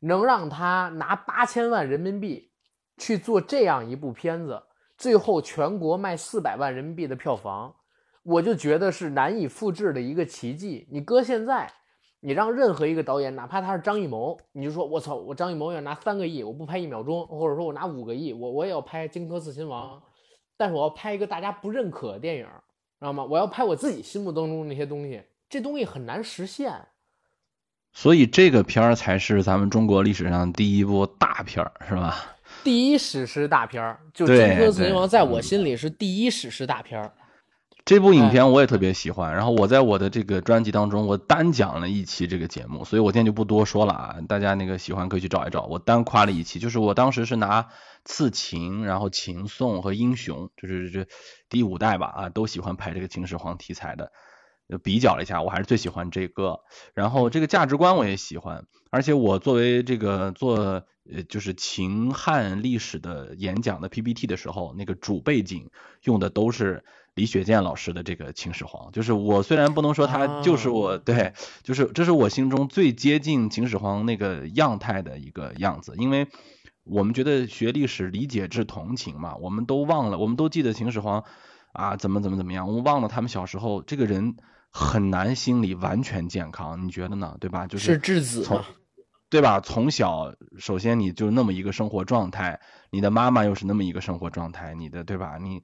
[0.00, 2.52] 能让他拿八千万人民币
[2.98, 4.62] 去做这样一部片子，
[4.98, 7.74] 最后全国卖四百万人民币的票房，
[8.22, 10.86] 我就觉得是难以复制的一个奇迹。
[10.90, 11.72] 你搁现在。
[12.26, 19.96] 你让任何一个导演，哪怕他是张艺谋，你就说我操，我张艺谋要拿三个亿，我不拍一秒钟，或者说我拿五个亿，我我也要拍《荆轲刺秦王》，
[20.56, 22.44] 但是我要拍一个大家不认可的电影，
[22.98, 23.22] 知道吗？
[23.22, 26.88] 我要拍我自己心目当中那些东西，这东西很难实现。
[27.92, 32.36] 所以这个片儿才是咱们中国历史上第一部大片儿，是吧？
[32.64, 37.12] 第一史诗大片儿，就《荆轲刺秦王》在我心里是第一史诗大片儿。
[37.86, 47.68] 这部影片我也特别喜欢，然后我在我的这个专辑当中，我单讲了一期这个节目，所以我今天就不多说了啊，大家那个喜欢可以去找一找，我单夸了一期，就是我当时是拿
[48.04, 51.06] 刺秦，然后秦颂和英雄，就是这
[51.48, 54.10] 第五代吧啊，都喜欢拍这个秦始皇题材的，
[54.82, 56.58] 比较了一下，我还是最喜欢这个，
[56.92, 60.56] 然后这个价值观我也喜欢，而且我作为这个做
[61.08, 65.70] 呃就是秦汉历史的演讲的 PPT 的时候，那个主背景
[66.02, 66.82] 用的都是。
[67.16, 71.32] 李雪健老师的这个秦始皇，就是我虽然不能说他就是我对，
[71.62, 76.28] 就是这是我心中最接近秦始皇那个样态的一个样子，因为
[76.84, 81.24] 我们觉得学历史理解至同情嘛，我们都忘了，我们都记得秦始皇
[81.72, 84.36] 啊怎么怎么怎么样，我们忘了他们小时候这个人
[84.70, 87.38] 很难心理完全健康，你觉得呢？
[87.40, 87.66] 对吧？
[87.66, 88.46] 就是质子
[89.30, 89.60] 对吧？
[89.60, 92.60] 从小首先你就那么一个生活状态，
[92.90, 95.38] 你的妈妈又是那么一个生活状态，你的对吧？
[95.40, 95.62] 你。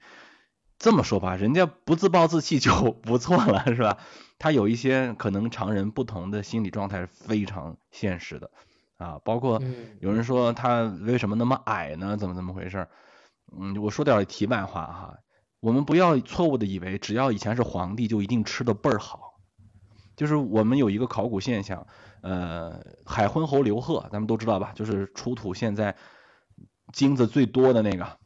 [0.83, 3.99] 这么说吧，人家不自暴自弃就 不错了，是吧？
[4.41, 8.51] 他有一些可能常人不同的心理状态是非常现实的
[8.99, 9.63] 啊，包括
[10.01, 12.17] 有人说他为什么那么矮呢？
[12.17, 12.89] 怎么怎么回事？
[13.57, 15.19] 嗯，我说点题外话哈，
[15.61, 19.35] 我们不要错误的以为只要以前是皇帝就一定吃的倍儿好，
[20.17, 21.87] 就是我们有一个考古现象，
[22.23, 24.73] 呃，海昏侯刘贺，咱们都知道吧？
[24.75, 25.95] 就是出土现在
[26.93, 28.19] 金子最多的那个。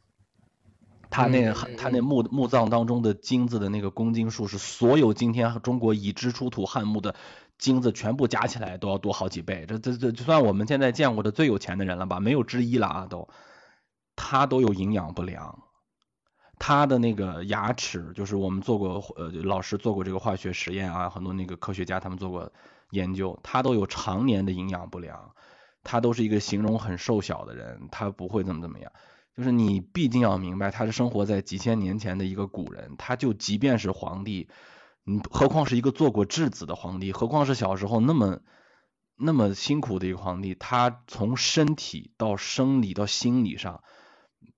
[1.09, 7.15] 他那他那墓墓葬当中的金子的那个公斤数是所有今天中国已知出土汉墓的
[7.57, 13.29] 金子全部加起来都要多好几倍，这这这就算我们现在见过的最有钱的人了吧，没有之一了啊都，
[14.15, 15.59] 他都有营养不良，
[16.59, 22.51] 他的那个牙齿就是我们做过呃老师做过这个化学实验啊，很多那个科学家他们做过
[22.91, 25.31] 研究，他都有常年的营养不良，
[25.83, 28.91] 他都是一个形容很瘦小的人，他不会怎么怎么样。
[29.37, 34.49] 就是你毕竟要明白，他是生活在几千年前的一个古人，他就即便是皇帝，
[35.05, 38.39] 嗯，何况是一个做过质子的皇帝，何况是小时候那么
[39.15, 43.83] 那么辛苦的一个皇帝，他从身体到生理到心理上，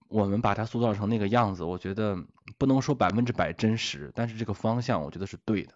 [0.07, 2.17] 我们把他塑造成那个样子，我觉得
[2.57, 5.73] 不能说百分之百真实，但是这个方向我觉得是对的，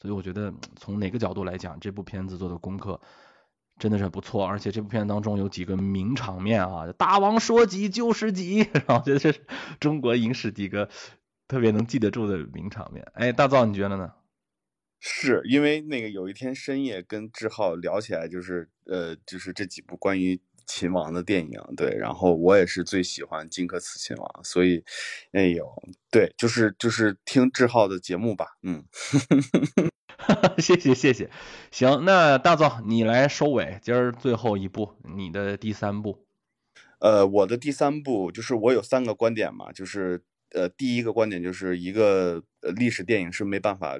[0.00, 2.98] 所以我觉得从哪个角度来讲，这部片子做的功课
[3.78, 9.40] 真的是不错，而且这部片当中有几个名场面啊，大王说几就是几， 然后觉得这是
[9.78, 10.88] 中国影史几个
[11.46, 13.06] 特别能记得住的名场面。
[13.14, 14.12] 哎，大造你觉得呢？
[15.00, 24.84] 是因为那个有一天深夜跟志浩聊起来，就是呃，就是这几部关于秦王的电影，对，然后我也是最喜欢荆轲刺秦王，所以，
[25.30, 25.64] 哎呦，
[26.10, 28.84] 对，就是就是听志浩的节目吧，嗯，
[30.58, 31.30] 谢谢谢谢，
[31.70, 36.26] 行，那大造你来收尾，今儿最后一步，你的第三步，
[36.98, 42.42] 呃，我的第三步就是我有三个观点嘛，就是呃，第一个观点就是一个
[42.76, 43.98] 历史电影是没办法。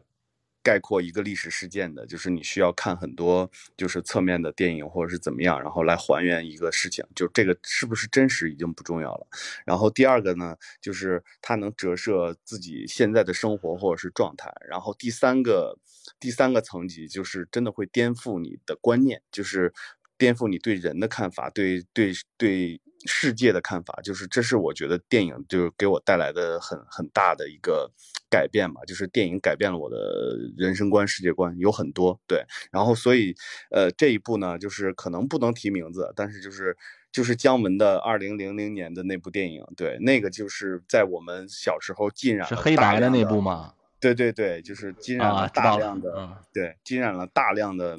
[0.60, 9.26] 概括一个历史事件的，就是你需要看很多就是侧面的电影或者是怎么样，然后来还原一个事情，就这个是不是真实已经不重要了。
[9.64, 14.52] 然后第二个呢，就是它能折射自己现在的生活或者是状态。
[14.68, 15.78] 然后第三个
[16.18, 19.72] 第三个层级就是真的会颠覆你的观念，就是
[20.16, 22.80] 颠覆你对人的看法，对对对。
[23.06, 27.92] 世界的看法，就是这是我觉得电影就是给我带来的很很大的一个
[28.28, 32.44] 改变吧，就是电影改变了我的人生观、世界观，有很多对。
[32.72, 33.36] 然后所以，
[33.70, 36.76] 呃，这一部呢，就是可能不能提名字，但是就是
[37.12, 43.74] 就是姜文的二零零零年的那部电影，对，那个就是在我们小时候浸染是黑白的那部吗？
[44.00, 47.98] 对对对，就是浸染了大量的，对，浸染了大量的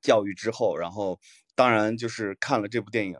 [0.00, 1.18] 教育之后，然后。
[1.58, 3.16] 当然，就是看了这部电影，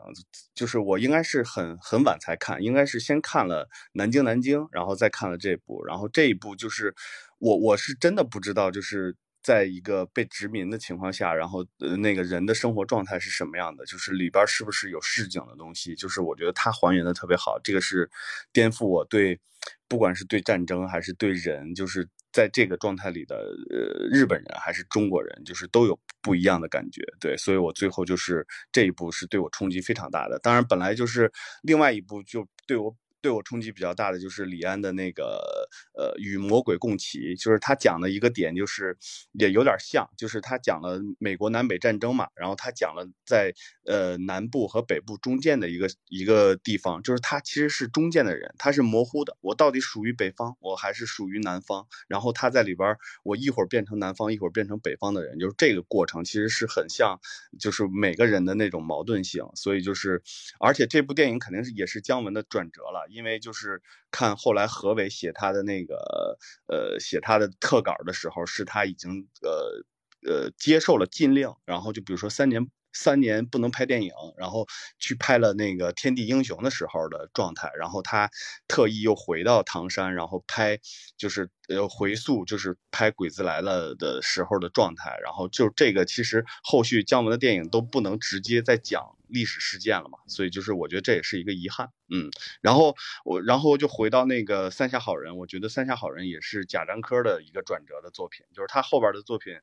[0.53, 6.93] 就是我应该是很很晚才看，应该是先看了《南京南京》，然后再看了这部，然后这一部就是
[7.39, 9.15] 我我是真的不知道，就是
[9.47, 18.09] 在一个被殖民的情况下，然后呃那个人的生活状态是什么样的，就是里边是不是有市井的东西，就是我觉得它还原的特别好，这个是
[18.51, 19.39] 颠覆我对
[19.87, 22.09] 不管是对战争还是对人，就是。
[22.33, 23.35] 在这个状态里的
[23.71, 30.37] 呃日本人还是中国人，就是都有不一样的感觉，对，所以我最后就是这一部是对我冲击非常大的。
[30.37, 31.31] 当然，本来就是
[31.63, 32.95] 另外一部就对我。
[33.27, 38.97] 对我冲击比较大的就是李安的那个呃与魔鬼共骑，就是他讲的一个点，就是
[39.33, 43.53] 也有点像，就是他讲了美国南北战争嘛，然后他讲了在
[43.85, 51.85] 呃南部和北部中间的一个一个地方，就是他其实是中间的人，他是模糊的，我到底属于北方，我还是属于南方？
[52.07, 57.19] 然后他在里边，我一会儿变成南方，一会儿变成北方的人，就是这个过程其实是很像，
[57.59, 60.23] 就是每个人的那种矛盾性，所以就是，
[60.61, 63.05] 而且这部电影肯定是也是姜文的转折了。
[63.17, 63.81] 因为就是
[64.11, 66.37] 看后来何伟写他的那个
[66.67, 72.69] 呃写他的特稿的时候，是他已经呃呃接受了禁令，然后就比如说三年。
[72.93, 74.65] 三年不能拍电影，然后
[74.97, 78.31] 去拍了那个《天地英雄》的时候的状态，然后他
[78.67, 80.79] 特意又回到唐山，然后拍
[81.15, 92.29] 就是呃回溯，就是拍《鬼子来了》的时候的状态，然后就这个其实后续姜文的电影都不能直接再讲历史事件了嘛，所以就是我觉得这也是一个遗憾，嗯，
[92.61, 92.95] 然后
[93.25, 99.53] 我然后就回到那个《三峡好人》，我觉得《三峡好人》也是贾樟柯的一个转折的作品，就是他后边的作品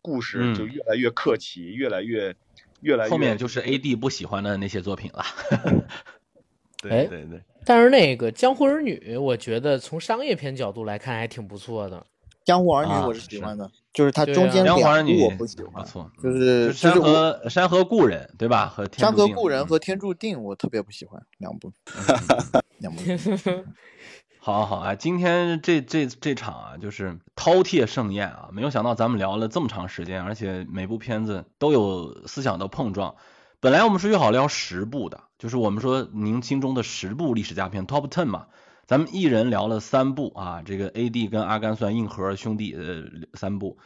[0.00, 2.34] 故事就越来越客气，越来越。
[2.80, 5.24] 越来越后面就是 A D 不喜欢的那些作品了。
[6.80, 11.96] 对对对，但是那个《江湖儿女》，我觉得从商业片角度来看还挺不错的。
[12.44, 13.68] 《江湖儿女》我是喜欢的，
[13.98, 18.66] 就是它中间两部我不喜欢，不错，就是山河山河故人对吧？
[18.68, 21.72] 和山河故人和天注定我特别不喜欢 两部，
[22.78, 23.02] 两部。
[24.38, 33.16] 好好啊，今天这这这场啊，就是饕餮盛宴啊，没有想到咱们聊了这么长时间，而且每部片子都有思想的碰撞。
[33.58, 38.46] 本来我们是约好聊十部的，就是我们说您心中的十部历史佳片 Top Ten 嘛，
[38.88, 43.76] 咱们一人聊了三部啊，这个 A D 跟阿甘算硬核兄弟呃三部，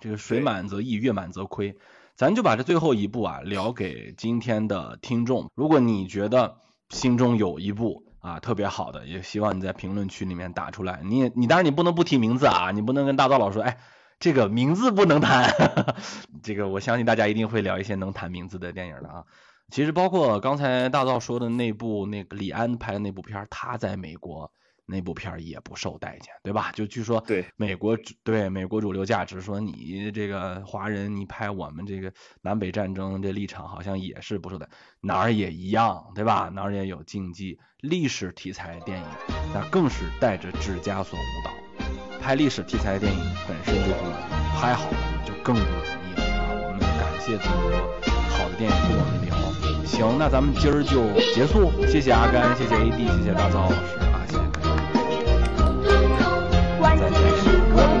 [0.00, 1.76] 这个水满则溢，月满则亏，
[2.16, 5.48] 咱就把这最后一部啊聊给今天的听众。
[5.54, 6.56] 如果你觉得
[6.90, 11.02] 心中有一部，啊，特别好的，也希望你在评论区里面打出来。
[11.04, 13.78] 你你当然你不能不提名字啊，你不能跟大刀老说，哎，
[14.18, 15.54] 这个名字不能谈。
[16.42, 19.24] 这个我相信大家一定会聊一些能谈名字的电影的啊。
[19.70, 24.50] 其实包括刚才大道说的那部那个李安拍的那部片他在美国。
[24.90, 26.72] 那部片儿也不受待见，对吧？
[26.72, 34.66] 就据说对美国对美国主流价值说你这个华人你拍我们这个南北战争这立场好像也是不受待，
[35.02, 36.50] 哪儿也一样，对吧？
[36.54, 37.58] 哪儿也有禁忌。
[37.82, 39.06] 历史题材电影
[39.52, 41.50] 那更是带着指枷锁舞蹈。
[42.18, 46.48] 拍历史题材电影本身就不容易，拍好了就更不容易啊！
[46.66, 49.34] 我们感谢这么多好的电影跟我们聊。
[49.84, 51.02] 行，那咱们今儿就
[51.34, 53.76] 结束，谢谢阿甘，谢谢 AD，谢谢大钊老师。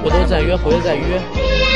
[0.02, 1.67] 回头再约，回头再约。